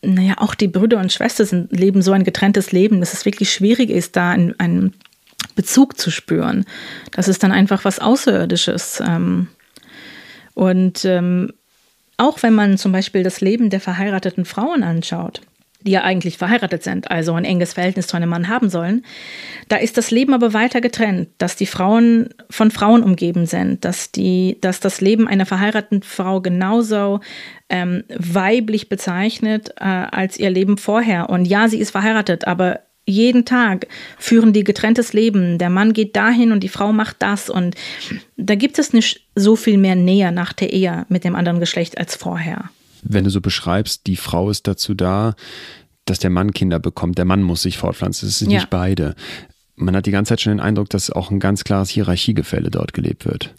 naja, 0.02 0.34
auch 0.38 0.54
die 0.54 0.68
Brüder 0.68 0.98
und 0.98 1.12
Schwestern 1.12 1.68
leben 1.70 2.02
so 2.02 2.12
ein 2.12 2.24
getrenntes 2.24 2.72
Leben, 2.72 3.00
dass 3.00 3.12
es 3.12 3.24
wirklich 3.24 3.52
schwierig 3.52 3.90
ist, 3.90 4.16
da 4.16 4.30
einen, 4.30 4.94
Bezug 5.54 5.98
zu 5.98 6.10
spüren. 6.10 6.66
Das 7.12 7.28
ist 7.28 7.42
dann 7.42 7.50
einfach 7.50 7.86
was 7.86 7.98
Außerirdisches. 7.98 9.02
Ähm, 9.04 9.48
und 10.52 11.04
ähm, 11.06 11.52
auch 12.16 12.42
wenn 12.42 12.54
man 12.54 12.78
zum 12.78 12.92
Beispiel 12.92 13.22
das 13.22 13.40
Leben 13.40 13.70
der 13.70 13.80
verheirateten 13.80 14.44
Frauen 14.44 14.82
anschaut, 14.82 15.42
die 15.82 15.92
ja 15.92 16.02
eigentlich 16.02 16.38
verheiratet 16.38 16.82
sind, 16.82 17.10
also 17.10 17.34
ein 17.34 17.44
enges 17.44 17.74
Verhältnis 17.74 18.06
zu 18.08 18.16
einem 18.16 18.30
Mann 18.30 18.48
haben 18.48 18.70
sollen, 18.70 19.04
da 19.68 19.76
ist 19.76 19.96
das 19.96 20.10
Leben 20.10 20.34
aber 20.34 20.52
weiter 20.52 20.80
getrennt, 20.80 21.28
dass 21.38 21.56
die 21.56 21.66
Frauen 21.66 22.30
von 22.50 22.70
Frauen 22.70 23.02
umgeben 23.02 23.46
sind, 23.46 23.84
dass, 23.84 24.10
die, 24.10 24.58
dass 24.60 24.80
das 24.80 25.00
Leben 25.00 25.28
einer 25.28 25.46
verheirateten 25.46 26.02
Frau 26.02 26.40
genauso 26.40 27.20
ähm, 27.68 28.04
weiblich 28.08 28.88
bezeichnet 28.88 29.74
äh, 29.76 29.84
als 29.84 30.38
ihr 30.38 30.50
Leben 30.50 30.78
vorher. 30.78 31.28
Und 31.30 31.44
ja, 31.44 31.68
sie 31.68 31.78
ist 31.78 31.90
verheiratet, 31.90 32.46
aber 32.46 32.80
jeden 33.07 33.44
Tag 33.44 33.86
führen 34.18 34.52
die 34.52 34.64
getrenntes 34.64 35.12
Leben. 35.12 35.59
Der 35.59 35.70
Mann 35.70 35.92
geht 35.92 36.16
dahin 36.16 36.52
und 36.52 36.61
die 36.61 36.68
Frau 36.68 36.92
macht 36.92 37.16
das. 37.20 37.48
Und 37.48 37.76
da 38.36 38.57
gibt 38.57 38.78
es 38.78 38.92
nicht 38.92 39.22
so 39.34 39.57
viel 39.57 39.78
mehr 39.78 39.94
Nähe 39.94 40.32
nach 40.32 40.52
der 40.52 40.72
Ehe 40.72 41.07
mit 41.09 41.24
dem 41.24 41.34
anderen 41.34 41.61
Geschlecht 41.61 41.96
als 41.98 42.16
vorher. 42.16 42.70
Wenn 43.02 43.24
du 43.24 43.30
so 43.30 43.40
beschreibst, 43.40 44.07
die 44.07 44.16
Frau 44.16 44.50
ist 44.50 44.66
dazu 44.66 44.94
da, 44.94 45.34
dass 46.04 46.18
der 46.18 46.30
Mann 46.30 46.52
Kinder 46.52 46.78
bekommt. 46.78 47.18
Der 47.18 47.24
Mann 47.24 47.42
muss 47.42 47.62
sich 47.62 47.78
fortpflanzen. 47.78 48.28
Es 48.28 48.40
sind 48.40 48.50
ja. 48.50 48.59
nicht 48.59 48.70
beide. 48.70 49.14
Man 49.76 49.94
hat 49.94 50.07
die 50.07 50.11
ganze 50.11 50.30
Zeit 50.30 50.40
schon 50.40 50.52
den 50.52 50.61
Eindruck, 50.61 50.90
dass 50.90 51.11
auch 51.11 51.30
ein 51.30 51.40
ganz 51.40 51.64
klares 51.64 51.90
Hierarchiegefälle 51.90 52.70
dort 52.70 52.92
gelebt 52.92 53.24
wird. 53.24 53.54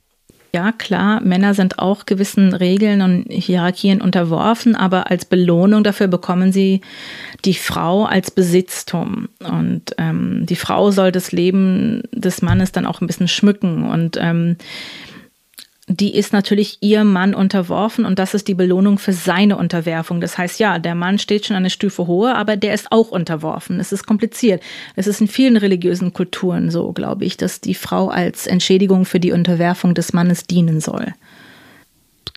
Ja, 0.53 0.71
klar, 0.71 1.21
Männer 1.21 1.53
sind 1.53 1.77
auch 1.77 2.05
gewissen 2.05 2.53
Regeln 2.53 3.01
und 3.01 3.25
Hierarchien 3.29 4.01
unterworfen, 4.01 4.75
aber 4.75 5.11
als 5.11 5.25
Belohnung 5.25 5.83
dafür 5.83 6.07
bekommen 6.07 6.51
sie 6.51 6.81
die 7.45 7.53
Frau 7.53 8.05
als 8.05 8.31
Besitztum. 8.31 9.29
Und 9.43 9.93
ähm, 9.97 10.45
die 10.45 10.55
Frau 10.55 10.91
soll 10.91 11.11
das 11.11 11.31
Leben 11.31 12.03
des 12.11 12.41
Mannes 12.41 12.71
dann 12.71 12.85
auch 12.85 13.01
ein 13.01 13.07
bisschen 13.07 13.27
schmücken. 13.27 13.83
Und 13.83 14.17
ähm, 14.19 14.55
die 15.89 16.15
ist 16.15 16.33
natürlich 16.33 16.77
ihrem 16.81 17.13
Mann 17.13 17.33
unterworfen 17.33 18.05
und 18.05 18.19
das 18.19 18.33
ist 18.33 18.49
die 18.49 18.53
Belohnung 18.53 18.99
für 18.99 19.13
seine 19.13 19.57
Unterwerfung. 19.57 20.19
Das 20.19 20.37
heißt, 20.37 20.59
ja, 20.59 20.79
der 20.79 20.95
Mann 20.95 21.17
steht 21.17 21.45
schon 21.45 21.55
eine 21.55 21.69
Stufe 21.69 22.07
hohe, 22.07 22.35
aber 22.35 22.57
der 22.57 22.73
ist 22.73 22.91
auch 22.91 23.09
unterworfen. 23.09 23.79
Es 23.79 23.93
ist 23.93 24.05
kompliziert. 24.05 24.61
Es 24.97 25.07
ist 25.07 25.21
in 25.21 25.29
vielen 25.29 25.55
religiösen 25.55 26.11
Kulturen 26.11 26.71
so, 26.71 26.91
glaube 26.91 27.23
ich, 27.23 27.37
dass 27.37 27.61
die 27.61 27.73
Frau 27.73 28.09
als 28.09 28.47
Entschädigung 28.47 29.05
für 29.05 29.21
die 29.21 29.31
Unterwerfung 29.31 29.93
des 29.93 30.11
Mannes 30.11 30.43
dienen 30.43 30.81
soll. 30.81 31.13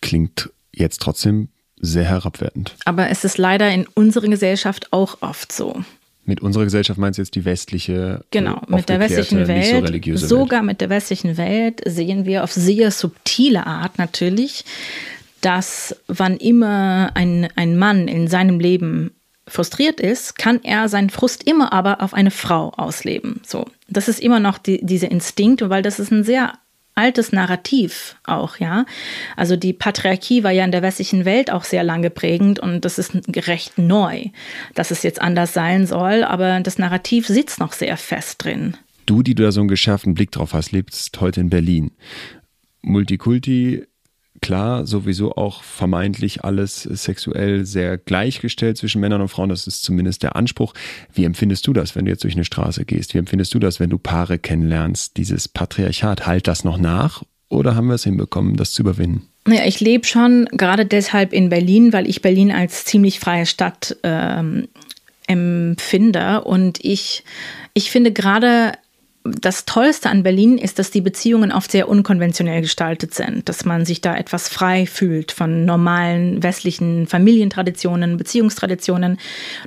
Klingt 0.01 0.51
jetzt 0.73 1.03
trotzdem 1.03 1.49
sehr 1.81 2.05
herabwertend. 2.05 2.77
Aber 2.85 3.09
es 3.09 3.25
ist 3.25 3.37
leider 3.37 3.69
in 3.73 3.87
unserer 3.95 4.29
Gesellschaft 4.29 4.93
auch 4.93 5.19
oft 5.23 5.51
so. 5.51 5.83
Mit 6.25 6.41
unserer 6.41 6.65
Gesellschaft 6.65 6.99
meinst 6.99 7.19
du 7.19 7.23
jetzt 7.23 7.35
die 7.35 7.45
westliche? 7.45 8.25
Genau, 8.31 8.61
mit 8.69 8.89
der 8.89 9.01
westlichen 9.01 9.49
Welt. 9.49 10.19
So 10.19 10.27
sogar 10.27 10.61
Welt. 10.61 10.67
mit 10.67 10.81
der 10.81 10.91
westlichen 10.91 11.37
Welt 11.37 11.81
sehen 11.87 12.25
wir 12.25 12.45
auf 12.45 12.53
sehr 12.53 12.91
subtile 12.91 13.67
Art 13.67 13.99
natürlich, 13.99 14.65
dass 15.41 15.97
wann 16.07 16.37
immer 16.37 17.11
ein, 17.15 17.49
ein 17.57 17.77
Mann 17.77 18.07
in 18.07 18.29
seinem 18.29 18.61
Leben 18.61 19.13
frustriert 19.49 20.01
ist, 20.01 20.39
kann 20.39 20.61
er 20.63 20.89
seinen 20.89 21.11
Frust 21.11 21.43
immer 21.47 21.73
aber 21.73 22.03
auf 22.03 22.15
eine 22.15 22.31
Frau 22.31 22.71
ausleben. 22.77 23.41
So, 23.47 23.67
das 23.89 24.09
ist 24.09 24.21
immer 24.21 24.41
noch 24.41 24.59
die, 24.59 24.85
dieser 24.85 25.11
Instinkt, 25.11 25.69
weil 25.69 25.83
das 25.83 25.99
ist 25.99 26.13
ein 26.13 26.25
sehr 26.25 26.53
altes 26.95 27.33
Narrativ 27.33 28.17
auch, 28.25 28.59
ja. 28.59 28.85
Also 29.37 29.57
die 29.57 29.73
Patriarchie 29.73 30.45
war 30.45 30.51
ja 30.51 30.65
in 30.65 30.73
der 30.73 30.83
westlichen 30.83 31.25
Welt 31.25 31.51
auch 31.51 31.65
sehr 31.65 31.83
lange 31.83 32.11
prägend 32.11 32.59
und 32.59 32.85
das 32.85 32.99
ist 32.99 33.13
recht 33.47 33.79
neu, 33.79 34.27
dass 34.75 34.91
es 34.91 35.03
jetzt 35.03 35.21
anders 35.21 35.53
sein 35.53 35.87
soll, 35.87 36.25
aber 36.25 36.61
das 36.61 36.79
Narrativ 36.79 37.27
sitzt 37.27 37.61
noch 37.61 37.73
sehr 37.73 37.97
fest 37.97 38.45
drin. 38.45 38.77
Du, 39.07 39.23
die 39.23 39.35
du 39.35 39.43
da 39.43 39.53
so 39.53 39.61
einen 39.61 39.69
geschärften 39.69 40.15
Blick 40.15 40.31
drauf 40.31 40.53
hast, 40.53 40.73
lebst 40.73 41.21
heute 41.21 41.41
in 41.41 41.51
Berlin. 41.51 41.91
Multikulti 42.83 43.85
klar, 44.41 44.87
sowieso 44.87 45.37
auch 45.37 45.63
vermeintlich 45.63 46.45
alles 46.45 46.83
sexuell 46.83 47.65
sehr 47.65 47.99
gleichgestellt 47.99 48.79
zwischen 48.79 49.01
Männern 49.01 49.21
und 49.21 49.29
Frauen. 49.29 49.49
Das 49.49 49.67
ist 49.67 49.83
zumindest 49.83 50.23
der 50.23 50.37
Anspruch. 50.37 50.75
Wie 51.13 51.25
empfindest 51.25 51.67
du 51.67 51.73
das, 51.73 51.95
wenn 51.95 52.05
du 52.05 52.11
jetzt 52.11 52.25
durch 52.25 52.35
eine 52.35 52.45
Straße 52.45 52.85
gehst? 52.85 53.15
Wie 53.15 53.19
empfindest 53.19 53.55
du 53.55 53.59
das, 53.59 53.81
wenn 53.81 53.91
du 53.91 53.99
Paare 53.99 54.39
kennenlernst? 54.39 55.17
Dieses 55.17 55.49
Patriarchat, 55.49 56.27
halt 56.27 56.47
das 56.47 56.65
noch 56.65 56.79
nach? 56.79 57.23
Oder 57.49 57.75
haben 57.75 57.89
wir 57.89 57.95
es 57.95 58.05
hinbekommen, 58.05 58.57
das 58.57 58.73
zu 58.73 58.83
überwinden? 58.83 59.27
Ja, 59.49 59.65
ich 59.67 59.81
lebe 59.81 60.07
schon 60.07 60.47
gerade 60.53 60.87
deshalb 60.87 61.33
in 61.33 61.49
Berlin, 61.49 61.93
weil 61.93 62.09
ich 62.09 62.23
Berlin 62.23 62.53
als 62.53 62.85
ziemlich 62.85 63.19
freie 63.19 63.47
Stadt 63.47 63.97
ähm, 64.03 64.69
empfinde. 65.27 66.43
Und 66.43 66.79
ich, 66.85 67.25
ich 67.75 67.91
finde 67.91 68.13
gerade 68.13 68.73
das 69.23 69.67
Tollste 69.67 70.09
an 70.09 70.23
Berlin 70.23 70.57
ist, 70.57 70.79
dass 70.79 70.91
die 70.91 71.03
Beziehungen 71.03 71.53
oft 71.53 71.71
sehr 71.71 71.89
unkonventionell 71.89 72.63
gestaltet 72.63 73.13
sind, 73.13 73.49
dass 73.51 73.67
man 73.67 73.85
sich 73.85 74.01
da 74.01 74.17
etwas 74.17 74.49
frei 74.49 74.87
fühlt 74.87 75.31
von 75.31 75.67
normalen 75.67 76.43
westlichen 76.43 77.07
Familientraditionen, 77.07 78.17
Beziehungstraditionen. 78.17 79.19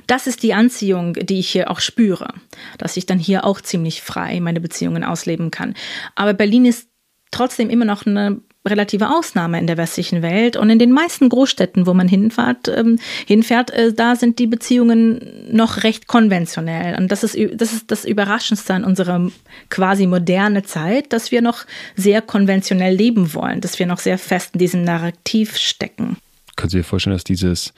Das 0.08 0.26
ist 0.26 0.42
die 0.42 0.54
Anziehung, 0.54 1.14
die 1.14 1.38
ich 1.38 1.48
hier 1.48 1.70
auch 1.70 1.78
spüre, 1.78 2.34
dass 2.78 2.96
ich 2.96 3.06
dann 3.06 3.18
hier 3.18 3.44
auch 3.44 3.60
ziemlich 3.60 4.02
frei 4.02 4.40
meine 4.40 4.60
Beziehungen 4.60 5.04
ausleben 5.04 5.52
kann. 5.52 5.74
Aber 6.16 6.34
Berlin 6.34 6.64
ist 6.64 6.88
trotzdem 7.30 7.70
immer 7.70 7.84
noch 7.84 8.06
eine 8.06 8.40
relative 8.64 9.10
Ausnahme 9.10 9.58
in 9.58 9.66
der 9.66 9.76
westlichen 9.76 10.22
Welt. 10.22 10.56
Und 10.56 10.70
in 10.70 10.78
den 10.78 10.92
meisten 10.92 11.28
Großstädten, 11.28 11.86
wo 11.86 11.94
man 11.94 12.08
hinfährt, 12.08 12.68
ähm, 12.68 12.98
hinfährt 13.26 13.70
äh, 13.70 13.92
da 13.92 14.16
sind 14.16 14.38
die 14.38 14.46
Beziehungen 14.46 15.20
noch 15.50 15.82
recht 15.82 16.06
konventionell. 16.06 16.96
Und 16.96 17.12
das 17.12 17.24
ist, 17.24 17.36
das 17.54 17.72
ist 17.72 17.90
das 17.90 18.04
Überraschendste 18.04 18.74
an 18.74 18.84
unserer 18.84 19.30
quasi 19.68 20.06
moderne 20.06 20.62
Zeit, 20.62 21.12
dass 21.12 21.30
wir 21.30 21.42
noch 21.42 21.64
sehr 21.94 22.22
konventionell 22.22 22.94
leben 22.94 23.34
wollen, 23.34 23.60
dass 23.60 23.78
wir 23.78 23.86
noch 23.86 23.98
sehr 23.98 24.18
fest 24.18 24.50
in 24.54 24.58
diesem 24.58 24.82
Narrativ 24.82 25.56
stecken. 25.56 26.16
Können 26.56 26.70
Sie 26.70 26.78
sich 26.78 26.86
vorstellen, 26.86 27.16
dass 27.16 27.24
dieses 27.24 27.74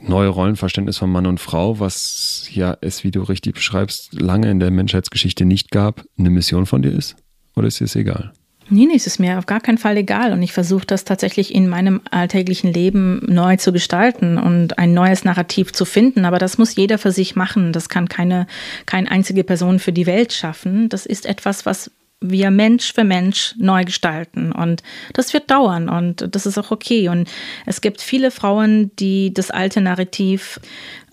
neue 0.00 0.28
Rollenverständnis 0.28 0.98
von 0.98 1.10
Mann 1.10 1.26
und 1.26 1.40
Frau, 1.40 1.80
was 1.80 2.48
ja 2.52 2.76
es, 2.80 3.02
wie 3.02 3.10
du 3.10 3.22
richtig 3.22 3.54
beschreibst, 3.54 4.20
lange 4.20 4.50
in 4.50 4.60
der 4.60 4.70
Menschheitsgeschichte 4.70 5.44
nicht 5.44 5.70
gab, 5.70 6.04
eine 6.18 6.30
Mission 6.30 6.66
von 6.66 6.82
dir 6.82 6.92
ist? 6.92 7.16
Oder 7.56 7.66
ist 7.66 7.80
dir 7.80 7.86
es 7.86 7.96
egal? 7.96 8.32
Nee, 8.70 8.86
nee, 8.86 8.96
es 8.96 9.06
ist 9.06 9.18
mir 9.18 9.38
auf 9.38 9.46
gar 9.46 9.60
keinen 9.60 9.78
Fall 9.78 9.96
egal. 9.96 10.32
Und 10.32 10.42
ich 10.42 10.52
versuche 10.52 10.86
das 10.86 11.04
tatsächlich 11.04 11.54
in 11.54 11.68
meinem 11.68 12.02
alltäglichen 12.10 12.72
Leben 12.72 13.22
neu 13.26 13.56
zu 13.56 13.72
gestalten 13.72 14.36
und 14.36 14.78
ein 14.78 14.92
neues 14.92 15.24
Narrativ 15.24 15.72
zu 15.72 15.84
finden. 15.84 16.24
Aber 16.24 16.38
das 16.38 16.58
muss 16.58 16.76
jeder 16.76 16.98
für 16.98 17.12
sich 17.12 17.34
machen. 17.34 17.72
Das 17.72 17.88
kann 17.88 18.08
keine, 18.08 18.46
keine 18.84 19.10
einzige 19.10 19.44
Person 19.44 19.78
für 19.78 19.92
die 19.92 20.06
Welt 20.06 20.32
schaffen. 20.32 20.88
Das 20.88 21.06
ist 21.06 21.24
etwas, 21.24 21.64
was 21.64 21.90
wir 22.20 22.50
Mensch 22.50 22.92
für 22.92 23.04
Mensch 23.04 23.54
neu 23.58 23.84
gestalten. 23.84 24.52
Und 24.52 24.82
das 25.14 25.32
wird 25.32 25.50
dauern 25.50 25.88
und 25.88 26.34
das 26.34 26.46
ist 26.46 26.58
auch 26.58 26.70
okay. 26.70 27.08
Und 27.08 27.28
es 27.64 27.80
gibt 27.80 28.00
viele 28.00 28.30
Frauen, 28.30 28.90
die 28.96 29.32
das 29.32 29.50
alte 29.50 29.80
Narrativ 29.80 30.60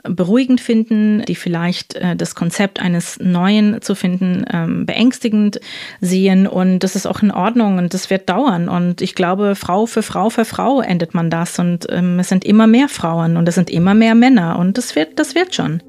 beruhigend 0.09 0.61
finden, 0.61 1.23
die 1.27 1.35
vielleicht 1.35 1.95
äh, 1.95 2.15
das 2.15 2.35
Konzept 2.35 2.81
eines 2.81 3.19
Neuen 3.19 3.81
zu 3.81 3.95
finden 3.95 4.45
ähm, 4.51 4.85
beängstigend 4.85 5.59
sehen. 6.01 6.47
Und 6.47 6.79
das 6.79 6.95
ist 6.95 7.05
auch 7.05 7.21
in 7.21 7.31
Ordnung 7.31 7.77
und 7.77 7.93
das 7.93 8.09
wird 8.09 8.29
dauern. 8.29 8.69
Und 8.69 9.01
ich 9.01 9.15
glaube, 9.15 9.55
Frau 9.55 9.85
für 9.85 10.03
Frau 10.03 10.29
für 10.29 10.45
Frau 10.45 10.81
endet 10.81 11.13
man 11.13 11.29
das. 11.29 11.59
Und 11.59 11.87
ähm, 11.89 12.19
es 12.19 12.29
sind 12.29 12.45
immer 12.45 12.67
mehr 12.67 12.89
Frauen 12.89 13.37
und 13.37 13.47
es 13.47 13.55
sind 13.55 13.69
immer 13.69 13.93
mehr 13.93 14.15
Männer. 14.15 14.59
Und 14.59 14.77
das 14.77 14.95
wird, 14.95 15.19
das 15.19 15.35
wird 15.35 15.55
schon. 15.55 15.81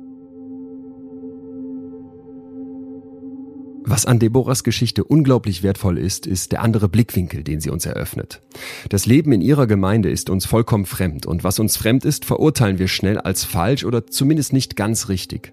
Was 3.89 4.05
an 4.05 4.19
Deborahs 4.19 4.65
Geschichte 4.65 5.05
unglaublich 5.05 5.63
wertvoll 5.63 5.97
ist, 5.97 6.27
ist 6.27 6.51
der 6.51 6.63
andere 6.63 6.89
Blickwinkel, 6.89 7.45
den 7.45 7.61
sie 7.61 7.71
uns 7.71 7.87
eröffnet. 7.87 8.43
Das 8.89 9.07
Leben 9.07 9.31
in 9.31 9.41
ihrer 9.41 9.69
Gemeinde 9.69 10.11
ist 10.11 10.29
uns 10.29 10.45
vollkommen 10.45 10.87
fremd 10.87 11.25
und 11.25 11.45
was 11.45 11.61
uns 11.61 11.77
fremd 11.77 12.05
ist, 12.05 12.25
verurteilen 12.25 12.81
wir 12.81 12.89
schnell 12.89 13.17
als 13.17 13.45
falsch 13.45 13.85
oder 13.85 14.09
zumindest 14.09 14.53
nicht 14.53 14.75
ganz 14.75 15.09
richtig. 15.09 15.53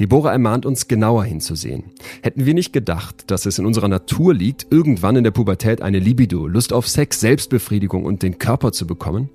Deborah 0.00 0.32
ermahnt 0.32 0.66
uns 0.66 0.88
genauer 0.88 1.22
hinzusehen. 1.22 1.84
Hätten 2.22 2.44
wir 2.44 2.54
nicht 2.54 2.72
gedacht, 2.72 3.30
dass 3.30 3.46
es 3.46 3.60
in 3.60 3.66
unserer 3.66 3.88
Natur 3.88 4.34
liegt, 4.34 4.66
irgendwann 4.70 5.14
in 5.14 5.22
der 5.22 5.30
Pubertät 5.30 5.80
eine 5.80 6.00
Libido, 6.00 6.48
Lust 6.48 6.72
auf 6.72 6.88
Sex, 6.88 7.20
Selbstbefriedigung 7.20 8.04
und 8.04 8.24
den 8.24 8.38
Körper 8.38 8.72
zu 8.72 8.84
bekommen? 8.84 9.30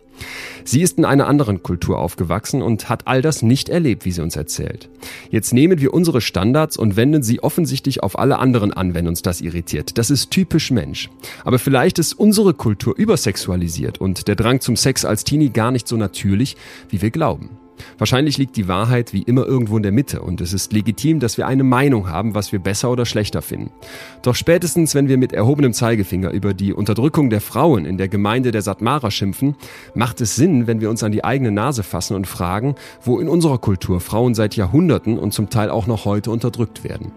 Sie 0.63 0.81
ist 0.81 0.97
in 0.97 1.05
einer 1.05 1.27
anderen 1.27 1.63
Kultur 1.63 1.99
aufgewachsen 1.99 2.61
und 2.61 2.89
hat 2.89 3.07
all 3.07 3.21
das 3.21 3.41
nicht 3.41 3.69
erlebt, 3.69 4.05
wie 4.05 4.11
sie 4.11 4.21
uns 4.21 4.35
erzählt. 4.35 4.89
Jetzt 5.29 5.53
nehmen 5.53 5.79
wir 5.79 5.93
unsere 5.93 6.21
Standards 6.21 6.77
und 6.77 6.95
wenden 6.95 7.23
sie 7.23 7.43
offensichtlich 7.43 8.01
auf 8.01 8.17
alle 8.17 8.39
anderen 8.39 8.73
an, 8.73 8.93
wenn 8.93 9.07
uns 9.07 9.21
das 9.21 9.41
irritiert. 9.41 9.97
Das 9.97 10.09
ist 10.09 10.31
typisch 10.31 10.71
Mensch. 10.71 11.09
Aber 11.43 11.59
vielleicht 11.59 11.99
ist 11.99 12.13
unsere 12.13 12.53
Kultur 12.53 12.95
übersexualisiert 12.97 13.99
und 13.99 14.27
der 14.27 14.35
Drang 14.35 14.61
zum 14.61 14.75
Sex 14.75 15.05
als 15.05 15.23
Teenie 15.23 15.49
gar 15.49 15.71
nicht 15.71 15.87
so 15.87 15.97
natürlich, 15.97 16.57
wie 16.89 17.01
wir 17.01 17.11
glauben. 17.11 17.49
Wahrscheinlich 17.97 18.37
liegt 18.37 18.57
die 18.57 18.67
Wahrheit 18.67 19.13
wie 19.13 19.21
immer 19.21 19.45
irgendwo 19.45 19.77
in 19.77 19.83
der 19.83 19.91
Mitte 19.91 20.21
und 20.21 20.41
es 20.41 20.53
ist 20.53 20.73
legitim, 20.73 21.19
dass 21.19 21.37
wir 21.37 21.47
eine 21.47 21.63
Meinung 21.63 22.09
haben, 22.09 22.35
was 22.35 22.51
wir 22.51 22.59
besser 22.59 22.91
oder 22.91 23.05
schlechter 23.05 23.41
finden. 23.41 23.71
Doch 24.21 24.35
spätestens, 24.35 24.95
wenn 24.95 25.07
wir 25.07 25.17
mit 25.17 25.33
erhobenem 25.33 25.73
Zeigefinger 25.73 26.31
über 26.31 26.53
die 26.53 26.73
Unterdrückung 26.73 27.29
der 27.29 27.41
Frauen 27.41 27.85
in 27.85 27.97
der 27.97 28.07
Gemeinde 28.07 28.51
der 28.51 28.61
Satmara 28.61 29.11
schimpfen, 29.11 29.55
macht 29.93 30.21
es 30.21 30.35
Sinn, 30.35 30.67
wenn 30.67 30.81
wir 30.81 30.89
uns 30.89 31.03
an 31.03 31.11
die 31.11 31.23
eigene 31.23 31.51
Nase 31.51 31.83
fassen 31.83 32.15
und 32.15 32.27
fragen, 32.27 32.75
wo 33.01 33.19
in 33.19 33.29
unserer 33.29 33.57
Kultur 33.57 33.99
Frauen 33.99 34.35
seit 34.35 34.55
Jahrhunderten 34.55 35.17
und 35.17 35.33
zum 35.33 35.49
Teil 35.49 35.69
auch 35.69 35.87
noch 35.87 36.05
heute 36.05 36.31
unterdrückt 36.31 36.83
werden. 36.83 37.11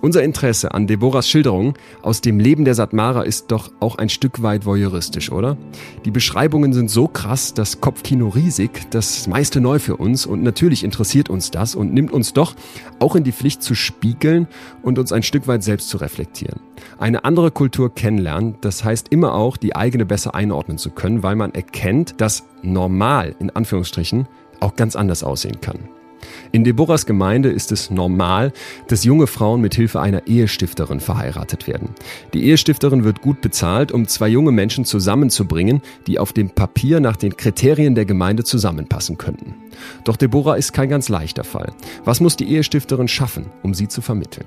Unser 0.00 0.22
Interesse 0.22 0.74
an 0.74 0.86
Deborahs 0.86 1.28
Schilderung 1.28 1.74
aus 2.02 2.20
dem 2.20 2.38
Leben 2.38 2.64
der 2.64 2.74
Satmara 2.74 3.22
ist 3.22 3.50
doch 3.50 3.72
auch 3.80 3.96
ein 3.96 4.10
Stück 4.10 4.42
weit 4.42 4.66
voyeuristisch, 4.66 5.32
oder? 5.32 5.56
Die 6.04 6.10
Beschreibungen 6.10 6.72
sind 6.74 6.90
so 6.90 7.08
krass, 7.08 7.54
das 7.54 7.80
Kopfkino 7.80 8.28
riesig, 8.28 8.90
das 8.90 9.26
meiste 9.26 9.60
neu 9.60 9.78
für 9.78 9.96
uns 9.96 10.03
und 10.26 10.42
natürlich 10.42 10.84
interessiert 10.84 11.30
uns 11.30 11.50
das 11.50 11.74
und 11.74 11.92
nimmt 11.92 12.12
uns 12.12 12.32
doch 12.32 12.54
auch 12.98 13.16
in 13.16 13.24
die 13.24 13.32
Pflicht 13.32 13.62
zu 13.62 13.74
spiegeln 13.74 14.46
und 14.82 14.98
uns 14.98 15.12
ein 15.12 15.22
Stück 15.22 15.46
weit 15.48 15.62
selbst 15.62 15.88
zu 15.88 15.96
reflektieren. 15.96 16.60
Eine 16.98 17.24
andere 17.24 17.50
Kultur 17.50 17.94
kennenlernen, 17.94 18.56
das 18.60 18.84
heißt 18.84 19.08
immer 19.08 19.34
auch, 19.34 19.56
die 19.56 19.74
eigene 19.74 20.04
besser 20.04 20.34
einordnen 20.34 20.78
zu 20.78 20.90
können, 20.90 21.22
weil 21.22 21.36
man 21.36 21.54
erkennt, 21.54 22.20
dass 22.20 22.44
normal 22.62 23.34
in 23.38 23.50
Anführungsstrichen 23.50 24.28
auch 24.60 24.76
ganz 24.76 24.96
anders 24.96 25.24
aussehen 25.24 25.60
kann. 25.60 25.88
In 26.52 26.64
Deborahs 26.64 27.06
Gemeinde 27.06 27.50
ist 27.50 27.72
es 27.72 27.90
normal, 27.90 28.52
dass 28.88 29.04
junge 29.04 29.26
Frauen 29.26 29.60
mit 29.60 29.74
Hilfe 29.74 30.00
einer 30.00 30.26
Ehestifterin 30.26 31.00
verheiratet 31.00 31.66
werden. 31.66 31.90
Die 32.32 32.44
Ehestifterin 32.44 33.04
wird 33.04 33.20
gut 33.20 33.40
bezahlt, 33.40 33.92
um 33.92 34.06
zwei 34.06 34.28
junge 34.28 34.52
Menschen 34.52 34.84
zusammenzubringen, 34.84 35.82
die 36.06 36.18
auf 36.18 36.32
dem 36.32 36.50
Papier 36.50 37.00
nach 37.00 37.16
den 37.16 37.36
Kriterien 37.36 37.94
der 37.94 38.04
Gemeinde 38.04 38.44
zusammenpassen 38.44 39.18
könnten. 39.18 39.54
Doch 40.04 40.16
Deborah 40.16 40.56
ist 40.56 40.72
kein 40.72 40.88
ganz 40.88 41.08
leichter 41.08 41.44
Fall. 41.44 41.72
Was 42.04 42.20
muss 42.20 42.36
die 42.36 42.48
Ehestifterin 42.48 43.08
schaffen, 43.08 43.46
um 43.62 43.74
sie 43.74 43.88
zu 43.88 44.00
vermitteln? 44.00 44.46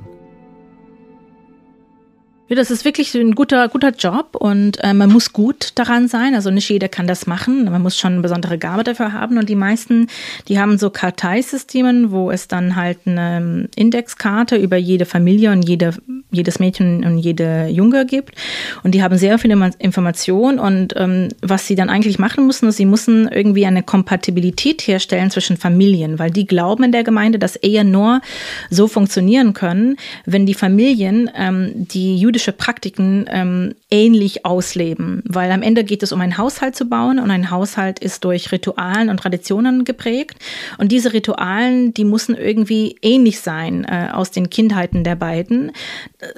Ja, 2.49 2.55
das 2.55 2.71
ist 2.71 2.85
wirklich 2.85 3.13
ein 3.13 3.35
guter, 3.35 3.67
guter 3.67 3.89
Job 3.89 4.37
und 4.39 4.81
äh, 4.81 4.93
man 4.93 5.11
muss 5.11 5.33
gut 5.33 5.71
daran 5.75 6.07
sein. 6.07 6.33
Also 6.33 6.49
nicht 6.49 6.69
jeder 6.69 6.87
kann 6.87 7.05
das 7.05 7.27
machen. 7.27 7.65
Man 7.65 7.81
muss 7.81 7.97
schon 7.97 8.13
eine 8.13 8.21
besondere 8.21 8.57
Gabe 8.57 8.85
dafür 8.85 9.11
haben. 9.11 9.37
Und 9.37 9.49
die 9.49 9.55
meisten, 9.55 10.07
die 10.47 10.57
haben 10.57 10.77
so 10.77 10.89
Karteisystemen, 10.89 12.11
wo 12.11 12.31
es 12.31 12.47
dann 12.47 12.77
halt 12.77 12.99
eine 13.05 13.37
ähm, 13.37 13.69
Indexkarte 13.75 14.55
über 14.55 14.77
jede 14.77 15.05
Familie 15.05 15.51
und 15.51 15.67
jede, 15.67 15.93
jedes 16.31 16.59
Mädchen 16.59 17.03
und 17.03 17.17
jede 17.17 17.67
Junge 17.67 18.05
gibt. 18.05 18.35
Und 18.81 18.95
die 18.95 19.03
haben 19.03 19.17
sehr 19.17 19.37
viele 19.39 19.71
Informationen. 19.79 20.57
Und 20.57 20.93
ähm, 20.95 21.27
was 21.41 21.67
sie 21.67 21.75
dann 21.75 21.89
eigentlich 21.89 22.17
machen 22.17 22.47
müssen, 22.47 22.69
ist, 22.69 22.77
sie 22.77 22.85
müssen 22.85 23.27
irgendwie 23.27 23.65
eine 23.65 23.83
Kompatibilität 23.83 24.87
herstellen 24.87 25.31
zwischen 25.31 25.57
Familien, 25.57 26.17
weil 26.17 26.31
die 26.31 26.47
glauben 26.47 26.85
in 26.85 26.93
der 26.93 27.03
Gemeinde, 27.03 27.39
dass 27.39 27.57
Ehe 27.57 27.83
nur 27.83 28.21
so 28.69 28.87
funktionieren 28.87 29.51
können, 29.51 29.97
wenn 30.25 30.45
die 30.45 30.53
Familien 30.53 31.29
ähm, 31.35 31.71
die 31.75 32.15
jüdische 32.15 32.36
jüdische 32.37 32.51
Praktiken 32.51 33.25
ähm, 33.29 33.73
ähnlich 33.89 34.45
ausleben, 34.45 35.23
weil 35.25 35.51
am 35.51 35.63
Ende 35.63 35.83
geht 35.83 36.03
es 36.03 36.11
um 36.11 36.21
einen 36.21 36.37
Haushalt 36.37 36.75
zu 36.75 36.85
bauen 36.85 37.17
und 37.17 37.31
ein 37.31 37.49
Haushalt 37.49 37.97
ist 37.97 38.23
durch 38.23 38.51
Ritualen 38.51 39.09
und 39.09 39.17
Traditionen 39.19 39.85
geprägt. 39.85 40.37
Und 40.77 40.91
diese 40.91 41.13
Ritualen, 41.13 41.95
die 41.95 42.05
müssen 42.05 42.35
irgendwie 42.35 42.95
ähnlich 43.01 43.39
sein 43.39 43.85
äh, 43.85 44.09
aus 44.13 44.29
den 44.29 44.51
Kindheiten 44.51 45.03
der 45.03 45.15
beiden, 45.15 45.71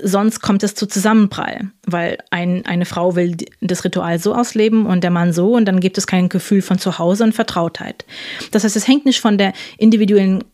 sonst 0.02 0.40
kommt 0.40 0.64
es 0.64 0.74
zu 0.74 0.88
Zusammenprall, 0.88 1.70
weil 1.86 2.18
ein, 2.32 2.66
eine 2.66 2.86
Frau 2.86 3.18
will 3.18 3.36
das 3.60 3.84
Ritual 3.84 4.20
so 4.20 4.34
ausleben 4.34 4.86
und 4.86 5.04
der 5.04 5.12
Mann 5.12 5.34
so 5.34 5.58
und 5.58 5.66
dann 5.66 5.82
gibt 5.82 5.98
es 5.98 6.08
kein 6.08 6.30
Gefühl 6.30 6.62
von 6.62 6.80
Zuhause 6.80 7.26
und 7.26 7.34
Vertrautheit. 7.34 8.06
Das 8.52 8.64
heißt, 8.64 8.78
es 8.78 8.88
hängt 8.88 9.06
nicht 9.06 9.20
von 9.20 9.38
der 9.38 9.52
individuellen 9.78 10.46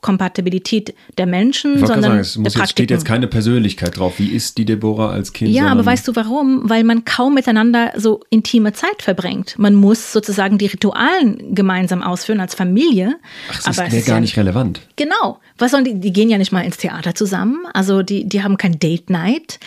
Kompatibilität 0.00 0.94
der 1.16 1.26
Menschen, 1.26 1.74
ich 1.74 1.80
sondern 1.80 2.02
sagen, 2.02 2.18
es 2.18 2.36
muss 2.36 2.54
jetzt, 2.54 2.70
steht 2.70 2.90
jetzt 2.90 3.04
keine 3.04 3.26
Persönlichkeit 3.26 3.98
drauf. 3.98 4.18
Wie 4.18 4.28
ist 4.28 4.58
die 4.58 4.64
Deborah 4.64 5.10
als 5.10 5.32
Kind? 5.32 5.50
Ja, 5.50 5.68
aber 5.68 5.84
weißt 5.84 6.06
du 6.06 6.14
warum? 6.14 6.68
Weil 6.68 6.84
man 6.84 7.04
kaum 7.04 7.34
miteinander 7.34 7.92
so 7.96 8.20
intime 8.30 8.72
Zeit 8.72 9.02
verbringt. 9.02 9.58
Man 9.58 9.74
muss 9.74 10.12
sozusagen 10.12 10.58
die 10.58 10.66
Ritualen 10.66 11.54
gemeinsam 11.54 12.02
ausführen 12.02 12.40
als 12.40 12.54
Familie. 12.54 13.16
Ach, 13.50 13.62
das 13.64 13.78
wäre 13.78 14.02
gar 14.02 14.16
ja, 14.16 14.20
nicht 14.20 14.36
relevant. 14.36 14.80
Genau. 14.96 15.40
Was 15.58 15.72
sollen 15.72 15.84
die? 15.84 15.98
Die 15.98 16.12
gehen 16.12 16.30
ja 16.30 16.38
nicht 16.38 16.52
mal 16.52 16.62
ins 16.62 16.76
Theater 16.76 17.14
zusammen. 17.14 17.66
Also 17.72 18.02
die, 18.02 18.28
die 18.28 18.42
haben 18.42 18.56
kein 18.56 18.78
Date 18.78 19.10
Night. 19.10 19.58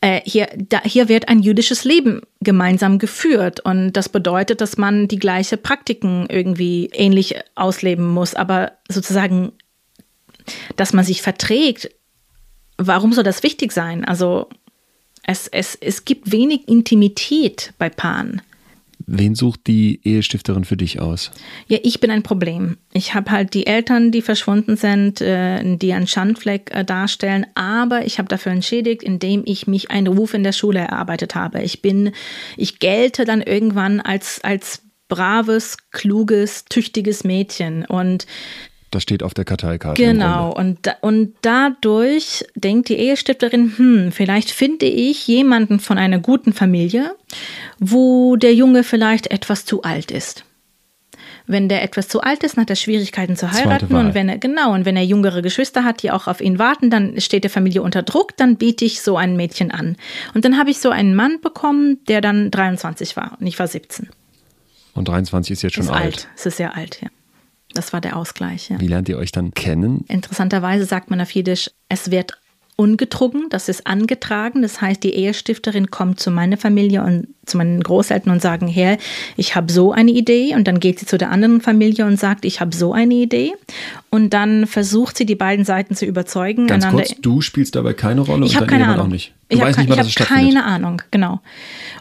Äh, 0.00 0.20
hier, 0.24 0.48
da, 0.68 0.82
hier 0.82 1.08
wird 1.08 1.28
ein 1.28 1.40
jüdisches 1.40 1.84
Leben 1.84 2.20
gemeinsam 2.40 2.98
geführt 2.98 3.60
und 3.60 3.92
das 3.92 4.08
bedeutet, 4.08 4.60
dass 4.60 4.76
man 4.76 5.08
die 5.08 5.18
gleiche 5.18 5.56
Praktiken 5.56 6.26
irgendwie 6.28 6.90
ähnlich 6.92 7.34
ausleben 7.56 8.06
muss, 8.06 8.34
aber 8.34 8.72
sozusagen 8.88 9.52
dass 10.76 10.92
man 10.92 11.04
sich 11.04 11.22
verträgt, 11.22 11.90
warum 12.76 13.12
soll 13.12 13.24
das 13.24 13.42
wichtig 13.42 13.72
sein? 13.72 14.04
Also 14.04 14.48
es, 15.22 15.48
es, 15.48 15.76
es 15.80 16.04
gibt 16.04 16.32
wenig 16.32 16.68
Intimität 16.68 17.72
bei 17.78 17.90
Paaren. 17.90 18.40
Wen 19.10 19.34
sucht 19.34 19.66
die 19.66 20.00
Ehestifterin 20.04 20.64
für 20.64 20.76
dich 20.76 21.00
aus? 21.00 21.30
Ja, 21.66 21.78
ich 21.82 21.98
bin 21.98 22.10
ein 22.10 22.22
Problem. 22.22 22.76
Ich 22.92 23.14
habe 23.14 23.30
halt 23.30 23.54
die 23.54 23.66
Eltern, 23.66 24.12
die 24.12 24.20
verschwunden 24.20 24.76
sind, 24.76 25.22
äh, 25.22 25.76
die 25.76 25.94
einen 25.94 26.06
Schandfleck 26.06 26.70
äh, 26.74 26.84
darstellen, 26.84 27.46
aber 27.54 28.04
ich 28.04 28.18
habe 28.18 28.28
dafür 28.28 28.52
entschädigt, 28.52 29.02
indem 29.02 29.44
ich 29.46 29.66
mich 29.66 29.90
einen 29.90 30.08
Ruf 30.08 30.34
in 30.34 30.42
der 30.42 30.52
Schule 30.52 30.80
erarbeitet 30.80 31.34
habe. 31.34 31.62
Ich 31.62 31.80
bin, 31.80 32.12
ich 32.58 32.80
gelte 32.80 33.24
dann 33.24 33.40
irgendwann 33.40 34.00
als, 34.00 34.44
als 34.44 34.82
braves, 35.08 35.78
kluges, 35.90 36.66
tüchtiges 36.66 37.24
Mädchen 37.24 37.86
und 37.86 38.26
das 38.90 39.02
steht 39.02 39.22
auf 39.22 39.34
der 39.34 39.44
Karteikarte. 39.44 40.02
Genau. 40.02 40.52
Und, 40.52 40.78
und 41.00 41.34
dadurch 41.42 42.44
denkt 42.54 42.88
die 42.88 42.96
Ehestifterin, 42.96 43.74
hm, 43.76 44.12
vielleicht 44.12 44.50
finde 44.50 44.86
ich 44.86 45.26
jemanden 45.26 45.80
von 45.80 45.98
einer 45.98 46.18
guten 46.18 46.52
Familie, 46.52 47.14
wo 47.78 48.36
der 48.36 48.54
Junge 48.54 48.84
vielleicht 48.84 49.30
etwas 49.30 49.64
zu 49.64 49.82
alt 49.82 50.10
ist. 50.10 50.44
Wenn 51.46 51.70
der 51.70 51.82
etwas 51.82 52.08
zu 52.08 52.20
alt 52.20 52.44
ist, 52.44 52.58
hat 52.58 52.68
er 52.68 52.76
Schwierigkeiten 52.76 53.34
zu 53.34 53.50
heiraten. 53.50 53.94
Und 53.94 54.12
wenn 54.12 54.28
er, 54.28 54.36
genau, 54.36 54.74
und 54.74 54.84
wenn 54.84 54.96
er 54.96 55.04
jüngere 55.04 55.40
Geschwister 55.40 55.82
hat, 55.82 56.02
die 56.02 56.10
auch 56.10 56.26
auf 56.26 56.42
ihn 56.42 56.58
warten, 56.58 56.90
dann 56.90 57.18
steht 57.22 57.42
der 57.42 57.50
Familie 57.50 57.80
unter 57.80 58.02
Druck, 58.02 58.36
dann 58.36 58.56
biete 58.56 58.84
ich 58.84 59.00
so 59.00 59.16
ein 59.16 59.34
Mädchen 59.34 59.70
an. 59.70 59.96
Und 60.34 60.44
dann 60.44 60.58
habe 60.58 60.70
ich 60.70 60.78
so 60.78 60.90
einen 60.90 61.14
Mann 61.14 61.40
bekommen, 61.40 62.04
der 62.06 62.20
dann 62.20 62.50
23 62.50 63.16
war 63.16 63.38
und 63.40 63.46
ich 63.46 63.58
war 63.58 63.66
17. 63.66 64.10
Und 64.92 65.08
23 65.08 65.52
ist 65.52 65.62
jetzt 65.62 65.74
schon 65.74 65.84
ist 65.84 65.90
alt. 65.90 66.04
alt. 66.04 66.28
Es 66.36 66.44
ist 66.44 66.58
sehr 66.58 66.76
alt, 66.76 67.00
ja. 67.00 67.08
Das 67.74 67.92
war 67.92 68.00
der 68.00 68.16
Ausgleich. 68.16 68.70
Ja. 68.70 68.80
Wie 68.80 68.86
lernt 68.86 69.08
ihr 69.08 69.18
euch 69.18 69.32
dann 69.32 69.52
kennen? 69.52 70.04
Interessanterweise 70.08 70.84
sagt 70.86 71.10
man 71.10 71.20
auf 71.20 71.30
Jiddisch, 71.30 71.70
es 71.88 72.10
wird 72.10 72.37
ungetrunken, 72.80 73.46
das 73.50 73.68
ist 73.68 73.88
angetragen. 73.88 74.62
Das 74.62 74.80
heißt, 74.80 75.02
die 75.02 75.12
Ehestifterin 75.14 75.90
kommt 75.90 76.20
zu 76.20 76.30
meiner 76.30 76.56
Familie 76.56 77.02
und 77.02 77.26
zu 77.44 77.56
meinen 77.56 77.82
Großeltern 77.82 78.32
und 78.32 78.40
sagen, 78.40 78.68
Herr, 78.68 78.98
ich 79.36 79.56
habe 79.56 79.72
so 79.72 79.90
eine 79.90 80.12
Idee. 80.12 80.54
Und 80.54 80.68
dann 80.68 80.78
geht 80.78 81.00
sie 81.00 81.06
zu 81.06 81.18
der 81.18 81.30
anderen 81.30 81.60
Familie 81.60 82.06
und 82.06 82.20
sagt, 82.20 82.44
ich 82.44 82.60
habe 82.60 82.74
so 82.76 82.92
eine 82.92 83.14
Idee. 83.14 83.52
Und 84.10 84.32
dann 84.32 84.68
versucht 84.68 85.16
sie, 85.16 85.26
die 85.26 85.34
beiden 85.34 85.64
Seiten 85.64 85.96
zu 85.96 86.06
überzeugen. 86.06 86.68
Ganz 86.68 86.86
kurz, 86.88 87.14
du 87.20 87.40
spielst 87.40 87.74
dabei 87.74 87.94
keine 87.94 88.20
Rolle 88.20 88.46
ich 88.46 88.52
und 88.54 88.60
dein 88.60 88.68
keine 88.68 88.86
Ahnung. 88.86 89.06
auch 89.06 89.10
nicht. 89.10 89.34
Du 89.48 89.56
ich 89.56 89.60
dass 89.60 90.06
es 90.06 90.12
stattfindet. 90.12 90.54
keine 90.54 90.64
Ahnung, 90.64 91.02
genau. 91.10 91.40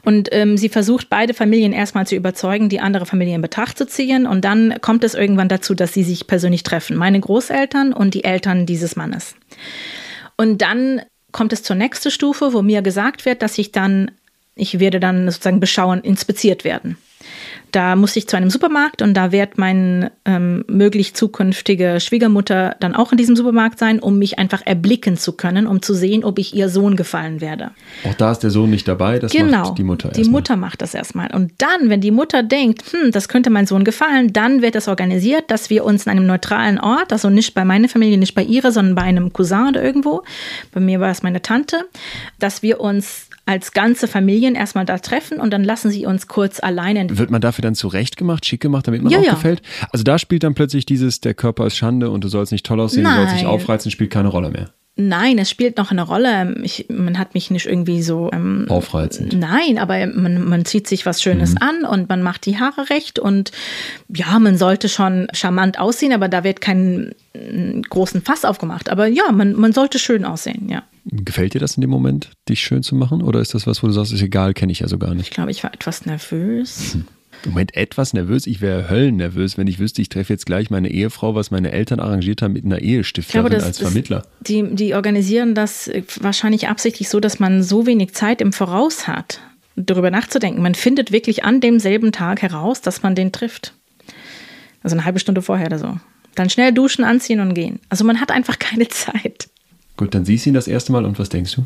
Und 0.06 0.30
ähm, 0.32 0.58
sie 0.58 0.70
versucht, 0.70 1.10
beide 1.10 1.34
Familien 1.34 1.74
erstmal 1.74 2.06
zu 2.06 2.16
überzeugen, 2.16 2.70
die 2.70 2.82
andere 2.82 3.08
Familie 3.08 3.34
in 3.34 3.42
Betracht 3.42 3.80
zu 3.80 3.88
ziehen. 3.88 4.28
Und 4.28 4.46
dann 4.46 4.76
kommt 4.82 5.04
es 5.04 5.16
irgendwann 5.16 5.50
dazu, 5.50 5.74
dass 5.74 5.94
sie 5.94 6.04
sich 6.04 6.28
persönlich 6.28 6.62
treffen. 6.62 6.98
Meine 6.98 7.20
Großeltern 7.20 7.94
und 7.94 8.14
die 8.14 8.26
Eltern 8.26 8.68
dieses 8.68 8.96
Mannes. 8.96 9.34
Und 10.38 10.62
dann 10.62 11.02
kommt 11.32 11.52
es 11.52 11.64
zur 11.64 11.76
nächsten 11.76 12.12
Stufe, 12.12 12.54
wo 12.54 12.62
mir 12.62 12.82
gesagt 12.82 13.26
wird, 13.26 13.42
dass 13.42 13.58
ich 13.58 13.72
dann, 13.72 14.12
ich 14.56 14.80
werde 14.80 15.00
dann 15.00 15.30
sozusagen 15.30 15.60
beschauen, 15.60 16.02
inspiziert 16.02 16.64
werden. 16.64 16.98
Da 17.72 17.96
muss 17.96 18.16
ich 18.16 18.28
zu 18.28 18.38
einem 18.38 18.50
Supermarkt 18.50 19.02
und 19.02 19.14
da 19.14 19.32
wird 19.32 19.58
meine 19.58 20.12
ähm, 20.26 20.64
möglich 20.68 21.14
zukünftige 21.14 22.00
Schwiegermutter 22.00 22.76
dann 22.80 22.96
auch 22.96 23.12
in 23.12 23.18
diesem 23.18 23.36
Supermarkt 23.36 23.78
sein, 23.78 24.00
um 24.00 24.18
mich 24.18 24.40
einfach 24.40 24.62
erblicken 24.66 25.18
zu 25.18 25.34
können, 25.34 25.68
um 25.68 25.82
zu 25.82 25.94
sehen, 25.94 26.24
ob 26.24 26.40
ich 26.40 26.56
ihr 26.56 26.70
Sohn 26.70 26.96
gefallen 26.96 27.42
werde. 27.42 27.72
Auch 28.06 28.14
da 28.14 28.32
ist 28.32 28.40
der 28.40 28.52
Sohn 28.52 28.70
nicht 28.70 28.88
dabei, 28.88 29.20
das 29.20 29.32
genau, 29.32 29.64
macht 29.64 29.78
die 29.78 29.84
Mutter 29.84 30.10
erstmal. 30.10 30.24
Die 30.24 30.30
Mutter 30.30 30.56
macht 30.56 30.82
das 30.82 30.94
erstmal. 30.94 31.34
Und 31.36 31.52
dann, 31.58 31.90
wenn 31.90 32.02
die 32.02 32.12
Mutter 32.12 32.42
denkt, 32.42 32.84
hm, 32.92 33.12
das 33.12 33.28
könnte 33.28 33.50
mein 33.50 33.68
Sohn 33.68 33.84
gefallen, 33.84 34.32
dann 34.32 34.62
wird 34.62 34.76
das 34.76 34.88
organisiert, 34.88 35.52
dass 35.52 35.70
wir 35.70 35.84
uns 35.84 36.06
in 36.06 36.12
einem 36.12 36.26
neutralen 36.26 36.80
Ort, 36.80 37.12
also 37.12 37.30
nicht 37.30 37.54
bei 37.54 37.66
meiner 37.66 37.90
Familie, 37.90 38.18
nicht 38.18 38.36
bei 38.36 38.44
ihrer, 38.44 38.72
sondern 38.72 38.96
bei 38.96 39.04
einem 39.04 39.34
Cousin 39.34 39.68
oder 39.70 39.84
irgendwo, 39.84 40.24
bei 40.74 40.80
mir 40.80 41.00
war 41.00 41.12
es 41.12 41.22
meine 41.22 41.42
Tante, 41.42 41.86
dass 42.40 42.64
wir 42.64 42.80
uns 42.80 43.28
als 43.48 43.72
ganze 43.72 44.08
Familien 44.08 44.56
erstmal 44.56 44.86
da 44.86 44.98
treffen 45.00 45.40
und 45.40 45.52
dann 45.52 45.64
lassen 45.64 45.90
sie 45.90 46.06
uns 46.06 46.28
kurz 46.28 46.60
alleine. 46.60 47.18
Wird 47.18 47.32
man 47.32 47.42
dafür 47.42 47.64
dann 47.64 47.76
zurecht 47.76 48.18
gemacht, 48.18 48.46
schick 48.46 48.62
gemacht, 48.62 48.88
damit 48.88 49.02
man 49.02 49.12
Ja, 49.12 49.20
auch 49.20 49.24
ja. 49.24 49.34
gefällt? 49.34 49.62
Also 49.92 50.04
da 50.04 50.20
spielt 50.20 50.44
dann 50.44 50.54
plötzlich 50.54 50.86
dieses, 50.86 51.22
der 51.22 51.34
Körper 51.34 51.66
ist 51.66 51.76
Schande 51.78 52.10
und 52.12 52.24
du 52.24 52.28
sollst 52.28 52.52
nicht 52.52 52.66
toll 52.66 52.80
aussehen, 52.80 53.06
du 53.06 53.10
sollst 53.16 53.34
dich 53.34 53.44
Nein. 53.44 53.52
aufreizen, 53.52 53.90
spielt 53.90 54.12
keine 54.12 54.28
Rolle 54.28 54.50
mehr. 54.50 54.70
Nein, 55.00 55.38
es 55.38 55.50
spielt 55.50 55.78
noch 55.78 55.92
eine 55.92 56.02
Rolle. 56.02 56.56
Ich, 56.64 56.88
man 56.90 57.20
hat 57.20 57.36
mich 57.36 57.52
nicht 57.52 57.68
irgendwie 57.68 58.02
so. 58.02 58.32
Ähm, 58.34 58.66
Aufreizend. 58.68 59.34
Nein, 59.40 59.78
aber 59.78 60.08
man, 60.08 60.44
man 60.44 60.66
zieht 60.66 60.88
sich 60.88 61.06
was 61.06 61.22
Schönes 61.22 61.56
an 61.58 61.86
und 61.86 62.10
man 62.10 62.24
macht 62.24 62.48
die 62.48 62.60
Haare 62.60 62.90
recht 62.90 63.20
und 63.20 63.52
ja, 64.10 64.40
man 64.40 64.58
sollte 64.58 64.90
schon 64.90 65.28
charmant 65.34 65.80
aussehen, 65.80 66.14
aber 66.14 66.30
da 66.30 66.44
wird 66.44 66.62
kein 66.62 67.14
äh, 67.34 67.80
großen 67.88 68.24
Fass 68.24 68.44
aufgemacht. 68.44 68.90
Aber 68.90 69.06
ja, 69.06 69.32
man, 69.32 69.54
man 69.54 69.72
sollte 69.72 70.00
schön 70.00 70.26
aussehen, 70.26 70.68
ja. 70.68 70.84
Gefällt 71.06 71.54
dir 71.54 71.60
das 71.60 71.78
in 71.78 71.82
dem 71.82 71.90
Moment, 71.92 72.32
dich 72.50 72.62
schön 72.62 72.82
zu 72.82 72.96
machen? 72.96 73.22
Oder 73.22 73.40
ist 73.40 73.54
das 73.54 73.68
was, 73.68 73.84
wo 73.84 73.88
du 73.88 73.94
sagst, 73.94 74.12
ist 74.12 74.22
egal, 74.22 74.54
kenne 74.54 74.72
ich 74.72 74.80
ja 74.80 74.88
so 74.88 74.98
gar 74.98 75.14
nicht? 75.14 75.28
Ich 75.28 75.32
glaube, 75.32 75.52
ich 75.52 75.64
war 75.64 75.74
etwas 75.74 76.06
nervös. 76.06 76.98
Im 77.44 77.52
Moment 77.52 77.76
etwas 77.76 78.14
nervös. 78.14 78.48
Ich 78.48 78.62
wäre 78.62 78.90
höllennervös, 78.90 79.58
wenn 79.58 79.68
ich 79.68 79.80
wüsste, 79.80 80.02
ich 80.02 80.10
treffe 80.10 80.34
jetzt 80.34 80.46
gleich 80.46 80.70
meine 80.70 80.90
Ehefrau, 80.90 81.36
was 81.36 81.52
meine 81.52 81.72
Eltern 81.72 82.00
arrangiert 82.00 82.42
haben 82.42 82.54
mit 82.54 82.66
einer 82.66 82.80
Ehestifterin 82.80 83.48
glaube, 83.48 83.64
als 83.64 83.80
Vermittler. 83.80 84.26
die, 84.42 84.64
die 84.76 84.94
organisieren 84.96 85.56
das 85.56 85.90
wahrscheinlich 86.20 86.68
absichtlich 86.68 87.10
so, 87.10 87.20
dass 87.20 87.40
man 87.40 87.64
so 87.64 87.86
wenig 87.86 88.14
Zeit 88.14 88.42
im 88.42 88.54
Voraus 88.54 89.08
hat, 89.08 89.40
darüber 89.76 90.12
nachzudenken. 90.12 90.62
Man 90.62 90.76
findet 90.76 91.12
wirklich 91.12 91.44
an 91.44 91.62
demselben 91.62 92.12
Tag 92.12 92.42
heraus, 92.42 92.82
dass 92.82 93.04
man 93.04 93.16
den 93.16 93.32
trifft. 93.32 93.74
Also 94.84 94.96
eine 94.96 95.06
halbe 95.06 95.20
Stunde 95.20 95.42
vorher 95.42 95.68
oder 95.68 95.80
so. 95.80 95.98
Dann 96.36 96.50
schnell 96.50 96.72
duschen, 96.72 97.04
anziehen 97.04 97.40
und 97.40 97.54
gehen. 97.54 97.80
Also 97.90 98.04
man 98.04 98.20
hat 98.22 98.32
einfach 98.32 98.60
keine 98.60 98.88
Zeit. 98.90 99.50
Gut, 99.96 100.14
dann 100.14 100.26
siehst 100.26 100.46
du 100.46 100.52
ihn 100.52 100.54
das 100.54 100.68
erste 100.68 100.92
Mal 100.92 101.06
und 101.06 101.18
was 101.18 101.30
denkst 101.30 101.56
du? 101.56 101.66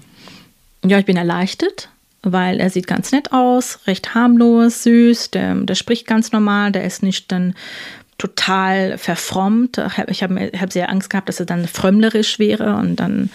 Ja, 0.88 0.98
ich 0.98 1.06
bin 1.06 1.18
erleichtert, 1.18 1.90
weil 2.24 2.60
er 2.60 2.70
sieht 2.70 2.88
ganz 2.88 3.12
nett 3.12 3.32
aus, 3.32 3.80
recht 3.88 4.14
harmlos, 4.14 4.84
süß, 4.84 5.32
der, 5.32 5.56
der 5.56 5.76
spricht 5.76 6.08
ganz 6.08 6.32
normal, 6.32 6.72
der 6.72 6.84
ist 6.84 7.04
nicht 7.04 7.32
dann 7.32 7.56
total 8.22 9.00
verfrommt. 9.00 9.82
Ich 10.10 10.22
habe 10.22 10.52
hab 10.56 10.72
sehr 10.72 10.92
Angst 10.92 11.10
gehabt, 11.10 11.28
dass 11.28 11.40
er 11.40 11.48
dann 11.48 11.68
frömmlerisch 11.68 12.38
wäre 12.38 12.76
und 12.76 12.98
dann, 12.98 13.32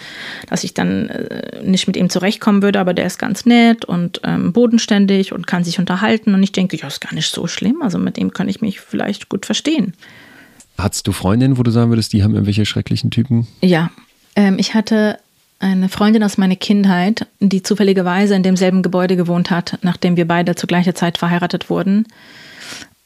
dass 0.49 0.63
ich 0.63 0.73
dann 0.73 1.09
äh, 1.09 1.61
nicht 1.61 1.87
mit 1.87 1.97
ihm 1.97 2.09
zurechtkommen 2.09 2.61
würde, 2.61 2.79
aber 2.79 2.93
der 2.93 3.05
ist 3.05 3.19
ganz 3.19 3.45
nett 3.45 3.83
und 3.83 4.21
ähm, 4.23 4.53
bodenständig 4.53 5.33
und 5.33 5.45
kann 5.45 5.65
sich 5.65 5.77
unterhalten 5.77 6.33
und 6.33 6.41
ich 6.41 6.53
denke, 6.53 6.77
ja, 6.77 6.87
ist 6.87 7.01
gar 7.01 7.13
nicht 7.13 7.29
so 7.29 7.47
schlimm, 7.47 7.81
also 7.81 7.99
mit 7.99 8.15
dem 8.15 8.31
kann 8.31 8.47
ich 8.47 8.61
mich 8.61 8.79
vielleicht 8.79 9.27
gut 9.27 9.45
verstehen. 9.45 9.93
Hattest 10.77 11.05
du 11.05 11.11
Freundinnen, 11.11 11.57
wo 11.57 11.63
du 11.63 11.71
sagen 11.71 11.91
würdest, 11.91 12.13
die 12.13 12.23
haben 12.23 12.33
irgendwelche 12.33 12.65
schrecklichen 12.65 13.11
Typen? 13.11 13.45
Ja, 13.61 13.89
ähm, 14.37 14.57
ich 14.57 14.73
hatte 14.73 15.17
eine 15.59 15.89
Freundin 15.89 16.23
aus 16.23 16.37
meiner 16.37 16.55
Kindheit, 16.55 17.27
die 17.39 17.63
zufälligerweise 17.63 18.35
in 18.35 18.43
demselben 18.43 18.83
Gebäude 18.83 19.15
gewohnt 19.15 19.49
hat, 19.49 19.79
nachdem 19.81 20.15
wir 20.17 20.27
beide 20.27 20.55
zu 20.55 20.67
gleicher 20.67 20.95
Zeit 20.95 21.17
verheiratet 21.17 21.69
wurden. 21.69 22.07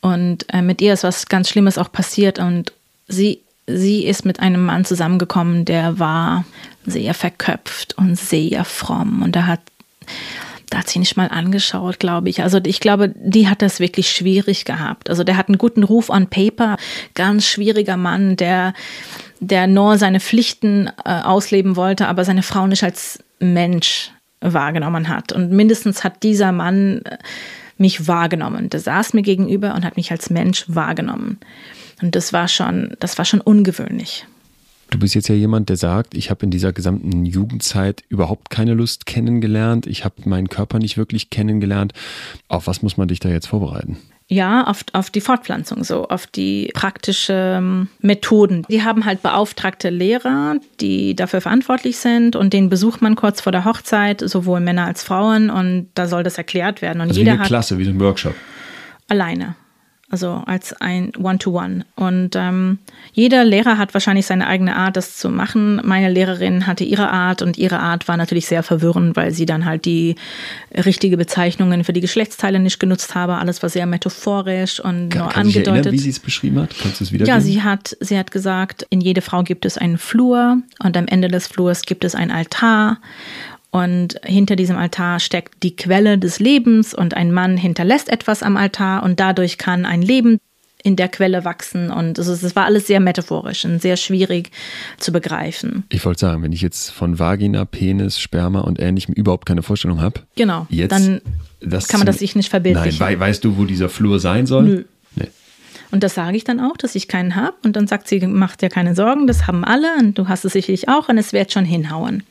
Und 0.02 0.52
äh, 0.54 0.62
mit 0.62 0.82
ihr 0.82 0.94
ist 0.94 1.04
was 1.04 1.28
ganz 1.28 1.50
Schlimmes 1.50 1.78
auch 1.78 1.92
passiert 1.92 2.40
und 2.40 2.74
sie, 3.08 3.42
sie 3.68 4.06
ist 4.06 4.26
mit 4.26 4.40
einem 4.40 4.66
Mann 4.66 4.84
zusammengekommen, 4.84 5.66
der 5.66 6.00
war 6.00 6.44
sehr 6.86 7.14
verköpft 7.14 7.98
und 7.98 8.18
sehr 8.18 8.66
fromm 8.66 9.22
und 9.22 9.36
da 9.36 9.46
hat 9.46 9.62
da 10.72 10.80
hat 10.80 10.90
sie 10.90 11.00
nicht 11.00 11.18
mal 11.18 11.28
angeschaut, 11.28 12.00
glaube 12.00 12.30
ich. 12.30 12.42
Also 12.42 12.60
ich 12.64 12.80
glaube, 12.80 13.14
die 13.16 13.50
hat 13.50 13.62
das 13.62 13.82
wirklich 13.82 14.10
schwierig 14.10 14.64
gehabt. 14.64 15.10
Also 15.10 15.26
der 15.26 15.36
hat 15.36 15.50
einen 15.50 15.58
guten 15.58 15.84
Ruf 15.84 16.10
on 16.10 16.28
paper, 16.28 16.78
ganz 17.14 17.46
schwieriger 17.46 17.98
Mann, 17.98 18.38
der, 18.38 18.74
der 19.42 19.68
nur 19.68 19.98
seine 19.98 20.22
Pflichten 20.22 20.90
äh, 21.04 21.22
ausleben 21.24 21.76
wollte, 21.76 22.08
aber 22.08 22.24
seine 22.24 22.42
Frau 22.42 22.68
nicht 22.68 22.86
als 22.86 23.20
Mensch 23.40 24.12
wahrgenommen 24.40 25.10
hat. 25.10 25.34
Und 25.34 25.52
mindestens 25.52 26.06
hat 26.06 26.24
dieser 26.24 26.54
Mann 26.54 27.02
äh, 27.04 27.18
mich 27.78 28.08
wahrgenommen. 28.08 28.70
Der 28.70 28.80
saß 28.80 29.14
mir 29.14 29.24
gegenüber 29.24 29.76
und 29.76 29.84
hat 29.84 29.98
mich 29.98 30.10
als 30.10 30.30
Mensch 30.30 30.64
wahrgenommen. 30.68 31.38
Und 32.02 32.16
das 32.16 32.32
war 32.32 32.48
schon, 32.48 32.96
das 33.00 33.18
war 33.18 33.26
schon 33.26 33.42
ungewöhnlich. 33.42 34.26
Du 34.92 35.00
bist 35.00 35.16
jetzt 35.16 35.30
ja 35.30 35.36
jemand, 35.36 35.70
der 35.70 35.78
sagt, 35.78 36.14
ich 36.16 36.30
habe 36.30 36.44
in 36.44 36.52
dieser 36.52 36.74
gesamten 36.74 37.26
Jugendzeit 37.26 38.04
überhaupt 38.10 38.50
keine 38.50 38.74
Lust 38.74 39.06
kennengelernt. 39.06 39.88
Ich 39.88 40.04
habe 40.04 40.16
meinen 40.26 40.50
Körper 40.50 40.80
nicht 40.80 40.98
wirklich 40.98 41.30
kennengelernt. 41.30 41.94
Auf 42.50 42.68
was 42.68 42.82
muss 42.84 42.98
man 42.98 43.08
dich 43.08 43.22
da 43.22 43.30
jetzt 43.30 43.48
vorbereiten? 43.48 43.98
Ja, 44.28 44.68
auf, 44.68 44.84
auf 44.92 45.10
die 45.10 45.22
Fortpflanzung, 45.22 45.84
so 45.86 46.08
auf 46.10 46.28
die 46.28 46.72
praktischen 46.74 47.90
Methoden. 48.02 48.66
Die 48.70 48.84
haben 48.84 49.06
halt 49.06 49.22
beauftragte 49.22 49.90
Lehrer, 49.90 50.56
die 50.82 51.16
dafür 51.16 51.40
verantwortlich 51.42 51.98
sind 51.98 52.36
und 52.36 52.52
den 52.52 52.70
besucht 52.70 53.02
man 53.02 53.16
kurz 53.16 53.40
vor 53.42 53.52
der 53.54 53.64
Hochzeit, 53.66 54.22
sowohl 54.22 54.60
Männer 54.60 54.86
als 54.86 55.04
Frauen 55.04 55.50
und 55.50 55.88
da 55.96 56.08
soll 56.08 56.24
das 56.24 56.38
erklärt 56.38 56.82
werden. 56.82 57.02
Und 57.02 57.10
Also 57.10 57.16
wie 57.16 57.24
jeder 57.24 57.32
eine 57.34 57.42
hat 57.42 57.48
Klasse, 57.48 57.78
wie 57.78 57.86
so 57.86 57.92
ein 57.92 58.00
Workshop. 58.00 58.36
alleine. 59.10 59.56
Also 60.12 60.44
als 60.46 60.74
ein 60.82 61.14
One-to-One. 61.16 61.86
Und 61.96 62.36
ähm, 62.36 62.80
jeder 63.14 63.46
Lehrer 63.46 63.78
hat 63.78 63.94
wahrscheinlich 63.94 64.26
seine 64.26 64.46
eigene 64.46 64.76
Art, 64.76 64.98
das 64.98 65.16
zu 65.18 65.30
machen. 65.30 65.80
Meine 65.86 66.12
Lehrerin 66.12 66.68
hatte 66.68 66.84
ihre 66.84 67.10
Art 67.10 67.42
und 67.42 67.58
ihre 67.58 67.80
Art 67.80 68.10
war 68.10 68.18
natürlich 68.18 68.46
sehr 68.46 68.62
verwirrend, 68.62 69.16
weil 69.16 69.32
sie 69.32 69.46
dann 69.46 69.64
halt 69.64 69.86
die 69.86 70.16
richtige 70.76 71.16
Bezeichnungen 71.16 71.86
für 71.86 71.94
die 71.94 72.02
Geschlechtsteile 72.02 72.60
nicht 72.60 72.78
genutzt 72.78 73.16
habe. 73.16 73.36
Alles 73.36 73.64
war 73.64 73.70
sehr 73.70 73.86
metaphorisch 73.86 74.82
und 74.82 75.10
Kann, 75.12 75.22
nur 75.22 75.30
kann 75.30 75.46
sich 75.46 75.56
erinnern, 75.56 75.76
angedeutet. 75.76 75.94
wie 75.94 76.04
sie 76.04 76.10
es 76.10 76.20
beschrieben 76.20 76.60
hat? 76.60 76.76
Kannst 76.82 77.00
du 77.00 77.06
es 77.06 77.12
wiedergeben? 77.14 77.34
Ja, 77.34 77.42
sie 77.42 77.64
hat, 77.64 77.96
sie 78.02 78.18
hat 78.20 78.32
gesagt, 78.32 78.86
in 78.90 79.00
jede 79.00 79.22
Frau 79.22 79.44
gibt 79.44 79.66
es 79.66 79.78
einen 79.78 79.98
Flur 79.98 80.58
und 80.84 80.98
am 80.98 81.08
Ende 81.08 81.30
des 81.30 81.48
Flurs 81.48 81.84
gibt 81.84 82.04
es 82.04 82.16
einen 82.16 82.32
Altar. 82.32 82.98
Und 83.72 84.20
hinter 84.26 84.58
diesem 84.58 84.76
Altar 84.78 85.20
steckt 85.22 85.64
die 85.64 85.76
Quelle 85.76 86.18
des 86.18 86.40
Lebens 86.40 86.94
und 86.94 87.16
ein 87.16 87.32
Mann 87.32 87.56
hinterlässt 87.56 88.10
etwas 88.10 88.44
am 88.44 88.58
Altar 88.58 89.04
und 89.04 89.20
dadurch 89.20 89.58
kann 89.58 89.86
ein 89.86 90.02
Leben 90.02 90.40
in 90.84 90.96
der 90.96 91.08
Quelle 91.08 91.46
wachsen. 91.46 91.90
Und 91.90 92.18
es 92.18 92.56
war 92.56 92.66
alles 92.66 92.88
sehr 92.88 93.00
metaphorisch 93.00 93.64
und 93.66 93.82
sehr 93.82 93.98
schwierig 93.98 94.52
zu 94.98 95.12
begreifen. 95.12 95.84
Ich 95.90 96.04
wollte 96.06 96.20
sagen, 96.20 96.44
wenn 96.44 96.52
ich 96.52 96.62
jetzt 96.62 96.92
von 96.92 97.18
Vagina, 97.18 97.64
Penis, 97.66 98.20
Sperma 98.20 98.60
und 98.60 98.80
ähnlichem 98.80 99.14
überhaupt 99.14 99.46
keine 99.46 99.64
Vorstellung 99.64 100.02
habe, 100.02 100.22
Genau. 100.36 100.68
jetzt 100.70 100.92
Dann 100.92 101.22
das 101.62 101.88
kann 101.88 102.00
man 102.00 102.08
das 102.08 102.18
sich 102.18 102.36
nicht 102.36 102.50
verbildlichen. 102.50 103.00
Nein, 103.00 103.10
wei 103.14 103.20
weißt 103.20 103.44
du, 103.44 103.58
wo 103.58 103.66
dieser 103.66 103.88
Flur 103.88 104.20
sein 104.20 104.48
soll? 104.48 104.64
Nö. 104.64 104.84
Nee. 105.16 105.28
Und 105.92 106.04
das 106.04 106.16
sage 106.16 106.36
ich 106.36 106.44
dann 106.44 106.60
auch, 106.60 106.76
dass 106.78 106.96
ich 106.96 107.08
keinen 107.08 107.36
habe. 107.36 107.56
Und 107.64 107.76
dann 107.76 107.86
sagt 107.88 108.08
sie, 108.08 108.20
mach 108.26 108.56
dir 108.56 108.70
keine 108.70 108.96
Sorgen, 108.96 109.28
das 109.28 109.48
haben 109.48 109.64
alle 109.64 109.96
und 110.00 110.18
du 110.18 110.28
hast 110.28 110.44
es 110.44 110.54
sicherlich 110.54 110.90
auch 110.90 111.08
und 111.10 111.18
es 111.18 111.32
wird 111.32 111.52
schon 111.52 111.66
hinhauen. 111.66 112.24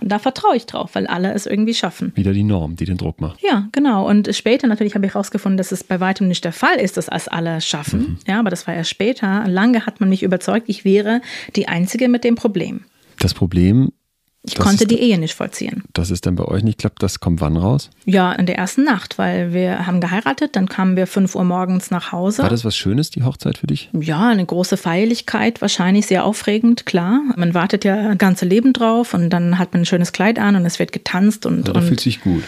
Und 0.00 0.10
da 0.10 0.18
vertraue 0.18 0.56
ich 0.56 0.66
drauf, 0.66 0.94
weil 0.94 1.06
alle 1.06 1.32
es 1.32 1.46
irgendwie 1.46 1.74
schaffen. 1.74 2.12
Wieder 2.14 2.32
die 2.32 2.42
Norm, 2.42 2.76
die 2.76 2.84
den 2.84 2.96
Druck 2.96 3.20
macht. 3.20 3.42
Ja, 3.42 3.68
genau. 3.72 4.08
Und 4.08 4.34
später 4.34 4.66
natürlich 4.66 4.94
habe 4.94 5.06
ich 5.06 5.14
herausgefunden, 5.14 5.56
dass 5.56 5.72
es 5.72 5.84
bei 5.84 6.00
weitem 6.00 6.28
nicht 6.28 6.44
der 6.44 6.52
Fall 6.52 6.76
ist, 6.76 6.96
dass 6.96 7.08
es 7.08 7.28
alle 7.28 7.60
schaffen. 7.60 8.00
Mhm. 8.00 8.18
Ja, 8.26 8.40
aber 8.40 8.50
das 8.50 8.66
war 8.66 8.74
erst 8.74 8.90
später. 8.90 9.44
Lange 9.46 9.86
hat 9.86 10.00
man 10.00 10.08
mich 10.08 10.22
überzeugt, 10.22 10.68
ich 10.68 10.84
wäre 10.84 11.20
die 11.56 11.68
Einzige 11.68 12.08
mit 12.08 12.24
dem 12.24 12.34
Problem. 12.34 12.84
Das 13.18 13.34
Problem, 13.34 13.92
Ich 14.48 14.54
Das 14.54 14.64
konnte 14.64 14.84
ist- 14.84 14.90
die 14.92 15.00
Ehe 15.00 15.18
nicht 15.18 15.34
vollziehen. 15.34 15.82
dass 15.92 16.10
es 16.10 16.20
dann 16.20 16.36
bei 16.36 16.44
euch 16.44 16.62
nicht 16.62 16.78
klappt, 16.78 17.02
das 17.02 17.18
kommt 17.20 17.40
wann 17.40 17.56
raus? 17.56 17.90
Ja, 18.04 18.32
in 18.32 18.46
der 18.46 18.56
ersten 18.56 18.84
Nacht, 18.84 19.18
weil 19.18 19.52
wir 19.52 19.86
haben 19.86 20.00
geheiratet, 20.00 20.54
dann 20.54 20.68
kamen 20.68 20.96
wir 20.96 21.06
5 21.08 21.34
Uhr 21.34 21.42
morgens 21.44 21.90
nach 21.90 22.12
Hause. 22.12 22.42
War 22.42 22.48
das 22.50 22.64
was 22.64 22.76
Schönes, 22.76 23.10
die 23.10 23.24
Hochzeit 23.24 23.58
für 23.58 23.66
dich? 23.66 23.90
Ja, 23.92 24.28
eine 24.28 24.46
große 24.46 24.76
Feierlichkeit, 24.76 25.60
wahrscheinlich 25.60 26.06
sehr 26.06 26.24
aufregend, 26.24 26.86
klar. 26.86 27.20
Man 27.36 27.54
wartet 27.54 27.84
ja 27.84 27.96
ein 28.10 28.18
ganze 28.18 28.44
Leben 28.46 28.72
drauf 28.72 29.14
und 29.14 29.30
dann 29.30 29.58
hat 29.58 29.72
man 29.72 29.82
ein 29.82 29.86
schönes 29.86 30.12
Kleid 30.12 30.38
an 30.38 30.54
und 30.56 30.64
es 30.64 30.78
wird 30.78 30.92
getanzt 30.92 31.44
und, 31.44 31.68
Also, 31.68 31.80
und 31.80 31.86
fühlt 31.86 32.00
sich 32.00 32.20
gut. 32.20 32.44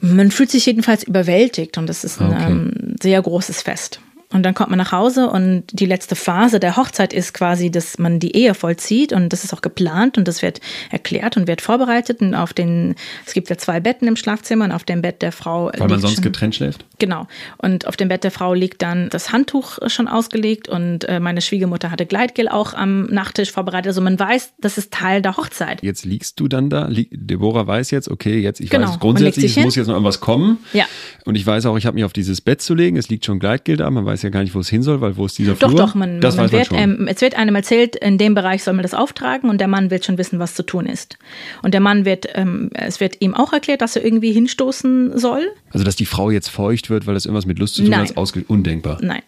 man 0.00 0.30
fühlt 0.30 0.50
sich 0.50 0.64
jedenfalls 0.66 1.02
überwältigt 1.02 1.76
und 1.78 1.88
das 1.88 2.04
ist 2.04 2.20
ein 2.20 2.28
Okay. 2.32 2.46
ähm, 2.52 2.94
sehr 3.02 3.20
großes 3.20 3.62
Fest. 3.62 4.00
Und 4.32 4.42
dann 4.42 4.54
kommt 4.54 4.70
man 4.70 4.78
nach 4.78 4.90
Hause 4.90 5.30
und 5.30 5.64
die 5.72 5.86
letzte 5.86 6.16
Phase 6.16 6.58
der 6.58 6.76
Hochzeit 6.76 7.12
ist 7.12 7.32
quasi, 7.32 7.70
dass 7.70 7.98
man 7.98 8.18
die 8.18 8.34
Ehe 8.36 8.54
vollzieht 8.54 9.12
und 9.12 9.32
das 9.32 9.44
ist 9.44 9.54
auch 9.54 9.60
geplant 9.62 10.18
und 10.18 10.26
das 10.26 10.42
wird 10.42 10.60
erklärt 10.90 11.36
und 11.36 11.46
wird 11.46 11.60
vorbereitet. 11.60 12.20
Und 12.20 12.34
auf 12.34 12.52
den, 12.52 12.96
es 13.24 13.34
gibt 13.34 13.48
ja 13.50 13.56
zwei 13.56 13.78
Betten 13.78 14.08
im 14.08 14.16
Schlafzimmer 14.16 14.64
und 14.64 14.72
auf 14.72 14.82
dem 14.82 15.00
Bett 15.00 15.22
der 15.22 15.30
Frau. 15.30 15.70
Weil 15.76 15.88
man 15.88 16.00
sonst 16.00 16.14
schon- 16.16 16.24
getrennt 16.24 16.56
schläft? 16.56 16.84
Genau. 16.98 17.28
Und 17.58 17.86
auf 17.86 17.96
dem 17.96 18.08
Bett 18.08 18.24
der 18.24 18.30
Frau 18.32 18.52
liegt 18.52 18.82
dann 18.82 19.10
das 19.10 19.32
Handtuch 19.32 19.78
schon 19.86 20.08
ausgelegt 20.08 20.68
und 20.68 21.04
äh, 21.04 21.20
meine 21.20 21.40
Schwiegermutter 21.40 21.90
hatte 21.92 22.04
Gleitgel 22.06 22.48
auch 22.48 22.74
am 22.74 23.04
Nachttisch 23.06 23.52
vorbereitet. 23.52 23.88
Also 23.88 24.00
man 24.00 24.18
weiß, 24.18 24.54
das 24.58 24.76
ist 24.76 24.92
Teil 24.92 25.22
der 25.22 25.36
Hochzeit. 25.36 25.82
Jetzt 25.82 26.04
liegst 26.04 26.40
du 26.40 26.48
dann 26.48 26.68
da. 26.68 26.88
Deborah 26.90 27.66
weiß 27.66 27.92
jetzt, 27.92 28.08
okay, 28.08 28.40
jetzt, 28.40 28.58
ich 28.60 28.70
Genau, 28.70 28.88
weiß 28.88 28.98
grundsätzlich, 28.98 29.56
es 29.56 29.62
muss 29.64 29.76
jetzt 29.76 29.86
noch 29.86 29.94
irgendwas 29.94 30.20
kommen. 30.20 30.58
Ja. 30.72 30.86
Und 31.24 31.36
ich 31.36 31.46
weiß 31.46 31.66
auch, 31.66 31.76
ich 31.76 31.86
habe 31.86 31.94
mich 31.94 32.04
auf 32.04 32.12
dieses 32.12 32.40
Bett 32.40 32.60
zu 32.60 32.74
legen. 32.74 32.96
Es 32.96 33.08
liegt 33.08 33.24
schon 33.24 33.38
Gleitgel 33.38 33.76
da. 33.76 33.88
Man 33.90 34.04
weiß 34.04 34.22
ja 34.26 34.30
gar 34.30 34.42
nicht, 34.42 34.54
wo 34.54 34.60
es 34.60 34.68
hin 34.68 34.82
soll, 34.82 35.00
weil 35.00 35.16
wo 35.16 35.26
ist 35.26 35.38
dieser 35.38 35.54
Doch, 35.54 35.68
Flur? 35.70 35.80
doch, 35.80 35.94
man, 35.94 36.20
das 36.20 36.36
man 36.36 36.46
man 36.46 36.52
wird, 36.52 36.66
schon. 36.66 36.78
ähm, 36.78 37.08
es 37.08 37.20
wird 37.20 37.36
einem 37.36 37.54
erzählt, 37.54 37.96
in 37.96 38.18
dem 38.18 38.34
Bereich 38.34 38.62
soll 38.62 38.74
man 38.74 38.82
das 38.82 38.94
auftragen 38.94 39.48
und 39.48 39.58
der 39.60 39.68
Mann 39.68 39.90
wird 39.90 40.04
schon 40.04 40.18
wissen, 40.18 40.38
was 40.38 40.54
zu 40.54 40.62
tun 40.64 40.86
ist. 40.86 41.18
Und 41.62 41.72
der 41.74 41.80
Mann 41.80 42.04
wird, 42.04 42.26
ähm, 42.34 42.70
es 42.74 43.00
wird 43.00 43.16
ihm 43.20 43.34
auch 43.34 43.52
erklärt, 43.52 43.80
dass 43.80 43.96
er 43.96 44.04
irgendwie 44.04 44.32
hinstoßen 44.32 45.18
soll. 45.18 45.46
also, 45.70 45.84
dass 45.84 45.96
die 45.96 46.06
Frau 46.06 46.30
jetzt 46.30 46.48
feucht 46.48 46.90
wird, 46.90 47.06
weil 47.06 47.14
das 47.14 47.24
irgendwas 47.26 47.46
mit 47.46 47.58
Lust 47.58 47.74
zu 47.76 47.82
tun 47.82 47.90
Nein. 47.90 48.00
hat, 48.00 48.10
ist 48.10 48.16
ausge 48.16 48.44
undenkbar. 48.46 48.98
Nein. 49.00 49.22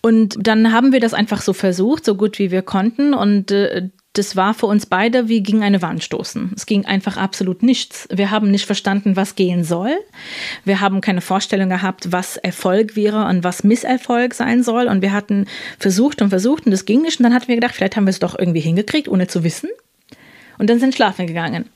Und 0.00 0.36
dann 0.40 0.72
haben 0.72 0.92
wir 0.92 1.00
das 1.00 1.14
einfach 1.14 1.42
so 1.42 1.52
versucht, 1.52 2.04
so 2.04 2.14
gut 2.14 2.38
wie 2.38 2.50
wir 2.50 2.62
konnten. 2.62 3.14
Und 3.14 3.50
äh, 3.50 3.88
das 4.14 4.34
war 4.34 4.54
für 4.54 4.66
uns 4.66 4.86
beide 4.86 5.28
wie 5.28 5.40
gegen 5.40 5.62
eine 5.62 5.82
Wand 5.82 6.02
stoßen. 6.02 6.52
Es 6.56 6.66
ging 6.66 6.84
einfach 6.84 7.16
absolut 7.16 7.62
nichts. 7.62 8.08
Wir 8.10 8.32
haben 8.32 8.50
nicht 8.50 8.66
verstanden, 8.66 9.14
was 9.14 9.36
gehen 9.36 9.62
soll. 9.62 9.96
Wir 10.64 10.80
haben 10.80 11.00
keine 11.00 11.20
Vorstellung 11.20 11.68
gehabt, 11.68 12.10
was 12.10 12.36
Erfolg 12.36 12.96
wäre 12.96 13.26
und 13.26 13.44
was 13.44 13.62
Misserfolg 13.62 14.34
sein 14.34 14.64
soll. 14.64 14.88
Und 14.88 15.00
wir 15.00 15.12
hatten 15.12 15.46
versucht 15.78 16.22
und 16.22 16.30
versucht 16.30 16.66
und 16.66 16.72
das 16.72 16.86
ging 16.86 17.02
nicht. 17.02 17.20
Und 17.20 17.24
dann 17.24 17.34
hatten 17.34 17.46
wir 17.46 17.54
gedacht, 17.54 17.76
vielleicht 17.76 17.96
haben 17.96 18.06
wir 18.06 18.10
es 18.10 18.18
doch 18.18 18.36
irgendwie 18.36 18.60
hingekriegt, 18.60 19.06
ohne 19.06 19.28
zu 19.28 19.44
wissen. 19.44 19.70
Und 20.58 20.68
dann 20.68 20.80
sind 20.80 20.94
schlafen 20.94 21.28
gegangen. 21.28 21.70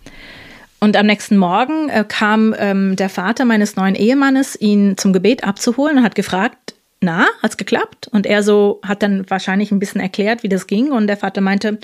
Und 0.80 0.96
am 0.96 1.06
nächsten 1.06 1.38
Morgen 1.38 1.88
äh, 1.88 2.04
kam 2.06 2.54
ähm, 2.58 2.96
der 2.96 3.08
Vater 3.08 3.44
meines 3.44 3.76
neuen 3.76 3.94
Ehemannes, 3.94 4.60
ihn 4.60 4.98
zum 4.98 5.12
Gebet 5.12 5.44
abzuholen 5.44 5.98
und 5.98 6.04
hat 6.04 6.14
gefragt, 6.14 6.63
na, 7.04 7.26
hat's 7.42 7.56
geklappt? 7.56 8.08
Und 8.08 8.26
er 8.26 8.42
so 8.42 8.80
hat 8.82 9.02
dann 9.02 9.24
wahrscheinlich 9.28 9.70
ein 9.70 9.78
bisschen 9.78 10.00
erklärt, 10.00 10.42
wie 10.42 10.48
das 10.48 10.66
ging. 10.66 10.90
Und 10.90 11.06
der 11.06 11.16
Vater 11.16 11.40
meinte, 11.40 11.78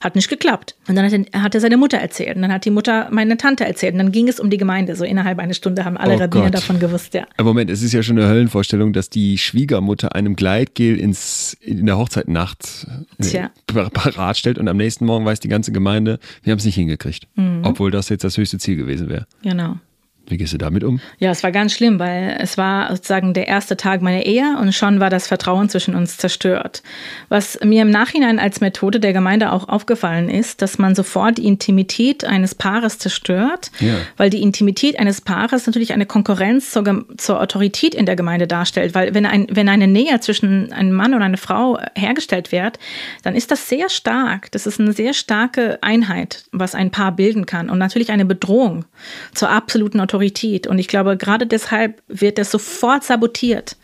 hat 0.00 0.14
nicht 0.14 0.28
geklappt. 0.28 0.76
Und 0.86 0.96
dann 0.96 1.04
hat 1.04 1.12
er, 1.12 1.42
hat 1.42 1.54
er 1.54 1.60
seine 1.60 1.76
Mutter 1.76 1.98
erzählt. 1.98 2.36
Und 2.36 2.42
dann 2.42 2.52
hat 2.52 2.64
die 2.64 2.70
Mutter 2.70 3.08
meine 3.10 3.36
Tante 3.36 3.64
erzählt. 3.64 3.94
Und 3.94 3.98
dann 3.98 4.12
ging 4.12 4.28
es 4.28 4.38
um 4.38 4.50
die 4.50 4.56
Gemeinde. 4.56 4.94
So 4.94 5.04
innerhalb 5.04 5.38
einer 5.38 5.54
Stunde 5.54 5.84
haben 5.84 5.96
alle 5.96 6.14
oh 6.14 6.18
Rabbiner 6.18 6.50
davon 6.50 6.78
gewusst, 6.78 7.14
ja. 7.14 7.26
Aber 7.36 7.50
Moment, 7.50 7.70
es 7.70 7.82
ist 7.82 7.92
ja 7.92 8.02
schon 8.02 8.18
eine 8.18 8.28
Höllenvorstellung, 8.28 8.92
dass 8.92 9.10
die 9.10 9.38
Schwiegermutter 9.38 10.14
einem 10.14 10.36
Gleitgel 10.36 10.98
ins, 10.98 11.56
in 11.60 11.86
der 11.86 11.98
Hochzeitnacht 11.98 12.86
äh, 13.18 13.48
parat 13.92 14.36
stellt 14.36 14.58
und 14.58 14.68
am 14.68 14.76
nächsten 14.76 15.06
Morgen 15.06 15.24
weiß 15.24 15.40
die 15.40 15.48
ganze 15.48 15.72
Gemeinde, 15.72 16.18
wir 16.42 16.52
haben 16.52 16.58
es 16.58 16.64
nicht 16.64 16.74
hingekriegt. 16.74 17.26
Mhm. 17.34 17.60
Obwohl 17.62 17.90
das 17.90 18.08
jetzt 18.08 18.24
das 18.24 18.36
höchste 18.36 18.58
Ziel 18.58 18.76
gewesen 18.76 19.08
wäre. 19.08 19.26
Genau. 19.42 19.76
Wie 20.28 20.36
gehst 20.36 20.52
du 20.52 20.58
damit 20.58 20.82
um? 20.82 21.00
Ja, 21.18 21.30
es 21.30 21.44
war 21.44 21.52
ganz 21.52 21.72
schlimm, 21.72 22.00
weil 22.00 22.36
es 22.40 22.58
war 22.58 22.90
sozusagen 22.90 23.32
der 23.32 23.46
erste 23.46 23.76
Tag 23.76 24.02
meiner 24.02 24.26
Ehe 24.26 24.56
und 24.60 24.74
schon 24.74 24.98
war 24.98 25.08
das 25.08 25.28
Vertrauen 25.28 25.68
zwischen 25.68 25.94
uns 25.94 26.16
zerstört. 26.16 26.82
Was 27.28 27.60
mir 27.62 27.82
im 27.82 27.90
Nachhinein 27.90 28.40
als 28.40 28.60
Methode 28.60 28.98
der 28.98 29.12
Gemeinde 29.12 29.52
auch 29.52 29.68
aufgefallen 29.68 30.28
ist, 30.28 30.62
dass 30.62 30.78
man 30.78 30.96
sofort 30.96 31.38
die 31.38 31.46
Intimität 31.46 32.24
eines 32.24 32.56
Paares 32.56 32.98
zerstört, 32.98 33.70
ja. 33.78 33.94
weil 34.16 34.28
die 34.28 34.42
Intimität 34.42 34.98
eines 34.98 35.20
Paares 35.20 35.66
natürlich 35.66 35.92
eine 35.92 36.06
Konkurrenz 36.06 36.72
zur, 36.72 37.04
zur 37.16 37.40
Autorität 37.40 37.94
in 37.94 38.04
der 38.04 38.16
Gemeinde 38.16 38.48
darstellt. 38.48 38.96
Weil 38.96 39.14
wenn, 39.14 39.26
ein, 39.26 39.46
wenn 39.50 39.68
eine 39.68 39.86
Nähe 39.86 40.18
zwischen 40.18 40.72
einem 40.72 40.92
Mann 40.92 41.14
und 41.14 41.22
einer 41.22 41.36
Frau 41.36 41.78
hergestellt 41.94 42.50
wird, 42.50 42.80
dann 43.22 43.36
ist 43.36 43.52
das 43.52 43.68
sehr 43.68 43.88
stark. 43.88 44.50
Das 44.50 44.66
ist 44.66 44.80
eine 44.80 44.92
sehr 44.92 45.14
starke 45.14 45.78
Einheit, 45.82 46.44
was 46.50 46.74
ein 46.74 46.90
Paar 46.90 47.12
bilden 47.12 47.46
kann 47.46 47.70
und 47.70 47.78
natürlich 47.78 48.10
eine 48.10 48.24
Bedrohung 48.24 48.86
zur 49.32 49.50
absoluten 49.50 50.00
Autorität 50.00 50.15
Autorität. 50.16 50.66
Und 50.66 50.78
ich 50.78 50.88
glaube, 50.88 51.16
gerade 51.16 51.46
deshalb 51.46 52.02
wird 52.08 52.38
das 52.38 52.50
sofort 52.50 53.04
sabotiert, 53.04 53.76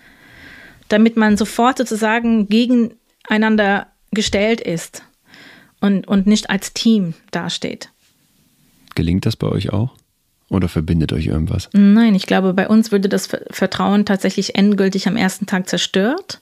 damit 0.88 1.16
man 1.16 1.36
sofort 1.36 1.76
sozusagen 1.76 2.48
gegeneinander 2.48 3.88
gestellt 4.12 4.60
ist 4.62 5.02
und, 5.80 6.08
und 6.08 6.26
nicht 6.26 6.48
als 6.48 6.72
Team 6.72 7.12
dasteht. 7.30 7.90
Gelingt 8.94 9.26
das 9.26 9.36
bei 9.36 9.48
euch 9.48 9.72
auch? 9.72 9.94
Oder 10.48 10.68
verbindet 10.68 11.12
euch 11.12 11.26
irgendwas? 11.26 11.68
Nein, 11.72 12.14
ich 12.14 12.26
glaube, 12.26 12.52
bei 12.52 12.68
uns 12.68 12.92
würde 12.92 13.08
das 13.08 13.28
Vertrauen 13.50 14.04
tatsächlich 14.04 14.54
endgültig 14.54 15.08
am 15.08 15.16
ersten 15.16 15.46
Tag 15.46 15.68
zerstört. 15.68 16.40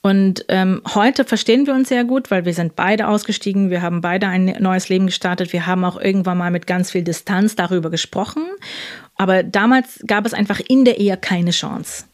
Und 0.00 0.44
ähm, 0.48 0.80
heute 0.94 1.24
verstehen 1.24 1.66
wir 1.66 1.74
uns 1.74 1.88
sehr 1.88 2.04
gut, 2.04 2.30
weil 2.30 2.44
wir 2.44 2.54
sind 2.54 2.76
beide 2.76 3.08
ausgestiegen, 3.08 3.70
wir 3.70 3.82
haben 3.82 4.00
beide 4.00 4.28
ein 4.28 4.56
neues 4.60 4.88
Leben 4.88 5.06
gestartet, 5.06 5.52
wir 5.52 5.66
haben 5.66 5.84
auch 5.84 6.00
irgendwann 6.00 6.38
mal 6.38 6.50
mit 6.50 6.66
ganz 6.66 6.92
viel 6.92 7.02
Distanz 7.02 7.56
darüber 7.56 7.90
gesprochen. 7.90 8.44
Aber 9.18 9.42
damals 9.42 10.02
gab 10.06 10.24
es 10.24 10.32
einfach 10.32 10.60
in 10.66 10.84
der 10.84 10.98
Ehe 10.98 11.16
keine 11.16 11.50
Chance. 11.50 12.04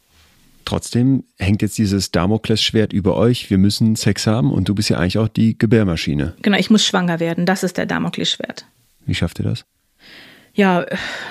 Trotzdem 0.64 1.24
hängt 1.38 1.60
jetzt 1.60 1.76
dieses 1.76 2.10
Damoklesschwert 2.10 2.92
über 2.94 3.16
euch. 3.16 3.50
Wir 3.50 3.58
müssen 3.58 3.96
Sex 3.96 4.26
haben 4.26 4.50
und 4.50 4.68
du 4.68 4.74
bist 4.74 4.88
ja 4.88 4.98
eigentlich 4.98 5.18
auch 5.18 5.28
die 5.28 5.58
Gebärmaschine. 5.58 6.34
Genau, 6.40 6.56
ich 6.58 6.70
muss 6.70 6.84
schwanger 6.84 7.20
werden. 7.20 7.44
Das 7.44 7.62
ist 7.62 7.76
der 7.76 7.84
Damoklesschwert. 7.84 8.64
Wie 9.04 9.14
schafft 9.14 9.38
ihr 9.40 9.44
das? 9.44 9.66
Ja, 10.54 10.86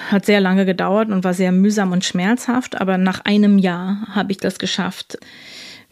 hat 0.09 0.25
sehr 0.25 0.41
lange 0.41 0.65
gedauert 0.65 1.09
und 1.09 1.23
war 1.23 1.33
sehr 1.33 1.51
mühsam 1.51 1.91
und 1.91 2.05
schmerzhaft. 2.05 2.79
Aber 2.79 2.97
nach 2.97 3.21
einem 3.21 3.57
Jahr 3.57 4.05
habe 4.09 4.31
ich 4.31 4.37
das 4.37 4.59
geschafft, 4.59 5.17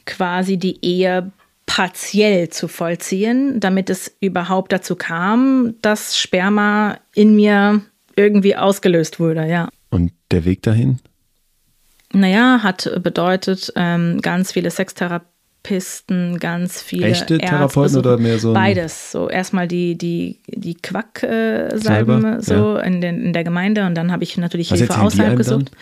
quasi 0.06 0.58
die 0.58 0.86
Ehe 0.86 1.32
partiell 1.66 2.50
zu 2.50 2.68
vollziehen, 2.68 3.60
damit 3.60 3.90
es 3.90 4.16
überhaupt 4.20 4.74
dazu 4.74 4.96
kam, 4.96 5.76
dass 5.82 6.18
Sperma 6.18 6.98
in 7.14 7.36
mir 7.36 7.82
irgendwie 8.16 8.56
ausgelöst 8.56 9.20
wurde, 9.20 9.48
ja. 9.48 9.70
Und 9.90 10.12
der 10.32 10.46
Weg 10.46 10.62
dahin? 10.64 11.00
Naja, 12.14 12.60
hat 12.62 12.92
bedeutet 13.02 13.72
ähm, 13.76 14.20
ganz 14.22 14.52
viele 14.52 14.70
Sextherapisten, 14.70 16.40
ganz 16.40 16.82
viele 16.82 17.08
Echte 17.08 17.36
Ärzte, 17.36 17.48
Therapeuten 17.48 17.98
oder 17.98 18.18
mehr 18.18 18.38
so? 18.38 18.54
Beides. 18.54 19.12
So 19.12 19.30
erstmal 19.30 19.68
die, 19.68 19.98
die, 19.98 20.40
die 20.48 20.76
Quacksalben 20.76 22.26
äh, 22.26 22.42
so 22.42 22.76
ja. 22.76 22.80
in, 22.82 23.02
den, 23.02 23.22
in 23.24 23.34
der 23.34 23.44
Gemeinde 23.44 23.86
und 23.86 23.96
dann 23.96 24.12
habe 24.12 24.24
ich 24.24 24.38
natürlich 24.38 24.72
Was 24.72 24.80
Hilfe 24.80 25.00
außerhalb 25.00 25.38
gesucht. 25.38 25.72
Dann? 25.72 25.78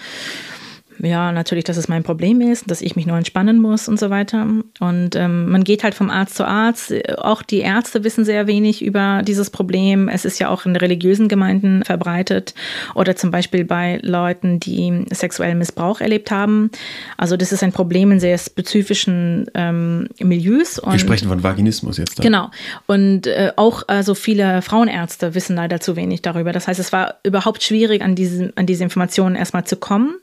Ja, 1.02 1.32
natürlich, 1.32 1.64
dass 1.64 1.78
es 1.78 1.88
mein 1.88 2.04
Problem 2.04 2.42
ist, 2.42 2.70
dass 2.70 2.82
ich 2.82 2.96
mich 2.96 3.06
nur 3.06 3.18
entspannen 3.18 3.62
muss 3.62 3.88
und 3.88 4.00
so 4.00 4.10
weiter. 4.10 4.48
Und 4.80 5.16
ähm, 5.16 5.50
man 5.50 5.64
geht 5.64 5.84
halt 5.84 5.96
vom 5.96 6.10
Arzt 6.10 6.36
zu 6.36 6.46
Arzt. 6.46 6.94
Auch 7.18 7.42
die 7.42 7.60
Ärzte 7.60 8.04
wissen 8.04 8.26
sehr 8.26 8.48
wenig 8.48 8.84
über 8.84 9.22
dieses 9.26 9.50
Problem. 9.50 10.10
Es 10.10 10.26
ist 10.26 10.40
ja 10.40 10.50
auch 10.50 10.66
in 10.66 10.76
religiösen 10.76 11.28
Gemeinden 11.28 11.84
verbreitet 11.84 12.54
oder 12.96 13.16
zum 13.16 13.32
Beispiel 13.32 13.66
bei 13.66 14.00
Leuten, 14.02 14.60
die 14.60 15.06
sexuellen 15.12 15.58
Missbrauch 15.58 16.02
erlebt 16.02 16.32
haben. 16.32 16.70
Also 17.18 17.38
das 17.38 17.52
ist 17.52 17.64
ein 17.64 17.72
Problem 17.72 18.12
in 18.12 18.20
sehr 18.20 18.38
spezifischen 18.38 19.50
ähm, 19.54 20.10
Milieus. 20.20 20.82
Wir 20.86 21.00
sprechen 21.00 21.30
von 21.30 21.44
Vaginismus 21.44 21.98
jetzt. 21.98 22.20
Da. 22.20 22.24
Genau. 22.24 22.52
Und 22.88 23.28
äh, 23.28 23.52
auch 23.56 23.84
also 23.88 24.16
viele 24.16 24.62
Frauenärzte 24.62 25.36
wissen 25.36 25.56
leider 25.56 25.80
zu 25.80 25.96
wenig 25.96 26.22
darüber. 26.22 26.52
Das 26.52 26.68
heißt, 26.68 26.80
es 26.80 26.92
war 26.92 27.16
überhaupt 27.24 27.64
schwierig, 27.64 28.02
an 28.02 28.16
diese, 28.16 28.52
an 28.56 28.66
diese 28.66 28.84
Informationen 28.84 29.36
erstmal 29.36 29.66
zu 29.66 29.78
kommen. 29.78 30.16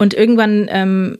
Und 0.00 0.14
irgendwann 0.14 0.66
ähm, 0.70 1.18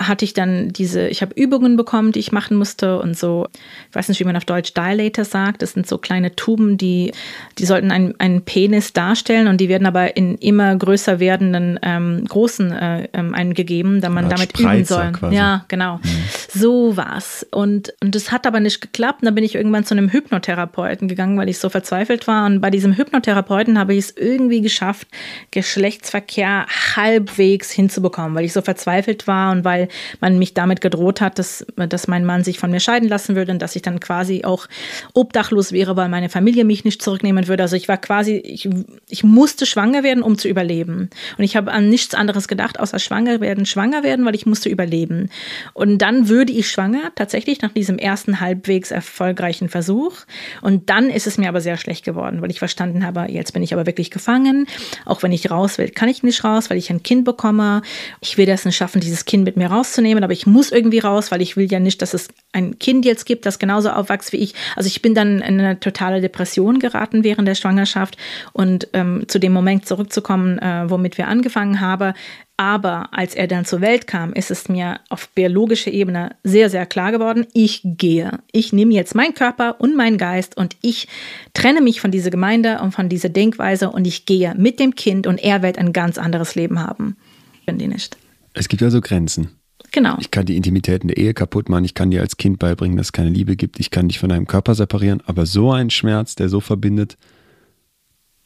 hatte 0.00 0.24
ich 0.24 0.32
dann 0.32 0.70
diese, 0.70 1.08
ich 1.08 1.20
habe 1.20 1.34
Übungen 1.34 1.76
bekommen, 1.76 2.12
die 2.12 2.20
ich 2.20 2.32
machen 2.32 2.56
musste 2.56 2.98
und 2.98 3.18
so, 3.18 3.46
ich 3.90 3.94
weiß 3.94 4.08
nicht, 4.08 4.18
wie 4.18 4.24
man 4.24 4.36
auf 4.36 4.46
Deutsch 4.46 4.72
Dilator 4.72 5.26
sagt, 5.26 5.60
das 5.60 5.72
sind 5.72 5.86
so 5.86 5.98
kleine 5.98 6.34
Tuben, 6.34 6.78
die, 6.78 7.12
die 7.58 7.66
sollten 7.66 7.90
einen, 7.90 8.18
einen 8.18 8.42
Penis 8.42 8.94
darstellen 8.94 9.46
und 9.46 9.60
die 9.60 9.68
werden 9.68 9.86
aber 9.86 10.16
in 10.16 10.36
immer 10.36 10.74
größer 10.74 11.20
werdenden 11.20 11.78
ähm, 11.82 12.24
großen 12.26 12.72
äh, 12.72 13.08
ähm, 13.12 13.34
eingegeben, 13.34 14.00
da 14.00 14.08
man 14.08 14.30
damit 14.30 14.58
Spreizer 14.58 14.74
üben 14.74 14.84
soll. 14.86 15.12
Quasi. 15.12 15.36
Ja, 15.36 15.66
genau. 15.68 15.96
Mhm. 15.98 16.08
So 16.48 16.96
war's. 16.96 17.46
Und, 17.50 17.92
und 18.02 18.14
das 18.14 18.32
hat 18.32 18.46
aber 18.46 18.60
nicht 18.60 18.80
geklappt. 18.80 19.20
Und 19.20 19.26
dann 19.26 19.34
bin 19.34 19.44
ich 19.44 19.54
irgendwann 19.54 19.84
zu 19.84 19.94
einem 19.94 20.10
Hypnotherapeuten 20.10 21.08
gegangen, 21.08 21.36
weil 21.36 21.50
ich 21.50 21.58
so 21.58 21.68
verzweifelt 21.68 22.26
war. 22.26 22.46
Und 22.46 22.60
bei 22.60 22.70
diesem 22.70 22.96
Hypnotherapeuten 22.96 23.78
habe 23.78 23.94
ich 23.94 24.06
es 24.06 24.16
irgendwie 24.16 24.62
geschafft, 24.62 25.08
Geschlechtsverkehr 25.50 26.66
halbwegs 26.96 27.70
hinzubekommen, 27.70 28.34
weil 28.34 28.44
ich 28.46 28.54
so 28.54 28.62
verzweifelt 28.62 29.26
war 29.26 29.52
und 29.52 29.64
weil 29.64 29.89
man 30.20 30.38
mich 30.38 30.54
damit 30.54 30.80
gedroht 30.80 31.20
hat, 31.20 31.38
dass, 31.38 31.64
dass 31.76 32.08
mein 32.08 32.24
Mann 32.24 32.44
sich 32.44 32.58
von 32.58 32.70
mir 32.70 32.80
scheiden 32.80 33.08
lassen 33.08 33.36
würde 33.36 33.52
und 33.52 33.60
dass 33.60 33.76
ich 33.76 33.82
dann 33.82 34.00
quasi 34.00 34.44
auch 34.44 34.66
obdachlos 35.14 35.72
wäre, 35.72 35.96
weil 35.96 36.08
meine 36.08 36.28
Familie 36.28 36.64
mich 36.64 36.84
nicht 36.84 37.02
zurücknehmen 37.02 37.48
würde. 37.48 37.62
Also 37.62 37.76
ich 37.76 37.88
war 37.88 37.98
quasi, 37.98 38.36
ich, 38.36 38.68
ich 39.08 39.24
musste 39.24 39.66
schwanger 39.66 40.02
werden, 40.02 40.22
um 40.22 40.38
zu 40.38 40.48
überleben. 40.48 41.10
Und 41.38 41.44
ich 41.44 41.56
habe 41.56 41.72
an 41.72 41.88
nichts 41.88 42.14
anderes 42.14 42.48
gedacht, 42.48 42.78
außer 42.78 42.98
schwanger 42.98 43.40
werden, 43.40 43.66
schwanger 43.66 44.02
werden, 44.02 44.24
weil 44.24 44.34
ich 44.34 44.46
musste 44.46 44.68
überleben. 44.68 45.30
Und 45.72 45.98
dann 45.98 46.28
würde 46.28 46.52
ich 46.52 46.68
schwanger, 46.68 47.12
tatsächlich 47.14 47.62
nach 47.62 47.72
diesem 47.72 47.98
ersten 47.98 48.40
halbwegs 48.40 48.90
erfolgreichen 48.90 49.68
Versuch. 49.68 50.16
Und 50.62 50.90
dann 50.90 51.10
ist 51.10 51.26
es 51.26 51.38
mir 51.38 51.48
aber 51.48 51.60
sehr 51.60 51.76
schlecht 51.76 52.04
geworden, 52.04 52.42
weil 52.42 52.50
ich 52.50 52.58
verstanden 52.58 53.04
habe, 53.04 53.26
jetzt 53.30 53.52
bin 53.52 53.62
ich 53.62 53.72
aber 53.72 53.86
wirklich 53.86 54.10
gefangen. 54.10 54.66
Auch 55.04 55.22
wenn 55.22 55.32
ich 55.32 55.50
raus 55.50 55.78
will, 55.78 55.90
kann 55.90 56.08
ich 56.08 56.22
nicht 56.22 56.44
raus, 56.44 56.70
weil 56.70 56.78
ich 56.78 56.90
ein 56.90 57.02
Kind 57.02 57.24
bekomme. 57.24 57.82
Ich 58.20 58.38
will 58.38 58.46
das 58.46 58.64
nicht 58.64 58.76
schaffen, 58.76 59.00
dieses 59.00 59.24
Kind 59.24 59.44
mit 59.44 59.56
mir 59.56 59.69
rauszunehmen, 59.70 60.24
aber 60.24 60.32
ich 60.32 60.46
muss 60.46 60.72
irgendwie 60.72 60.98
raus, 60.98 61.30
weil 61.30 61.42
ich 61.42 61.56
will 61.56 61.70
ja 61.70 61.80
nicht, 61.80 62.02
dass 62.02 62.14
es 62.14 62.28
ein 62.52 62.78
Kind 62.78 63.04
jetzt 63.04 63.26
gibt, 63.26 63.46
das 63.46 63.58
genauso 63.58 63.90
aufwächst 63.90 64.32
wie 64.32 64.38
ich. 64.38 64.54
Also 64.76 64.86
ich 64.86 65.02
bin 65.02 65.14
dann 65.14 65.38
in 65.38 65.60
eine 65.60 65.80
totale 65.80 66.20
Depression 66.20 66.78
geraten 66.78 67.24
während 67.24 67.48
der 67.48 67.54
Schwangerschaft 67.54 68.16
und 68.52 68.88
ähm, 68.92 69.24
zu 69.28 69.38
dem 69.38 69.52
Moment 69.52 69.86
zurückzukommen, 69.86 70.58
äh, 70.58 70.90
womit 70.90 71.18
wir 71.18 71.28
angefangen 71.28 71.80
haben. 71.80 72.14
Aber 72.60 73.08
als 73.12 73.34
er 73.34 73.46
dann 73.46 73.64
zur 73.64 73.80
Welt 73.80 74.06
kam, 74.06 74.34
ist 74.34 74.50
es 74.50 74.68
mir 74.68 75.00
auf 75.08 75.30
biologischer 75.30 75.90
Ebene 75.90 76.36
sehr, 76.44 76.68
sehr 76.68 76.84
klar 76.84 77.10
geworden, 77.10 77.46
ich 77.54 77.80
gehe. 77.82 78.38
Ich 78.52 78.74
nehme 78.74 78.92
jetzt 78.92 79.14
meinen 79.14 79.32
Körper 79.32 79.80
und 79.80 79.96
meinen 79.96 80.18
Geist 80.18 80.58
und 80.58 80.76
ich 80.82 81.08
trenne 81.54 81.80
mich 81.80 82.02
von 82.02 82.10
dieser 82.10 82.28
Gemeinde 82.28 82.80
und 82.82 82.92
von 82.92 83.08
dieser 83.08 83.30
Denkweise 83.30 83.88
und 83.88 84.06
ich 84.06 84.26
gehe 84.26 84.54
mit 84.56 84.78
dem 84.78 84.94
Kind 84.94 85.26
und 85.26 85.42
er 85.42 85.62
wird 85.62 85.78
ein 85.78 85.94
ganz 85.94 86.18
anderes 86.18 86.54
Leben 86.54 86.80
haben. 86.80 87.16
Bin 87.64 87.78
die 87.78 87.88
nicht. 87.88 88.18
Es 88.52 88.68
gibt 88.68 88.82
also 88.82 89.00
Grenzen. 89.00 89.48
Genau. 89.92 90.16
Ich 90.20 90.30
kann 90.30 90.46
die 90.46 90.56
Intimität 90.56 91.02
in 91.02 91.08
der 91.08 91.16
Ehe 91.16 91.34
kaputt 91.34 91.68
machen. 91.68 91.84
Ich 91.84 91.94
kann 91.94 92.10
dir 92.10 92.20
als 92.20 92.36
Kind 92.36 92.58
beibringen, 92.58 92.96
dass 92.96 93.08
es 93.08 93.12
keine 93.12 93.30
Liebe 93.30 93.56
gibt. 93.56 93.80
Ich 93.80 93.90
kann 93.90 94.08
dich 94.08 94.18
von 94.18 94.28
deinem 94.28 94.46
Körper 94.46 94.74
separieren. 94.74 95.22
Aber 95.26 95.46
so 95.46 95.72
ein 95.72 95.90
Schmerz, 95.90 96.34
der 96.34 96.48
so 96.48 96.60
verbindet, 96.60 97.16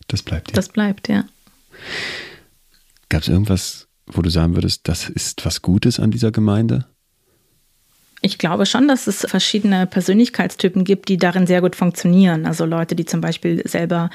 das 0.09 0.23
bleibt 0.23 0.51
dir. 0.51 0.55
Das 0.55 0.69
bleibt, 0.69 1.09
ja. 1.09 1.25
Gab 3.09 3.23
es 3.23 3.29
irgendwas, 3.29 3.89
wo 4.07 4.23
du 4.23 4.31
sagen 4.31 4.55
würdest, 4.55 4.89
das 4.89 5.09
ist 5.09 5.45
was 5.45 5.63
Gutes 5.63 6.01
an 6.01 6.11
dieser 6.11 6.31
Gemeinde? 6.31 6.87
Ich 8.25 8.39
glaube 8.39 8.65
schon, 8.65 8.89
dass 8.89 9.07
es 9.07 9.27
verschiedene 9.29 9.87
Persönlichkeitstypen 9.87 10.85
gibt, 10.85 11.11
die 11.11 11.19
darin 11.19 11.47
sehr 11.47 11.61
gut 11.61 11.77
funktionieren. 11.77 12.47
Also 12.47 12.65
Leute, 12.65 12.95
die 12.95 13.05
zum 13.05 13.21
Beispiel 13.21 13.61
selber 13.69 14.09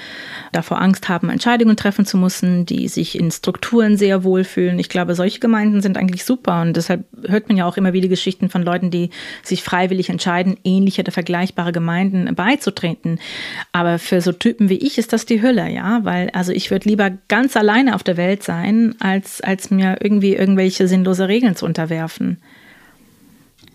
davor 0.52 0.82
Angst 0.82 1.10
haben, 1.10 1.30
Entscheidungen 1.30 1.78
treffen 1.78 2.08
zu 2.08 2.18
müssen, 2.18 2.66
die 2.66 2.88
sich 2.88 3.20
in 3.20 3.30
Strukturen 3.30 3.98
sehr 3.98 4.24
wohlfühlen. 4.24 4.80
Ich 4.80 4.90
glaube, 4.90 5.14
solche 5.14 5.40
Gemeinden 5.40 5.84
sind 5.84 5.96
eigentlich 5.96 6.26
super 6.26 6.64
und 6.64 6.76
deshalb 6.76 7.06
hört 7.28 7.50
man 7.50 7.58
ja 7.60 7.68
auch 7.68 7.78
immer 7.78 7.94
wieder 7.94 8.08
Geschichten 8.08 8.50
von 8.50 8.64
Leuten, 8.64 8.90
die 8.90 9.12
sich 9.44 9.62
freiwillig 9.62 10.10
entscheiden, 10.10 10.58
ähnliche 10.64 11.04
oder 11.04 11.12
vergleichbare 11.12 11.72
Gemeinden 11.72 12.34
beizutreten. 12.34 13.20
Aber 13.74 14.00
für 14.00 14.22
so 14.22 14.32
Typen 14.32 14.70
wie 14.70 14.80
ich 14.80 14.98
ist 14.98 15.14
das 15.14 15.28
die 15.28 15.44
Hölle, 15.44 15.70
ja, 15.70 16.00
weil 16.04 16.32
also 16.32 16.52
ich 16.52 16.72
würde 16.72 16.90
lieber 16.90 17.12
ganz 17.28 17.56
alleine 17.56 17.94
auf 17.94 18.02
der 18.02 18.18
Welt 18.18 18.42
sein, 18.42 18.96
als, 19.00 19.40
als 19.42 19.70
mir 19.70 19.98
irgendwie 20.02 20.34
irgendwelche 20.34 20.88
sinnlose 20.88 21.28
Regeln 21.28 21.56
zu 21.56 21.68
unterwerfen. 21.68 22.40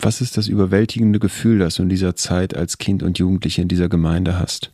Was 0.01 0.21
ist 0.21 0.37
das 0.37 0.49
überwältigende 0.49 1.19
Gefühl, 1.19 1.59
das 1.59 1.77
du 1.77 1.83
in 1.83 1.89
dieser 1.89 2.15
Zeit 2.15 2.57
als 2.57 2.79
Kind 2.79 3.03
und 3.03 3.19
Jugendliche 3.19 3.63
in 3.63 3.69
dieser 3.69 3.89
Gemeinde 3.89 4.39
hast? 4.39 4.71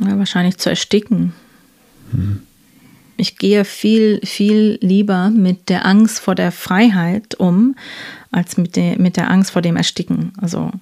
Ja, 0.00 0.18
wahrscheinlich 0.18 0.58
zu 0.58 0.70
ersticken. 0.70 1.32
Hm. 2.10 2.40
Ich 3.16 3.38
gehe 3.38 3.64
viel, 3.64 4.20
viel 4.24 4.78
lieber 4.80 5.30
mit 5.30 5.68
der 5.68 5.86
Angst 5.86 6.18
vor 6.18 6.34
der 6.34 6.50
Freiheit 6.50 7.36
um, 7.36 7.76
als 8.32 8.56
mit 8.56 8.74
der, 8.74 8.98
mit 8.98 9.16
der 9.16 9.30
Angst 9.30 9.52
vor 9.52 9.62
dem 9.62 9.76
Ersticken. 9.76 10.32
Also 10.40 10.72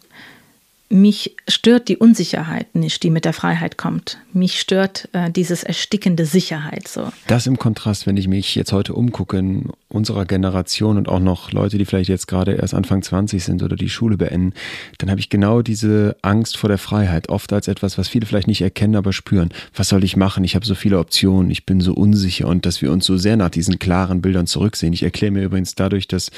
mich 0.93 1.34
stört 1.49 1.88
die 1.88 1.97
Unsicherheit 1.97 2.74
nicht, 2.74 3.03
die 3.03 3.09
mit 3.09 3.24
der 3.24 3.32
Freiheit 3.32 3.78
kommt. 3.78 4.18
Mich 4.34 4.61
stört 4.61 5.09
äh, 5.12 5.30
dieses 5.30 5.64
erstickende 5.64 6.26
Sicherheit. 6.26 6.86
So. 6.86 7.11
Das 7.26 7.47
im 7.47 7.59
Kontrast, 7.59 8.07
wenn 8.07 8.18
ich 8.18 8.28
mich 8.28 8.55
jetzt 8.55 8.72
heute 8.72 8.93
umgucke 8.93 9.38
in 9.38 9.70
unserer 9.88 10.26
Generation 10.26 10.99
und 10.99 11.09
auch 11.09 11.18
noch 11.18 11.51
Leute, 11.53 11.78
die 11.78 11.86
vielleicht 11.86 12.11
jetzt 12.11 12.28
gerade 12.28 12.53
erst 12.53 12.74
Anfang 12.74 13.03
20 13.03 13.43
sind 13.43 13.62
oder 13.62 13.76
die 13.76 13.88
Schule 13.88 14.18
beenden, 14.18 14.53
dann 14.99 15.11
habe 15.11 15.20
ich 15.20 15.30
genau 15.30 15.62
diese 15.62 16.16
Angst 16.20 16.59
vor 16.59 16.68
der 16.68 16.78
Freiheit, 16.78 17.30
oft 17.30 17.53
als 17.55 17.68
etwas, 17.68 17.97
was 17.97 18.09
viele 18.09 18.26
vielleicht 18.26 18.49
nicht 18.49 18.61
erkennen, 18.61 18.97
aber 18.97 19.14
spüren. 19.14 19.49
Was 19.74 19.88
soll 19.88 20.05
ich 20.05 20.16
machen? 20.16 20.45
Ich 20.45 20.55
habe 20.55 20.66
so 20.66 20.74
viele 20.74 20.99
Optionen, 20.99 21.51
ich 21.51 21.64
bin 21.64 21.80
so 21.80 21.95
unsicher 21.95 22.49
und 22.49 22.66
dass 22.66 22.82
wir 22.82 22.93
uns 22.93 23.07
so 23.07 23.16
sehr 23.16 23.38
nach 23.38 23.51
diesen 23.51 23.78
klaren 23.78 24.20
Bildern 24.20 24.47
zurücksehen. 24.47 24.93
Ich 24.93 25.03
erkläre 25.03 25.32
mir 25.32 25.45
übrigens 25.45 25.74
dadurch, 25.74 26.07
dass 26.07 26.30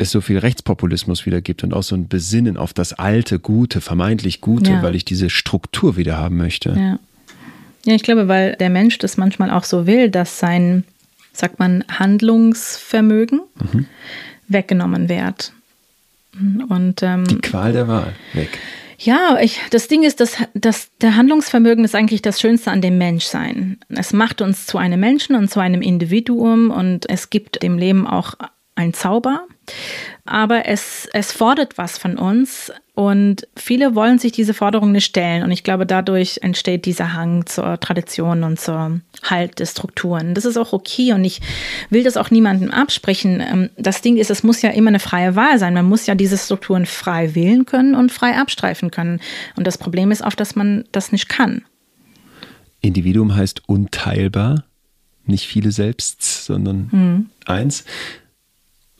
es 0.00 0.10
so 0.10 0.20
viel 0.20 0.38
Rechtspopulismus 0.38 1.26
wieder 1.26 1.40
gibt 1.40 1.62
und 1.64 1.74
auch 1.74 1.82
so 1.82 1.94
ein 1.94 2.08
Besinnen 2.08 2.56
auf 2.56 2.72
das 2.72 2.92
alte, 2.92 3.38
Gute, 3.38 3.80
vermeintlich 3.80 4.40
Gute, 4.40 4.72
ja. 4.72 4.82
weil 4.82 4.94
ich 4.94 5.04
diese 5.04 5.30
Struktur 5.30 5.96
wieder 5.96 6.16
haben 6.16 6.36
möchte. 6.36 6.70
Ja. 6.70 6.98
ja, 7.84 7.94
ich 7.94 8.02
glaube, 8.02 8.28
weil 8.28 8.56
der 8.56 8.70
Mensch 8.70 8.98
das 8.98 9.16
manchmal 9.16 9.50
auch 9.50 9.64
so 9.64 9.86
will, 9.86 10.10
dass 10.10 10.38
sein, 10.38 10.84
sagt 11.32 11.58
man, 11.58 11.84
Handlungsvermögen 11.88 13.40
mhm. 13.72 13.86
weggenommen 14.48 15.08
wird. 15.08 15.52
Und, 16.68 17.02
ähm, 17.02 17.24
Die 17.26 17.38
Qual 17.38 17.72
der 17.72 17.88
Wahl 17.88 18.12
weg. 18.34 18.58
Ja, 19.02 19.38
ich, 19.40 19.60
das 19.70 19.88
Ding 19.88 20.02
ist, 20.02 20.20
dass, 20.20 20.36
dass 20.52 20.90
der 21.00 21.16
Handlungsvermögen 21.16 21.84
ist 21.84 21.94
eigentlich 21.94 22.20
das 22.20 22.38
Schönste 22.38 22.70
an 22.70 22.82
dem 22.82 22.98
Menschsein. 22.98 23.78
Es 23.88 24.12
macht 24.12 24.42
uns 24.42 24.66
zu 24.66 24.76
einem 24.76 25.00
Menschen 25.00 25.36
und 25.36 25.50
zu 25.50 25.58
einem 25.58 25.80
Individuum 25.80 26.70
und 26.70 27.08
es 27.08 27.30
gibt 27.30 27.62
dem 27.62 27.78
Leben 27.78 28.06
auch 28.06 28.34
ein 28.74 28.92
Zauber 28.92 29.46
aber 30.24 30.66
es, 30.66 31.08
es 31.12 31.32
fordert 31.32 31.78
was 31.78 31.98
von 31.98 32.16
uns 32.16 32.72
und 32.94 33.48
viele 33.56 33.94
wollen 33.94 34.18
sich 34.18 34.32
diese 34.32 34.52
Forderung 34.52 34.92
nicht 34.92 35.06
stellen 35.06 35.42
und 35.42 35.50
ich 35.50 35.64
glaube, 35.64 35.86
dadurch 35.86 36.40
entsteht 36.42 36.84
dieser 36.84 37.14
Hang 37.14 37.46
zur 37.46 37.80
Tradition 37.80 38.44
und 38.44 38.60
zur 38.60 39.00
Halt 39.22 39.58
des 39.58 39.72
Strukturen. 39.72 40.34
Das 40.34 40.44
ist 40.44 40.56
auch 40.56 40.72
okay 40.72 41.12
und 41.12 41.24
ich 41.24 41.40
will 41.88 42.04
das 42.04 42.16
auch 42.16 42.30
niemandem 42.30 42.70
absprechen. 42.70 43.40
Ähm, 43.40 43.70
das 43.76 44.02
Ding 44.02 44.16
ist, 44.16 44.30
es 44.30 44.42
muss 44.42 44.62
ja 44.62 44.70
immer 44.70 44.88
eine 44.88 45.00
freie 45.00 45.34
Wahl 45.36 45.58
sein. 45.58 45.74
Man 45.74 45.88
muss 45.88 46.06
ja 46.06 46.14
diese 46.14 46.36
Strukturen 46.36 46.86
frei 46.86 47.34
wählen 47.34 47.66
können 47.66 47.94
und 47.94 48.12
frei 48.12 48.36
abstreifen 48.36 48.90
können. 48.90 49.20
Und 49.56 49.66
das 49.66 49.78
Problem 49.78 50.10
ist 50.10 50.22
oft, 50.22 50.38
dass 50.38 50.54
man 50.54 50.84
das 50.92 51.12
nicht 51.12 51.28
kann. 51.28 51.62
Individuum 52.80 53.34
heißt 53.34 53.68
unteilbar, 53.68 54.64
nicht 55.24 55.46
viele 55.46 55.72
selbst, 55.72 56.44
sondern 56.44 56.88
hm. 56.90 57.30
eins 57.46 57.84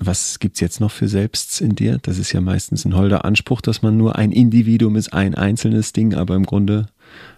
was 0.01 0.38
gibt 0.38 0.57
es 0.57 0.61
jetzt 0.61 0.80
noch 0.80 0.90
für 0.90 1.09
Selbsts 1.09 1.61
in 1.61 1.74
dir? 1.74 1.98
Das 2.03 2.18
ist 2.18 2.32
ja 2.32 2.40
meistens 2.40 2.84
ein 2.84 2.96
holder 2.96 3.24
Anspruch, 3.24 3.61
dass 3.61 3.82
man 3.82 3.96
nur 3.96 4.16
ein 4.16 4.32
Individuum 4.32 4.96
ist, 4.96 5.12
ein 5.12 5.34
einzelnes 5.34 5.92
Ding, 5.92 6.14
aber 6.14 6.34
im 6.34 6.46
Grunde 6.46 6.86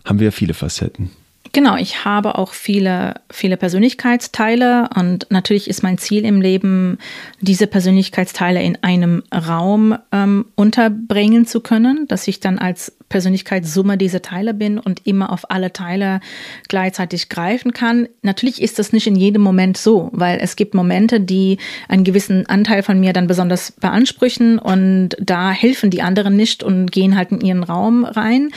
haben 0.04 0.20
wir 0.20 0.32
viele 0.32 0.54
Facetten. 0.54 1.10
Genau, 1.54 1.76
ich 1.76 2.06
habe 2.06 2.38
auch 2.38 2.52
viele, 2.54 3.20
viele 3.30 3.58
Persönlichkeitsteile 3.58 4.88
und 4.94 5.26
natürlich 5.28 5.68
ist 5.68 5.82
mein 5.82 5.98
Ziel 5.98 6.24
im 6.24 6.40
Leben, 6.40 6.98
diese 7.40 7.66
Persönlichkeitsteile 7.66 8.62
in 8.62 8.78
einem 8.82 9.22
Raum 9.34 9.98
ähm, 10.12 10.46
unterbringen 10.54 11.46
zu 11.46 11.60
können, 11.60 12.06
dass 12.08 12.26
ich 12.26 12.40
dann 12.40 12.58
als 12.58 12.96
Persönlichkeitssumme 13.12 13.98
dieser 13.98 14.22
Teile 14.22 14.54
bin 14.54 14.78
und 14.78 15.06
immer 15.06 15.30
auf 15.30 15.50
alle 15.50 15.72
Teile 15.72 16.20
gleichzeitig 16.68 17.28
greifen 17.28 17.72
kann. 17.72 18.08
Natürlich 18.22 18.60
ist 18.60 18.78
das 18.78 18.92
nicht 18.92 19.06
in 19.06 19.16
jedem 19.16 19.42
Moment 19.42 19.76
so, 19.76 20.08
weil 20.12 20.38
es 20.40 20.56
gibt 20.56 20.74
Momente, 20.74 21.20
die 21.20 21.58
einen 21.88 22.04
gewissen 22.04 22.46
Anteil 22.46 22.82
von 22.82 22.98
mir 22.98 23.12
dann 23.12 23.26
besonders 23.26 23.72
beanspruchen 23.72 24.58
und 24.58 25.10
da 25.20 25.52
helfen 25.52 25.90
die 25.90 26.00
anderen 26.00 26.34
nicht 26.34 26.64
und 26.64 26.90
gehen 26.90 27.14
halt 27.14 27.30
in 27.32 27.42
ihren 27.42 27.62
Raum 27.62 28.04
rein. 28.04 28.48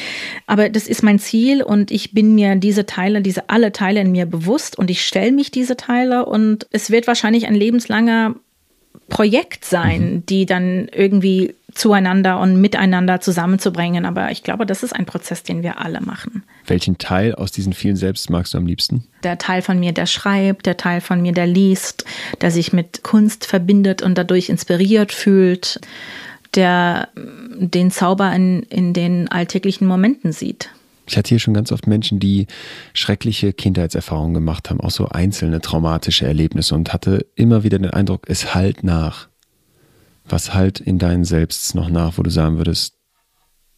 Aber 0.47 0.69
das 0.69 0.87
ist 0.87 1.03
mein 1.03 1.19
Ziel 1.19 1.61
und 1.61 1.91
ich 1.91 2.13
bin 2.13 2.33
mir 2.33 2.55
diese 2.55 2.85
Teile, 2.85 3.21
diese 3.21 3.49
alle 3.49 3.73
Teile 3.73 3.99
in 3.99 4.11
mir 4.13 4.25
bewusst 4.25 4.79
und 4.79 4.89
ich 4.89 5.03
stelle 5.05 5.33
mich 5.33 5.51
diese 5.51 5.75
Teile 5.75 6.25
und 6.25 6.65
es 6.71 6.89
wird 6.89 7.07
wahrscheinlich 7.07 7.45
ein 7.45 7.55
lebenslanger 7.55 8.35
Projekt 9.09 9.65
sein, 9.65 10.01
mhm. 10.01 10.25
die 10.25 10.45
dann 10.45 10.87
irgendwie 10.95 11.53
zueinander 11.75 12.39
und 12.39 12.59
miteinander 12.59 13.19
zusammenzubringen. 13.19 14.05
Aber 14.05 14.31
ich 14.31 14.41
glaube, 14.41 14.65
das 14.65 14.81
ist 14.81 14.93
ein 14.93 15.05
Prozess, 15.05 15.43
den 15.43 15.61
wir 15.61 15.79
alle 15.79 16.01
machen. 16.01 16.43
Welchen 16.65 16.97
Teil 16.97 17.35
aus 17.35 17.51
diesen 17.51 17.73
vielen 17.73 17.97
Selbst 17.97 18.29
magst 18.29 18.53
du 18.53 18.57
am 18.57 18.65
liebsten? 18.65 19.03
Der 19.23 19.37
Teil 19.37 19.61
von 19.61 19.79
mir, 19.79 19.91
der 19.91 20.05
schreibt, 20.05 20.65
der 20.65 20.77
Teil 20.77 21.01
von 21.01 21.21
mir, 21.21 21.33
der 21.33 21.45
liest, 21.45 22.05
der 22.41 22.49
sich 22.49 22.73
mit 22.73 23.03
Kunst 23.03 23.45
verbindet 23.45 24.01
und 24.01 24.17
dadurch 24.17 24.49
inspiriert 24.49 25.11
fühlt, 25.11 25.79
der 26.55 27.09
den 27.57 27.91
Zauber 27.91 28.33
in, 28.33 28.63
in 28.63 28.93
den 28.93 29.27
alltäglichen 29.27 29.85
Momenten 29.85 30.31
sieht. 30.31 30.69
Ich 31.07 31.17
hatte 31.17 31.29
hier 31.29 31.39
schon 31.39 31.53
ganz 31.53 31.71
oft 31.71 31.87
Menschen, 31.87 32.19
die 32.19 32.47
schreckliche 32.93 33.53
Kindheitserfahrungen 33.53 34.33
gemacht 34.33 34.69
haben, 34.69 34.79
auch 34.79 34.91
so 34.91 35.07
einzelne 35.09 35.61
traumatische 35.61 36.25
Erlebnisse 36.25 36.73
und 36.73 36.93
hatte 36.93 37.27
immer 37.35 37.63
wieder 37.63 37.77
den 37.77 37.91
Eindruck, 37.91 38.23
es 38.27 38.55
halt 38.55 38.83
nach. 38.83 39.27
Was 40.27 40.53
halt 40.53 40.79
in 40.79 40.97
deinen 40.97 41.25
Selbst 41.25 41.75
noch 41.75 41.89
nach, 41.89 42.17
wo 42.17 42.23
du 42.23 42.29
sagen 42.29 42.57
würdest, 42.57 42.95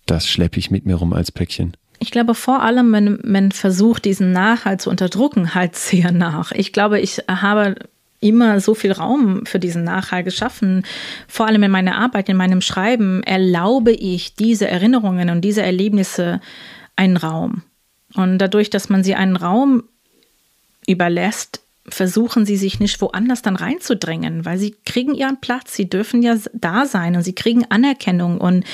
das 0.06 0.28
schleppe 0.28 0.60
ich 0.60 0.72
mit 0.72 0.86
mir 0.86 0.96
rum 0.96 1.14
als 1.14 1.32
Päckchen? 1.32 1.76
Ich 2.00 2.12
glaube 2.12 2.36
vor 2.36 2.62
allem, 2.62 2.92
wenn 2.94 3.20
man 3.24 3.52
versucht, 3.52 4.06
diesen 4.06 4.32
Nachhalt 4.32 4.82
zu 4.82 4.90
unterdrücken, 4.90 5.54
halt 5.56 5.76
sehr 5.76 6.12
nach. 6.12 6.52
Ich 6.52 6.74
glaube, 6.74 7.00
ich 7.00 7.24
habe 7.28 7.76
immer 8.20 8.60
so 8.60 8.74
viel 8.74 8.92
Raum 8.92 9.46
für 9.46 9.60
diesen 9.60 9.84
Nachhalt 9.84 10.26
geschaffen. 10.26 10.84
Vor 11.28 11.46
allem 11.46 11.64
in 11.64 11.72
meiner 11.72 11.98
Arbeit, 11.98 12.30
in 12.30 12.38
meinem 12.38 12.62
Schreiben 12.62 13.22
erlaube 13.24 13.92
ich 13.92 14.34
diese 14.34 14.68
Erinnerungen 14.68 15.30
und 15.30 15.42
diese 15.42 15.62
Erlebnisse 15.62 16.42
einen 16.96 17.18
Raum. 17.18 17.62
Und 18.16 18.40
dadurch, 18.40 18.70
dass 18.70 18.90
man 18.90 19.04
sie 19.04 19.14
einen 19.14 19.36
Raum 19.36 19.84
überlässt, 20.88 21.62
versuchen 21.90 22.46
sie 22.46 22.58
sich 22.58 22.80
nicht 22.80 23.00
woanders 23.02 23.42
dann 23.42 23.56
reinzudrängen, 23.56 24.46
weil 24.46 24.58
sie 24.58 24.76
kriegen 24.86 25.16
ihren 25.16 25.40
Platz, 25.40 25.74
sie 25.74 25.90
dürfen 25.90 26.22
ja 26.22 26.36
da 26.54 26.86
sein 26.86 27.16
und 27.16 27.24
sie 27.24 27.34
kriegen 27.34 27.66
Anerkennung 27.70 28.40
und, 28.40 28.66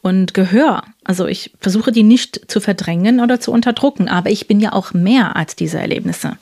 und 0.00 0.34
Gehör. 0.34 0.82
Also 1.04 1.26
ich 1.26 1.52
versuche 1.60 1.92
die 1.92 2.02
nicht 2.02 2.50
zu 2.50 2.60
verdrängen 2.60 3.20
oder 3.20 3.40
zu 3.40 3.52
unterdrücken, 3.52 4.08
aber 4.08 4.30
ich 4.30 4.46
bin 4.46 4.60
ja 4.60 4.72
auch 4.72 4.94
mehr 4.94 5.36
als 5.36 5.54
diese 5.54 5.78
Erlebnisse. 5.78 6.38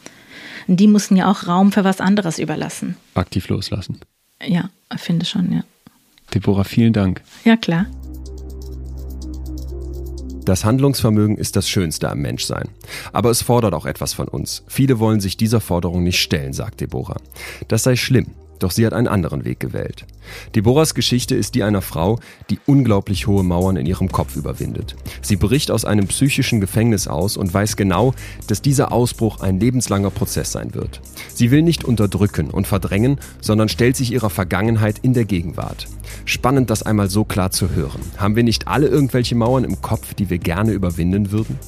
Die 0.68 0.86
mussten 0.86 1.16
ja 1.16 1.28
auch 1.28 1.48
Raum 1.48 1.72
für 1.72 1.82
was 1.82 2.00
anderes 2.00 2.38
überlassen. 2.38 2.96
Aktiv 3.14 3.48
loslassen. 3.48 4.00
Ja, 4.44 4.70
finde 4.96 5.26
schon, 5.26 5.52
ja. 5.52 5.64
Deborah, 6.32 6.64
vielen 6.64 6.92
Dank. 6.92 7.22
Ja, 7.44 7.56
klar. 7.56 7.86
Das 10.44 10.64
Handlungsvermögen 10.64 11.36
ist 11.36 11.56
das 11.56 11.68
Schönste 11.68 12.10
am 12.10 12.20
Menschsein. 12.20 12.68
Aber 13.12 13.30
es 13.30 13.42
fordert 13.42 13.74
auch 13.74 13.86
etwas 13.86 14.14
von 14.14 14.28
uns. 14.28 14.64
Viele 14.66 14.98
wollen 14.98 15.20
sich 15.20 15.36
dieser 15.36 15.60
Forderung 15.60 16.02
nicht 16.02 16.20
stellen, 16.20 16.52
sagt 16.52 16.80
Deborah. 16.80 17.20
Das 17.68 17.82
sei 17.82 17.96
schlimm. 17.96 18.26
Doch 18.60 18.70
sie 18.70 18.86
hat 18.86 18.92
einen 18.92 19.08
anderen 19.08 19.44
Weg 19.44 19.58
gewählt. 19.58 20.06
Deborahs 20.54 20.94
Geschichte 20.94 21.34
ist 21.34 21.54
die 21.54 21.64
einer 21.64 21.82
Frau, 21.82 22.20
die 22.50 22.60
unglaublich 22.66 23.26
hohe 23.26 23.42
Mauern 23.42 23.76
in 23.76 23.86
ihrem 23.86 24.12
Kopf 24.12 24.36
überwindet. 24.36 24.94
Sie 25.22 25.36
bricht 25.36 25.70
aus 25.70 25.84
einem 25.84 26.06
psychischen 26.06 26.60
Gefängnis 26.60 27.08
aus 27.08 27.36
und 27.36 27.52
weiß 27.52 27.76
genau, 27.76 28.14
dass 28.46 28.62
dieser 28.62 28.92
Ausbruch 28.92 29.40
ein 29.40 29.58
lebenslanger 29.58 30.10
Prozess 30.10 30.52
sein 30.52 30.74
wird. 30.74 31.00
Sie 31.34 31.50
will 31.50 31.62
nicht 31.62 31.84
unterdrücken 31.84 32.50
und 32.50 32.66
verdrängen, 32.66 33.18
sondern 33.40 33.68
stellt 33.68 33.96
sich 33.96 34.12
ihrer 34.12 34.30
Vergangenheit 34.30 34.98
in 35.00 35.14
der 35.14 35.24
Gegenwart. 35.24 35.88
Spannend, 36.26 36.70
das 36.70 36.82
einmal 36.82 37.08
so 37.08 37.24
klar 37.24 37.50
zu 37.50 37.70
hören. 37.70 38.00
Haben 38.18 38.36
wir 38.36 38.44
nicht 38.44 38.68
alle 38.68 38.86
irgendwelche 38.88 39.34
Mauern 39.34 39.64
im 39.64 39.80
Kopf, 39.80 40.14
die 40.14 40.28
wir 40.28 40.38
gerne 40.38 40.72
überwinden 40.72 41.32
würden? 41.32 41.58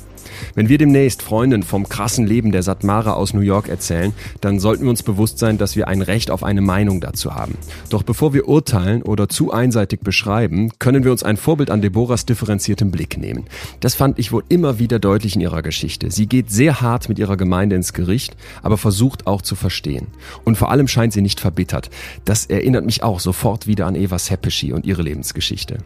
Wenn 0.55 0.69
wir 0.69 0.79
demnächst 0.79 1.23
Freunden 1.23 1.63
vom 1.63 1.89
krassen 1.89 2.27
Leben 2.27 2.53
der 2.53 2.63
Satmara 2.63 3.13
aus 3.15 3.35
New 3.35 3.41
York 3.41 3.69
erzählen, 3.69 4.13
dann 4.41 4.61
sollten 4.61 4.85
wir 4.85 4.91
uns 4.91 5.03
bewusst 5.03 5.39
sein, 5.39 5.59
dass 5.59 5.77
wir 5.77 5.89
ein 5.89 6.03
Recht 6.03 6.31
auf 6.31 6.45
eine 6.45 6.61
Meinung 6.61 7.01
dazu 7.01 7.35
haben. 7.35 7.57
Doch 7.91 8.03
bevor 8.03 8.35
wir 8.35 8.49
urteilen 8.49 9.03
oder 9.03 9.29
zu 9.29 9.53
einseitig 9.53 10.01
beschreiben, 10.01 10.71
können 10.79 11.05
wir 11.05 11.13
uns 11.13 11.23
ein 11.23 11.37
Vorbild 11.37 11.71
an 11.71 11.83
Deborahs 11.83 12.27
differenziertem 12.27 12.91
Blick 12.91 13.19
nehmen. 13.19 13.45
Das 13.81 13.95
fand 13.95 14.19
ich 14.19 14.33
wohl 14.33 14.45
immer 14.49 14.79
wieder 14.79 14.99
deutlich 14.99 15.35
in 15.35 15.41
ihrer 15.41 15.63
Geschichte. 15.63 16.11
Sie 16.11 16.27
geht 16.27 16.51
sehr 16.51 16.81
hart 16.81 17.09
mit 17.09 17.19
ihrer 17.19 17.37
Gemeinde 17.37 17.77
ins 17.77 17.93
Gericht, 17.93 18.37
aber 18.63 18.77
versucht 18.79 19.27
auch 19.27 19.43
zu 19.43 19.55
verstehen. 19.55 20.09
Und 20.45 20.57
vor 20.57 20.71
allem 20.71 20.89
scheint 20.89 21.13
sie 21.13 21.23
nicht 21.23 21.41
verbittert. 21.41 21.91
Das 22.25 22.47
erinnert 22.47 22.85
mich 22.85 23.03
auch 23.03 23.21
sofort 23.21 23.67
wieder 23.67 23.87
an 23.87 23.95
Eva 23.95 24.19
Sepeschi 24.19 24.73
und 24.73 24.87
ihre 24.87 25.03
Lebensgeschichte. 25.03 25.79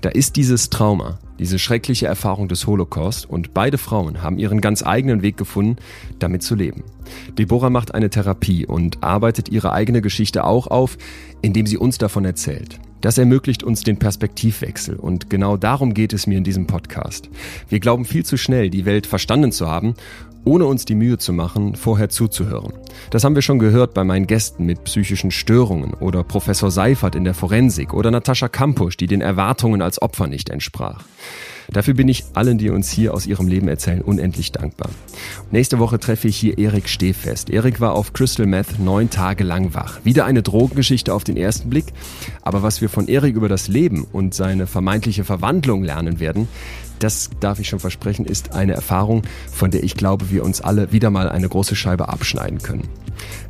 Da 0.00 0.08
ist 0.08 0.36
dieses 0.36 0.70
Trauma, 0.70 1.18
diese 1.42 1.58
schreckliche 1.58 2.06
Erfahrung 2.06 2.46
des 2.46 2.68
Holocaust 2.68 3.28
und 3.28 3.52
beide 3.52 3.76
Frauen 3.76 4.22
haben 4.22 4.38
ihren 4.38 4.60
ganz 4.60 4.84
eigenen 4.86 5.22
Weg 5.22 5.36
gefunden, 5.36 5.74
damit 6.20 6.44
zu 6.44 6.54
leben. 6.54 6.84
Deborah 7.36 7.68
macht 7.68 7.96
eine 7.96 8.10
Therapie 8.10 8.64
und 8.64 9.02
arbeitet 9.02 9.48
ihre 9.48 9.72
eigene 9.72 10.02
Geschichte 10.02 10.44
auch 10.44 10.68
auf, 10.68 10.96
indem 11.40 11.66
sie 11.66 11.78
uns 11.78 11.98
davon 11.98 12.24
erzählt. 12.24 12.78
Das 13.00 13.18
ermöglicht 13.18 13.64
uns 13.64 13.82
den 13.82 13.98
Perspektivwechsel 13.98 14.94
und 14.94 15.30
genau 15.30 15.56
darum 15.56 15.94
geht 15.94 16.12
es 16.12 16.28
mir 16.28 16.38
in 16.38 16.44
diesem 16.44 16.68
Podcast. 16.68 17.28
Wir 17.68 17.80
glauben 17.80 18.04
viel 18.04 18.24
zu 18.24 18.36
schnell, 18.36 18.70
die 18.70 18.84
Welt 18.84 19.08
verstanden 19.08 19.50
zu 19.50 19.68
haben 19.68 19.94
ohne 20.44 20.66
uns 20.66 20.84
die 20.84 20.94
Mühe 20.94 21.18
zu 21.18 21.32
machen, 21.32 21.76
vorher 21.76 22.08
zuzuhören. 22.08 22.72
Das 23.10 23.24
haben 23.24 23.34
wir 23.34 23.42
schon 23.42 23.58
gehört 23.58 23.94
bei 23.94 24.04
meinen 24.04 24.26
Gästen 24.26 24.66
mit 24.66 24.84
psychischen 24.84 25.30
Störungen 25.30 25.94
oder 25.94 26.24
Professor 26.24 26.70
Seifert 26.70 27.14
in 27.14 27.24
der 27.24 27.34
Forensik 27.34 27.94
oder 27.94 28.10
Natascha 28.10 28.48
Kampusch, 28.48 28.96
die 28.96 29.06
den 29.06 29.20
Erwartungen 29.20 29.82
als 29.82 30.00
Opfer 30.02 30.26
nicht 30.26 30.50
entsprach. 30.50 31.04
Dafür 31.70 31.94
bin 31.94 32.08
ich 32.08 32.24
allen, 32.34 32.58
die 32.58 32.70
uns 32.70 32.90
hier 32.90 33.14
aus 33.14 33.26
ihrem 33.26 33.48
Leben 33.48 33.68
erzählen, 33.68 34.02
unendlich 34.02 34.52
dankbar. 34.52 34.90
Nächste 35.50 35.78
Woche 35.78 35.98
treffe 35.98 36.28
ich 36.28 36.36
hier 36.36 36.58
Erik 36.58 36.88
Stehfest. 36.88 37.50
Erik 37.50 37.80
war 37.80 37.92
auf 37.92 38.12
Crystal 38.12 38.46
Meth 38.46 38.78
neun 38.78 39.10
Tage 39.10 39.44
lang 39.44 39.72
wach. 39.74 40.00
Wieder 40.04 40.24
eine 40.24 40.42
Drogengeschichte 40.42 41.14
auf 41.14 41.24
den 41.24 41.36
ersten 41.36 41.70
Blick. 41.70 41.86
Aber 42.42 42.62
was 42.62 42.80
wir 42.80 42.88
von 42.88 43.08
Erik 43.08 43.36
über 43.36 43.48
das 43.48 43.68
Leben 43.68 44.06
und 44.12 44.34
seine 44.34 44.66
vermeintliche 44.66 45.24
Verwandlung 45.24 45.82
lernen 45.82 46.20
werden, 46.20 46.48
das 47.02 47.30
darf 47.40 47.58
ich 47.58 47.68
schon 47.68 47.80
versprechen, 47.80 48.24
ist 48.24 48.52
eine 48.52 48.74
Erfahrung, 48.74 49.22
von 49.50 49.70
der 49.70 49.82
ich 49.82 49.94
glaube, 49.94 50.30
wir 50.30 50.44
uns 50.44 50.60
alle 50.60 50.92
wieder 50.92 51.10
mal 51.10 51.28
eine 51.28 51.48
große 51.48 51.74
Scheibe 51.74 52.08
abschneiden 52.08 52.58
können. 52.60 52.88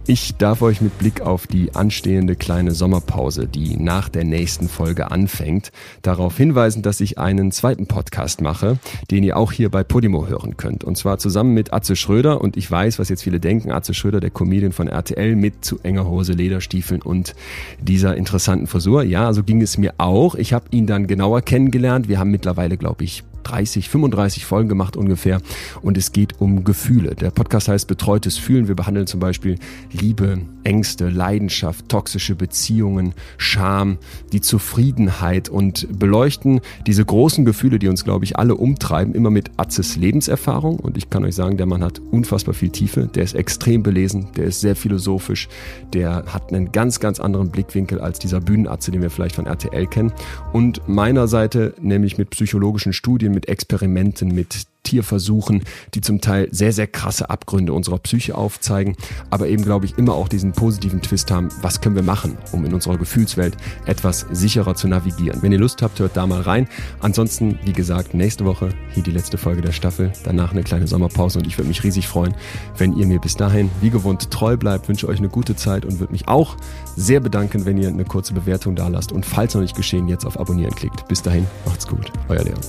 Ich 0.04 0.34
darf 0.34 0.62
euch 0.62 0.80
mit 0.80 0.98
Blick 0.98 1.20
auf 1.20 1.46
die 1.46 1.76
anstehende 1.76 2.34
kleine 2.34 2.72
Sommerpause, 2.72 3.46
die 3.46 3.76
nach 3.76 4.08
der 4.08 4.24
nächsten 4.24 4.68
Folge 4.68 5.12
anfängt, 5.12 5.70
darauf 6.02 6.36
hinweisen, 6.36 6.82
dass 6.82 7.00
ich 7.00 7.20
einen 7.20 7.52
zweiten 7.52 7.86
Podcast 7.86 8.40
mache, 8.40 8.80
den 9.12 9.22
ihr 9.22 9.36
auch 9.36 9.52
hier 9.52 9.70
bei 9.70 9.84
Podimo 9.84 10.26
hören 10.26 10.56
könnt. 10.56 10.82
Und 10.82 10.98
zwar 10.98 11.18
zusammen 11.18 11.54
mit 11.54 11.72
Atze 11.72 11.94
Schröder. 11.94 12.40
Und 12.40 12.56
ich 12.56 12.68
weiß, 12.68 12.98
was 12.98 13.10
jetzt 13.10 13.22
viele 13.22 13.38
denken, 13.38 13.70
Atze 13.70 13.94
Schröder, 13.94 14.18
der 14.18 14.30
Comedian 14.30 14.72
von 14.72 14.88
RTL, 14.88 15.36
mit 15.36 15.64
zu 15.64 15.78
enger 15.84 16.08
Hose, 16.08 16.32
Lederstiefeln 16.32 17.00
und 17.00 17.36
dieser 17.80 18.16
interessanten 18.16 18.66
Frisur. 18.66 19.04
Ja, 19.04 19.32
so 19.32 19.44
ging 19.44 19.62
es 19.62 19.78
mir 19.78 19.94
auch. 19.98 20.34
Ich 20.34 20.52
habe 20.52 20.64
ihn 20.72 20.88
dann 20.88 21.06
genauer 21.06 21.42
kennengelernt. 21.42 22.08
Wir 22.08 22.18
haben 22.18 22.32
mittlerweile, 22.32 22.76
glaube 22.76 23.04
ich, 23.04 23.22
30, 23.42 23.88
35 23.88 24.44
Folgen 24.44 24.68
gemacht 24.68 24.96
ungefähr. 24.96 25.40
Und 25.82 25.96
es 25.98 26.12
geht 26.12 26.40
um 26.40 26.64
Gefühle. 26.64 27.14
Der 27.14 27.30
Podcast 27.30 27.68
heißt 27.68 27.86
Betreutes 27.86 28.38
Fühlen. 28.38 28.68
Wir 28.68 28.74
behandeln 28.74 29.06
zum 29.06 29.20
Beispiel 29.20 29.58
Liebe, 29.92 30.40
Ängste, 30.64 31.08
Leidenschaft, 31.08 31.88
toxische 31.88 32.34
Beziehungen, 32.34 33.14
Scham, 33.36 33.98
die 34.32 34.40
Zufriedenheit 34.40 35.48
und 35.48 35.98
beleuchten 35.98 36.60
diese 36.86 37.04
großen 37.04 37.44
Gefühle, 37.44 37.78
die 37.78 37.88
uns, 37.88 38.04
glaube 38.04 38.24
ich, 38.24 38.38
alle 38.38 38.54
umtreiben, 38.54 39.14
immer 39.14 39.30
mit 39.30 39.50
Atzes 39.56 39.96
Lebenserfahrung. 39.96 40.78
Und 40.78 40.96
ich 40.96 41.10
kann 41.10 41.24
euch 41.24 41.34
sagen, 41.34 41.56
der 41.56 41.66
Mann 41.66 41.84
hat 41.84 42.00
unfassbar 42.10 42.54
viel 42.54 42.70
Tiefe. 42.70 43.06
Der 43.06 43.24
ist 43.24 43.34
extrem 43.34 43.82
belesen, 43.82 44.28
der 44.36 44.44
ist 44.44 44.60
sehr 44.60 44.76
philosophisch, 44.76 45.48
der 45.92 46.24
hat 46.26 46.52
einen 46.52 46.72
ganz, 46.72 47.00
ganz 47.00 47.20
anderen 47.20 47.50
Blickwinkel 47.50 48.00
als 48.00 48.18
dieser 48.18 48.40
Bühnenatze, 48.40 48.90
den 48.90 49.02
wir 49.02 49.10
vielleicht 49.10 49.36
von 49.36 49.46
RTL 49.46 49.86
kennen. 49.86 50.12
Und 50.52 50.88
meiner 50.88 51.28
Seite 51.28 51.74
nämlich 51.80 52.18
mit 52.18 52.30
psychologischen 52.30 52.92
Studien, 52.92 53.32
mit 53.32 53.48
Experimenten, 53.48 54.34
mit 54.34 54.66
Tierversuchen, 54.82 55.62
die 55.94 56.00
zum 56.00 56.20
Teil 56.20 56.48
sehr, 56.50 56.72
sehr 56.72 56.86
krasse 56.86 57.30
Abgründe 57.30 57.72
unserer 57.72 57.98
Psyche 57.98 58.34
aufzeigen, 58.34 58.96
aber 59.30 59.48
eben, 59.48 59.62
glaube 59.62 59.86
ich, 59.86 59.98
immer 59.98 60.14
auch 60.14 60.28
diesen 60.28 60.52
positiven 60.52 61.02
Twist 61.02 61.30
haben, 61.30 61.48
was 61.60 61.80
können 61.80 61.96
wir 61.96 62.02
machen, 62.02 62.36
um 62.52 62.64
in 62.64 62.74
unserer 62.74 62.98
Gefühlswelt 62.98 63.56
etwas 63.86 64.26
sicherer 64.30 64.74
zu 64.74 64.88
navigieren. 64.88 65.42
Wenn 65.42 65.52
ihr 65.52 65.58
Lust 65.58 65.82
habt, 65.82 66.00
hört 66.00 66.16
da 66.16 66.26
mal 66.26 66.42
rein. 66.42 66.68
Ansonsten, 67.00 67.58
wie 67.64 67.72
gesagt, 67.72 68.14
nächste 68.14 68.44
Woche 68.44 68.70
hier 68.92 69.02
die 69.02 69.10
letzte 69.10 69.38
Folge 69.38 69.62
der 69.62 69.72
Staffel, 69.72 70.12
danach 70.24 70.52
eine 70.52 70.62
kleine 70.62 70.86
Sommerpause 70.86 71.38
und 71.38 71.46
ich 71.46 71.58
würde 71.58 71.68
mich 71.68 71.84
riesig 71.84 72.08
freuen, 72.08 72.34
wenn 72.76 72.96
ihr 72.96 73.06
mir 73.06 73.20
bis 73.20 73.36
dahin 73.36 73.70
wie 73.80 73.90
gewohnt 73.90 74.30
treu 74.30 74.56
bleibt, 74.56 74.88
wünsche 74.88 75.08
euch 75.08 75.18
eine 75.18 75.28
gute 75.28 75.56
Zeit 75.56 75.84
und 75.84 76.00
würde 76.00 76.12
mich 76.12 76.28
auch 76.28 76.56
sehr 76.96 77.20
bedanken, 77.20 77.64
wenn 77.64 77.78
ihr 77.78 77.88
eine 77.88 78.04
kurze 78.04 78.34
Bewertung 78.34 78.74
da 78.76 78.88
lasst 78.88 79.12
und 79.12 79.24
falls 79.24 79.54
noch 79.54 79.62
nicht 79.62 79.76
geschehen, 79.76 80.08
jetzt 80.08 80.24
auf 80.24 80.38
Abonnieren 80.38 80.74
klickt. 80.74 81.06
Bis 81.08 81.22
dahin, 81.22 81.46
macht's 81.64 81.86
gut. 81.86 82.12
Euer 82.28 82.44
Leon 82.44 82.60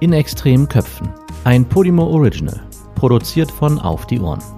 in 0.00 0.12
extremen 0.12 0.68
Köpfen. 0.68 1.08
Ein 1.44 1.64
Podimo 1.64 2.04
Original, 2.04 2.60
produziert 2.94 3.50
von 3.50 3.78
Auf 3.78 4.06
die 4.06 4.20
Ohren. 4.20 4.57